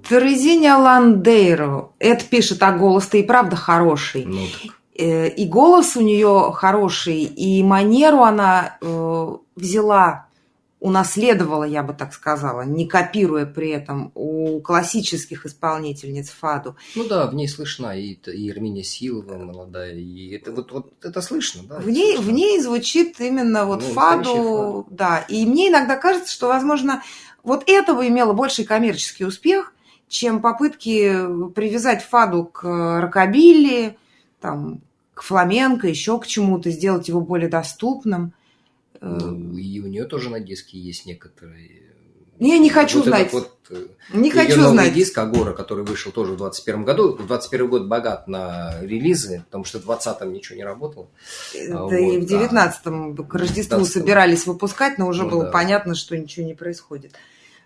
Терезиня 0.08 0.78
Ландейро. 0.78 1.90
Это 1.98 2.24
пишет, 2.24 2.62
а 2.62 2.72
голос-то 2.72 3.18
и 3.18 3.22
правда 3.22 3.56
хороший. 3.56 4.24
Ну, 4.24 4.40
так. 4.46 4.78
Э, 4.98 5.28
И 5.28 5.46
голос 5.46 5.96
у 5.96 6.00
нее 6.00 6.50
хороший, 6.54 7.24
и 7.24 7.62
манеру 7.62 8.22
она 8.22 8.78
э, 8.80 9.36
взяла, 9.58 10.26
унаследовала, 10.80 11.64
я 11.64 11.82
бы 11.82 11.92
так 11.92 12.12
сказала, 12.14 12.62
не 12.62 12.86
копируя 12.86 13.46
при 13.46 13.70
этом 13.70 14.12
у 14.14 14.60
классических 14.60 15.44
исполнительниц 15.44 16.30
фаду. 16.30 16.76
Ну 16.94 17.04
да, 17.04 17.26
в 17.26 17.34
ней 17.34 17.48
слышна 17.48 17.98
и, 17.98 18.12
и 18.14 18.50
Армения 18.50 18.84
Силова 18.84 19.36
молодая, 19.38 19.94
и 19.94 20.30
это 20.36 20.52
вот, 20.52 20.70
вот 20.70 20.92
это 21.02 21.20
слышно, 21.20 21.62
да. 21.68 21.78
В 21.78 21.90
ней, 21.90 22.14
слышно. 22.14 22.32
в 22.32 22.34
ней 22.34 22.60
звучит 22.60 23.20
именно 23.20 23.64
вот 23.66 23.82
Ну, 23.82 23.92
фаду, 23.92 24.24
фаду. 24.24 24.86
да. 24.90 25.18
И 25.28 25.44
мне 25.46 25.68
иногда 25.68 25.96
кажется, 25.96 26.32
что, 26.32 26.46
возможно, 26.46 27.02
вот 27.42 27.64
это 27.66 27.94
бы 27.94 28.06
имело 28.06 28.32
больший 28.32 28.64
коммерческий 28.64 29.24
успех, 29.24 29.74
чем 30.08 30.40
попытки 30.40 31.50
привязать 31.54 32.04
фаду 32.04 32.44
к 32.44 33.00
рокобилли, 33.00 33.98
там, 34.40 34.80
к 35.12 35.22
фламенко, 35.22 35.88
еще 35.88 36.20
к 36.20 36.26
чему-то, 36.26 36.70
сделать 36.70 37.08
его 37.08 37.20
более 37.20 37.48
доступным. 37.48 38.32
Э, 39.00 39.06
Ну, 39.06 39.56
и 39.56 39.80
у 39.80 39.86
нее 39.86 40.04
тоже 40.04 40.30
на 40.30 40.40
диске 40.40 40.78
есть 40.78 41.06
некоторые... 41.06 41.82
Я 42.40 42.58
не 42.58 42.70
хочу 42.70 42.98
вот 42.98 43.06
знать. 43.08 43.32
вот, 43.32 43.52
э, 43.70 43.86
Не 44.12 44.28
её 44.30 44.40
хочу 44.40 44.60
новый 44.60 44.72
знать. 44.72 44.94
диск 44.94 45.18
Агора, 45.18 45.52
который 45.54 45.84
вышел 45.84 46.12
тоже 46.12 46.34
в 46.34 46.36
21 46.36 46.84
году. 46.84 47.14
21 47.14 47.68
год 47.68 47.86
богат 47.88 48.28
на 48.28 48.80
релизы, 48.80 49.42
потому 49.46 49.64
что 49.64 49.80
в 49.80 49.84
20-м 49.90 50.32
ничего 50.32 50.56
не 50.56 50.62
работало. 50.64 51.08
Да 51.68 51.82
вот, 51.82 51.92
и 51.94 52.18
в 52.18 52.26
да. 52.28 52.46
19-м 52.46 53.16
к 53.16 53.34
Рождеству 53.34 53.78
19-м. 53.78 53.84
собирались 53.86 54.46
выпускать, 54.46 54.98
но 54.98 55.08
уже 55.08 55.24
Ну 55.24 55.30
было 55.30 55.44
да. 55.46 55.50
понятно, 55.50 55.96
что 55.96 56.16
ничего 56.16 56.46
не 56.46 56.54
происходит. 56.54 57.12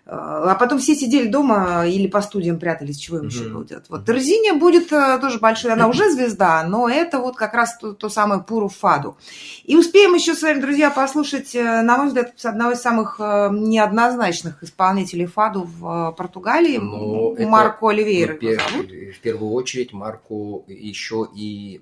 А 0.05 0.55
потом 0.55 0.79
все 0.79 0.95
сидели 0.95 1.29
дома 1.29 1.87
или 1.87 2.07
по 2.07 2.21
студиям 2.21 2.59
прятались, 2.59 2.97
чего 2.97 3.19
им 3.19 3.27
еще 3.27 3.45
делать. 3.63 3.85
Вот 3.87 4.05
Терзиния 4.05 4.53
будет 4.53 4.89
тоже 4.89 5.39
большой, 5.39 5.71
она 5.71 5.87
уже 5.87 6.11
звезда, 6.11 6.63
но 6.67 6.89
это 6.89 7.19
вот 7.19 7.37
как 7.37 7.53
раз 7.53 7.77
то, 7.77 7.93
то 7.93 8.09
самое 8.09 8.41
Пуру 8.41 8.67
Фаду. 8.67 9.15
И 9.63 9.77
успеем 9.77 10.13
еще 10.13 10.35
с 10.35 10.41
вами, 10.41 10.59
друзья, 10.59 10.91
послушать, 10.91 11.55
э, 11.55 11.81
на 11.83 11.97
мой 11.97 12.07
взгляд, 12.07 12.33
одного 12.43 12.71
из 12.73 12.81
самых 12.81 13.15
э, 13.19 13.49
неоднозначных 13.51 14.61
исполнителей 14.61 15.25
Фаду 15.25 15.63
в 15.63 16.09
э, 16.11 16.15
Португалии, 16.17 16.77
Ну, 16.77 17.33
это, 17.35 17.47
Марко 17.47 17.89
Оливейра 17.89 18.33
Ну, 18.33 18.39
пер- 18.39 19.13
в 19.13 19.19
первую 19.19 19.51
очередь 19.53 19.93
Марку 19.93 20.65
еще 20.67 21.27
и 21.33 21.79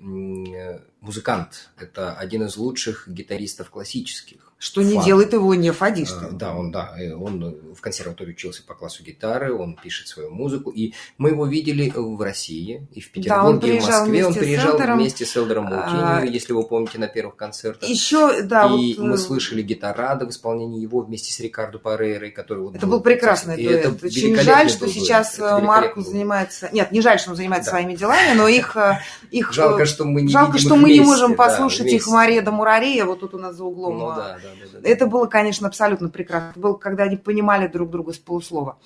музыкант. 1.00 1.70
Это 1.76 2.12
один 2.12 2.44
из 2.44 2.56
лучших 2.56 3.08
гитаристов 3.08 3.70
классических. 3.70 4.51
Что 4.62 4.80
не 4.80 4.94
Фаду. 4.94 5.06
делает 5.06 5.32
его 5.32 5.52
не 5.56 5.72
фадистом. 5.72 6.38
Да, 6.38 6.54
он, 6.54 6.70
да, 6.70 6.94
э, 6.96 7.12
он 7.12 7.74
в 7.76 7.80
консерватории 7.80 8.30
учился 8.30 8.62
по 8.64 8.74
классу 8.74 9.02
гитары, 9.02 9.52
он 9.52 9.74
пишет 9.74 10.06
свою 10.06 10.30
музыку, 10.30 10.70
и 10.70 10.92
мы 11.18 11.30
его 11.30 11.46
видели 11.46 11.92
в 11.96 12.20
России, 12.22 12.86
и 12.92 13.00
в 13.00 13.10
Да, 13.16 13.42
он 13.44 13.58
Петербурге, 13.58 13.76
и 13.76 13.80
в 13.80 13.86
Москве, 13.88 14.24
он 14.26 14.34
приезжал 14.34 14.72
Элдером. 14.74 14.98
вместе 14.98 15.26
с 15.26 15.36
Элдером 15.36 15.66
А, 15.66 15.70
Маутини, 15.70 16.32
если 16.32 16.52
вы 16.52 16.62
помните, 16.62 16.98
на 17.00 17.08
первых 17.08 17.34
концертах. 17.34 17.88
Еще, 17.88 18.42
да, 18.42 18.66
и 18.66 18.94
вот, 18.94 19.04
мы 19.04 19.14
э, 19.14 19.18
слышали 19.18 19.62
гитарада 19.62 20.26
в 20.26 20.30
исполнении 20.30 20.80
его 20.80 21.00
вместе 21.00 21.32
с 21.32 21.40
Рикардо 21.40 21.80
Парейрой, 21.80 22.30
который 22.30 22.62
вот 22.62 22.76
Это 22.76 22.86
был 22.86 23.00
прекрасный 23.00 23.60
и 23.60 23.66
дуэт. 23.66 23.84
это 23.86 24.06
Очень 24.06 24.36
жаль, 24.36 24.70
что 24.70 24.84
был 24.86 24.92
дуэт. 24.92 25.02
сейчас 25.04 25.38
Марку 25.40 26.02
был. 26.02 26.08
занимается... 26.08 26.68
Нет, 26.72 26.92
не 26.92 27.00
жаль, 27.00 27.18
что 27.18 27.30
он 27.30 27.36
занимается 27.36 27.72
Да. 27.72 27.78
своими 27.78 27.96
делами, 27.96 28.36
но 28.36 28.46
их... 28.46 28.76
э, 28.76 29.00
их 29.32 29.52
Жалко, 29.52 29.86
что 29.86 30.04
мы 30.04 30.22
не 30.22 30.28
жалко, 30.28 30.58
что 30.58 30.76
их 30.76 30.80
мы 30.82 30.88
не 30.90 30.98
вместе, 31.00 31.04
можем 31.10 31.30
да, 31.32 31.36
послушать 31.36 31.86
их 31.86 31.92
вместе. 32.04 32.10
Мария 32.12 32.42
да 32.42 32.52
Мурарея, 32.52 33.04
вот 33.06 33.18
тут 33.18 33.34
у 33.34 33.38
нас 33.38 33.56
за 33.56 33.64
углом. 33.64 33.98
Ну 33.98 34.06
а. 34.10 34.14
да, 34.16 34.38
да, 34.40 34.48
да, 34.72 34.80
да, 34.80 34.88
Это 34.88 35.06
было, 35.06 35.26
конечно, 35.26 35.68
абсолютно 35.68 36.08
прекрасно. 36.08 36.50
Это 36.50 36.60
было, 36.60 36.74
когда 36.74 37.04
они 37.04 37.16
понимали 37.16 37.66
друг 37.66 37.90
друга 37.90 38.12
с 38.12 38.18
полуслова. 38.18 38.78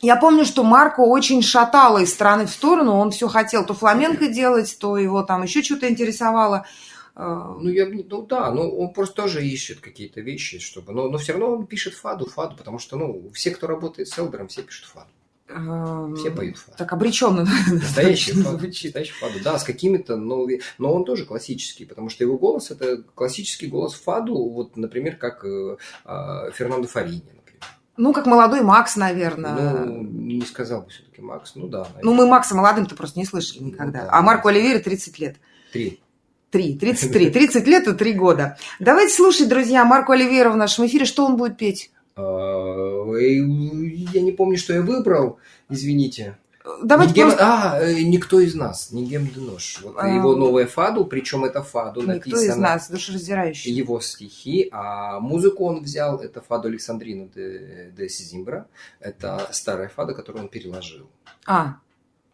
Я 0.00 0.16
помню, 0.16 0.44
что 0.44 0.62
Марко 0.62 1.00
очень 1.00 1.42
шатало 1.42 1.98
из 1.98 2.12
стороны 2.12 2.46
в 2.46 2.50
сторону. 2.50 2.94
Он 2.94 3.10
все 3.10 3.28
хотел 3.28 3.64
то 3.64 3.74
фламенко 3.74 4.28
делать, 4.28 4.76
то 4.80 4.96
его 4.96 5.22
там 5.22 5.42
еще 5.42 5.62
что-то 5.62 5.88
интересовало. 5.88 6.66
Э, 7.16 7.54
Ну, 7.60 7.68
я, 7.68 7.86
ну 7.88 8.22
да, 8.22 8.50
ну 8.52 8.78
он 8.78 8.92
просто 8.92 9.16
тоже 9.16 9.44
ищет 9.44 9.80
какие-то 9.80 10.20
вещи, 10.20 10.60
чтобы, 10.60 10.92
но, 10.92 11.08
но 11.08 11.18
все 11.18 11.32
равно 11.32 11.50
он 11.56 11.66
пишет 11.66 11.94
фаду, 11.94 12.26
фаду, 12.26 12.56
потому 12.56 12.78
что, 12.78 12.96
ну, 12.96 13.30
все, 13.34 13.50
кто 13.50 13.66
работает 13.66 14.08
с 14.08 14.16
Элдером, 14.16 14.46
все 14.46 14.62
пишут 14.62 14.86
фаду, 14.86 15.10
все 16.16 16.30
поют 16.30 16.58
фаду. 16.58 16.76
Так 16.76 16.92
обреченно. 16.92 17.46
Настоящий 17.70 18.32
фаду, 18.32 18.58
звучит. 18.58 18.94
настоящий 18.94 19.12
фаду, 19.14 19.38
да, 19.42 19.58
с 19.58 19.64
какими-то, 19.64 20.16
но, 20.16 20.46
но 20.78 20.92
он 20.92 21.04
тоже 21.04 21.24
классический, 21.24 21.84
потому 21.86 22.10
что 22.10 22.24
его 22.24 22.38
голос 22.38 22.70
это 22.70 23.02
классический 23.14 23.66
голос 23.66 23.94
фаду, 23.94 24.48
вот, 24.50 24.76
например, 24.76 25.16
как 25.16 25.44
э, 25.44 25.76
а, 26.04 26.50
Фернандо 26.50 26.86
Фарини, 26.86 27.22
например. 27.34 27.62
Ну, 27.96 28.12
как 28.12 28.26
молодой 28.26 28.60
Макс, 28.60 28.96
наверное. 28.96 29.84
Ну, 29.86 30.02
не 30.02 30.42
сказал 30.42 30.82
бы 30.82 30.90
все-таки 30.90 31.20
Макс, 31.20 31.54
ну 31.54 31.66
да, 31.66 31.78
Ну, 31.78 31.84
наверное. 31.94 32.14
мы 32.14 32.26
Макса 32.28 32.54
молодым-то 32.54 32.94
просто 32.94 33.18
не 33.18 33.24
слышали 33.24 33.62
никогда. 33.62 34.00
Ну 34.02 34.06
да. 34.06 34.12
а 34.12 34.22
Марку 34.22 34.48
Оливере 34.48 34.78
30 34.78 35.18
лет. 35.18 35.36
три. 35.72 36.00
Три, 36.50 36.78
33. 36.78 37.30
30 37.30 37.66
лет 37.66 37.88
и 37.88 37.92
3 37.92 38.12
года. 38.14 38.56
Давайте 38.80 39.14
слушать, 39.14 39.48
друзья, 39.50 39.84
Марку 39.84 40.12
Оливера 40.12 40.48
в 40.50 40.56
нашем 40.56 40.86
эфире. 40.86 41.04
Что 41.04 41.26
он 41.26 41.36
будет 41.36 41.58
петь? 41.58 41.90
А, 42.18 43.14
э, 43.16 43.38
Я 44.14 44.20
не 44.22 44.32
помню, 44.32 44.58
что 44.58 44.72
я 44.74 44.82
выбрал, 44.82 45.38
извините. 45.70 46.36
Давайте 46.82 47.14
Нигем- 47.14 47.28
просто... 47.28 47.44
А, 47.46 47.80
э, 47.80 48.02
никто 48.02 48.40
из 48.40 48.54
нас, 48.54 48.92
Нигем 48.92 49.26
Денош. 49.26 49.80
Вот 49.82 49.94
А. 49.98 50.06
его 50.08 50.36
новая 50.36 50.66
фаду, 50.66 51.04
причем 51.06 51.44
это 51.44 51.62
фаду 51.62 52.00
Никто 52.00 52.12
написано. 52.14 52.42
из 52.42 52.56
нас, 52.56 52.90
душераздирающий. 52.90 53.72
Его 53.72 54.00
стихи, 54.00 54.68
а 54.70 55.18
музыку 55.20 55.64
он 55.64 55.82
взял, 55.82 56.18
это 56.18 56.42
фаду 56.42 56.68
Александрина 56.68 57.26
де, 57.34 57.90
де 57.96 58.08
Сизимбра. 58.08 58.66
Это 59.00 59.48
старая 59.52 59.88
фада, 59.88 60.12
которую 60.12 60.42
он 60.42 60.48
переложил. 60.48 61.06
А, 61.46 61.76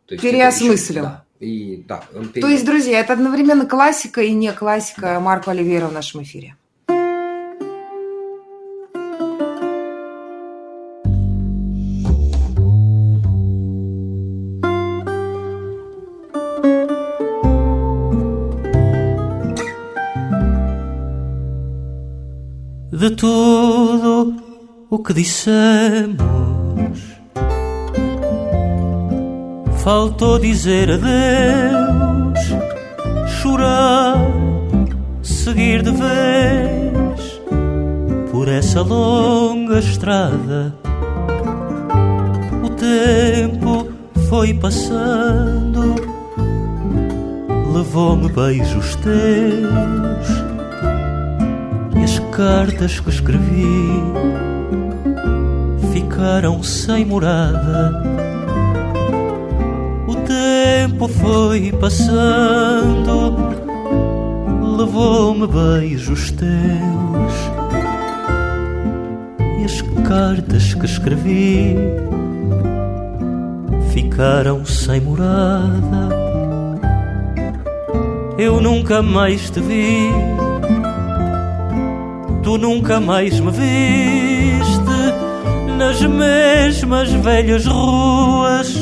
То 0.06 0.14
есть 0.14 0.22
Переосмыслил. 0.24 1.02
еще- 1.02 1.02
да, 1.02 1.24
и, 1.38 1.84
да, 1.86 2.02
он 2.16 2.26
то 2.26 2.32
пере- 2.32 2.50
есть, 2.52 2.64
друзья, 2.64 2.98
это 3.00 3.12
одновременно 3.12 3.66
классика 3.66 4.20
и 4.20 4.32
не 4.32 4.52
классика 4.52 5.20
Марку 5.20 5.50
Оливера 5.50 5.86
в 5.86 5.92
нашем 5.92 6.22
эфире. 6.24 6.56
de 23.04 23.16
tudo 23.16 24.34
o 24.88 24.98
que 24.98 25.12
dissemos. 25.12 26.18
Faltou 29.82 30.38
dizer 30.38 30.90
adeus, 30.90 32.38
chorar, 33.42 34.16
seguir 35.22 35.82
de 35.82 35.90
vez 35.90 37.42
por 38.30 38.48
essa 38.48 38.80
longa 38.80 39.80
estrada. 39.80 40.74
O 42.64 42.70
tempo 42.70 43.86
foi 44.30 44.54
passando, 44.54 45.94
levou-me 47.70 48.30
beijos 48.30 48.96
teus 48.96 50.43
cartas 52.36 52.98
que 52.98 53.10
escrevi 53.10 54.02
ficaram 55.92 56.64
sem 56.64 57.04
morada. 57.04 58.02
O 60.08 60.16
tempo 60.16 61.06
foi 61.06 61.70
passando, 61.80 63.36
levou-me 64.76 65.46
beijos 65.46 66.32
teus 66.32 67.34
e 69.60 69.64
as 69.64 69.80
cartas 70.06 70.74
que 70.74 70.86
escrevi 70.86 71.76
ficaram 73.92 74.64
sem 74.64 75.00
morada. 75.00 76.08
Eu 78.36 78.60
nunca 78.60 79.00
mais 79.00 79.48
te 79.50 79.60
vi, 79.60 80.10
tu 82.44 82.58
nunca 82.58 83.00
mais 83.00 83.40
me 83.40 83.50
viste 83.50 84.84
nas 85.78 86.00
mesmas 86.02 87.10
velhas 87.10 87.64
ruas 87.64 88.80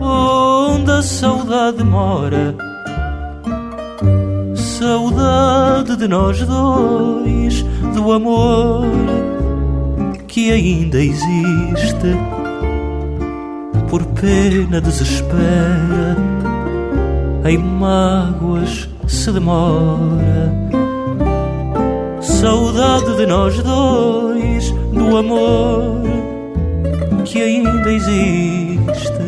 onde 0.00 0.90
a 0.90 1.02
saudade 1.02 1.84
mora. 1.84 2.54
Saudade 4.56 5.96
de 5.96 6.08
nós 6.08 6.44
dois, 6.44 7.62
do 7.94 8.12
amor 8.12 8.86
que 10.26 10.50
ainda 10.50 10.98
existe. 10.98 12.16
Por 13.88 14.04
pena 14.06 14.80
desespera, 14.80 16.16
em 17.44 17.58
mágoas 17.58 18.88
se 19.06 19.30
demora. 19.32 20.89
Saudade 22.20 23.16
de 23.16 23.26
nós 23.26 23.62
dois, 23.62 24.70
do 24.92 25.16
amor 25.16 26.00
que 27.24 27.40
ainda 27.40 27.92
existe. 27.92 29.20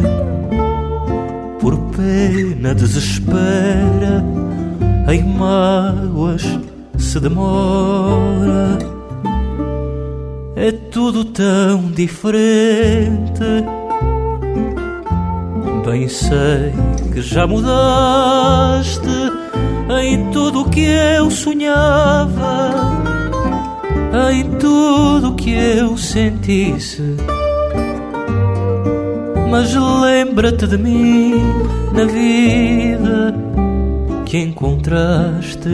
Por 1.61 1.79
pena 1.97 2.75
desespera, 2.75 4.25
em 5.09 5.23
mágoas 5.25 6.43
se 6.99 7.21
demora. 7.21 8.79
É 10.57 10.71
tudo 10.73 11.25
tão 11.25 11.91
diferente. 11.93 13.43
Bem 15.85 16.09
sei 16.09 16.73
que 17.13 17.21
já 17.23 17.47
mudaste 17.47 19.32
em 19.91 20.31
tudo 20.31 20.69
que 20.69 20.85
eu 20.85 21.31
sonhava, 21.31 22.71
em 24.33 24.45
tudo 24.59 25.35
que 25.35 25.53
eu 25.53 25.97
sentisse. 25.97 27.17
Mas 29.51 29.75
lembra-te 29.75 30.67
de 30.67 30.79
mim 30.79 31.35
na 31.93 32.05
vida 32.05 33.35
que 34.25 34.39
encontraste 34.39 35.69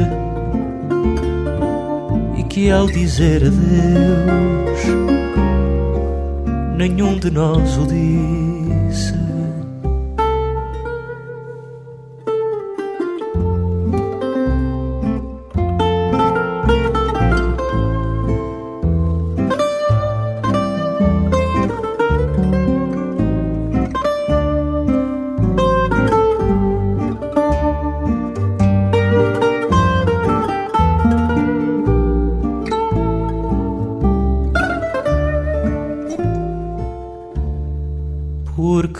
e 2.36 2.42
que 2.44 2.70
ao 2.70 2.86
dizer 2.86 3.42
adeus 3.44 5.08
nenhum 6.76 7.18
de 7.18 7.30
nós 7.30 7.76
o 7.76 7.86
disse. 7.86 8.57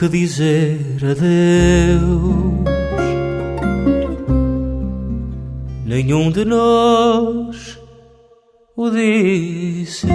Que 0.09 0.13
dizer 0.13 0.97
adeus? 1.03 2.65
Nenhum 5.85 6.31
de 6.31 6.47
nós 6.47 7.79
o 8.75 8.89
disse. 8.89 10.07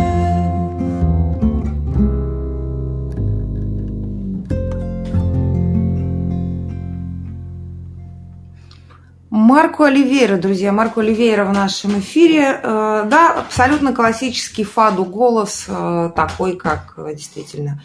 Марко 9.30 9.84
Оливейра, 9.84 10.38
друзья, 10.38 10.72
Марко 10.72 11.02
Оливейра 11.02 11.46
в 11.46 11.54
нашем 11.54 12.00
эфире. 12.00 12.60
Э, 12.64 13.06
Да, 13.08 13.34
абсолютно 13.38 13.94
классический 13.94 14.64
фаду 14.64 15.06
голос, 15.06 15.66
э, 15.68 16.12
такой, 16.16 16.56
как 16.56 16.96
э, 16.98 17.14
действительно 17.14 17.80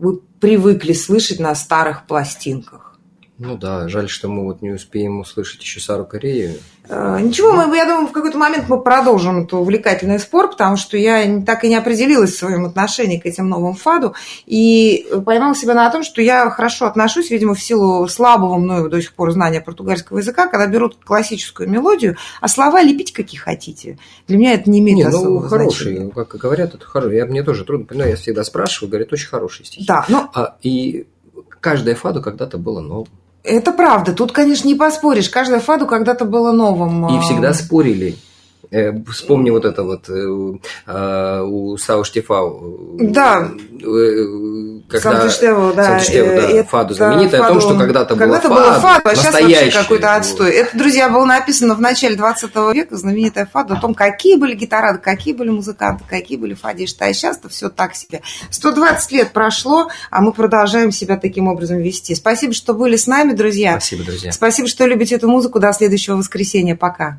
вы 0.00 0.16
привыкли 0.40 0.94
слышать 0.94 1.40
на 1.40 1.54
старых 1.54 2.06
пластинках. 2.06 2.89
Ну 3.42 3.56
да, 3.56 3.88
жаль, 3.88 4.10
что 4.10 4.28
мы 4.28 4.44
вот 4.44 4.60
не 4.60 4.70
успеем 4.70 5.20
услышать 5.20 5.62
еще 5.62 5.80
Сару 5.80 6.04
Корею. 6.04 6.56
Э, 6.90 7.18
Ничего, 7.22 7.52
мы, 7.54 7.74
я 7.74 7.86
думаю, 7.86 8.06
в 8.06 8.12
какой-то 8.12 8.36
момент 8.36 8.68
мы 8.68 8.82
продолжим 8.82 9.44
эту 9.44 9.56
увлекательный 9.56 10.18
спор, 10.18 10.50
потому 10.50 10.76
что 10.76 10.98
я 10.98 11.40
так 11.40 11.64
и 11.64 11.70
не 11.70 11.76
определилась 11.76 12.32
в 12.32 12.38
своем 12.38 12.66
отношении 12.66 13.16
к 13.16 13.24
этим 13.24 13.48
новым 13.48 13.72
фаду 13.72 14.14
и 14.44 15.06
поймала 15.24 15.54
себя 15.54 15.72
на 15.72 15.90
том, 15.90 16.02
что 16.02 16.20
я 16.20 16.50
хорошо 16.50 16.84
отношусь, 16.84 17.30
видимо, 17.30 17.54
в 17.54 17.62
силу 17.62 18.06
слабого 18.08 18.58
мною 18.58 18.90
до 18.90 19.00
сих 19.00 19.14
пор 19.14 19.30
знания 19.30 19.62
португальского 19.62 20.18
языка, 20.18 20.46
когда 20.46 20.66
берут 20.66 20.98
классическую 21.02 21.66
мелодию, 21.66 22.18
а 22.42 22.48
слова 22.48 22.82
лепить 22.82 23.14
какие 23.14 23.40
хотите. 23.40 23.98
Для 24.28 24.36
меня 24.36 24.52
это 24.52 24.68
не 24.68 24.80
имеет 24.80 24.98
Не, 24.98 25.04
ну 25.04 25.16
особого 25.16 25.48
хороший, 25.48 25.94
значения. 25.94 26.10
как 26.10 26.28
говорят, 26.36 26.74
это 26.74 26.84
хороший. 26.84 27.16
Я, 27.16 27.24
мне 27.24 27.42
тоже 27.42 27.64
трудно 27.64 27.86
понимаю, 27.86 28.10
я 28.10 28.16
всегда 28.16 28.44
спрашиваю, 28.44 28.90
говорят, 28.90 29.10
очень 29.14 29.28
хорошие 29.28 29.64
стихи. 29.64 29.86
Да, 29.86 30.04
ну, 30.10 30.28
А, 30.34 30.56
и 30.60 31.06
каждое 31.60 31.94
фаду 31.94 32.20
когда-то 32.20 32.58
было 32.58 32.80
новым. 32.80 33.08
Это 33.42 33.72
правда. 33.72 34.12
Тут, 34.12 34.32
конечно, 34.32 34.66
не 34.66 34.74
поспоришь. 34.74 35.28
Каждое 35.28 35.60
фаду 35.60 35.86
когда-то 35.86 36.24
было 36.24 36.52
новым. 36.52 37.06
И 37.08 37.18
А, 37.18 37.20
всегда 37.20 37.54
спорили. 37.54 38.16
Э, 38.70 38.92
Вспомни 39.10 39.50
вот 39.50 39.64
это 39.64 39.82
вот 39.82 40.08
э, 40.08 40.12
э, 40.86 41.42
у 41.42 41.76
Сау 41.76 42.04
Штефау. 42.04 42.96
Да. 43.00 43.50
Когда 44.88 45.20
Сантиштеву, 45.20 45.72
да. 45.72 45.84
Сантиштеву, 45.84 46.56
да, 46.56 46.64
фаду 46.64 46.94
знаменитая, 46.94 47.42
о 47.42 47.48
том, 47.48 47.56
фаду- 47.56 47.60
что 47.60 47.78
когда-то 47.78 48.14
было 48.14 48.24
когда-то 48.24 48.48
было 48.48 48.74
фаду, 48.80 49.08
а 49.08 49.14
сейчас 49.14 49.40
вообще 49.40 49.70
какой-то 49.70 50.14
отстой. 50.14 50.50
Это, 50.52 50.76
друзья, 50.76 51.08
было 51.08 51.24
написано 51.24 51.74
в 51.74 51.80
начале 51.80 52.16
20 52.16 52.50
века, 52.74 52.96
знаменитая 52.96 53.46
фада, 53.46 53.74
о 53.74 53.80
том, 53.80 53.94
какие 53.94 54.36
были 54.36 54.54
гитарады, 54.54 54.98
какие 54.98 55.34
были 55.34 55.50
музыканты, 55.50 56.04
какие 56.08 56.36
были 56.38 56.54
фадисты. 56.54 57.04
А 57.04 57.12
сейчас-то 57.12 57.48
все 57.48 57.70
так 57.70 57.94
себе. 57.94 58.22
120 58.50 59.12
лет 59.12 59.32
прошло, 59.32 59.88
а 60.10 60.20
мы 60.20 60.32
продолжаем 60.32 60.92
себя 60.92 61.16
таким 61.16 61.48
образом 61.48 61.78
вести. 61.78 62.14
Спасибо, 62.14 62.52
что 62.52 62.74
были 62.74 62.96
с 62.96 63.06
нами, 63.06 63.32
друзья. 63.32 63.72
Спасибо, 63.72 64.04
друзья. 64.04 64.32
Спасибо, 64.32 64.68
что 64.68 64.86
любите 64.86 65.14
эту 65.14 65.28
музыку. 65.28 65.60
До 65.60 65.72
следующего 65.72 66.16
воскресенья. 66.16 66.76
Пока. 66.76 67.18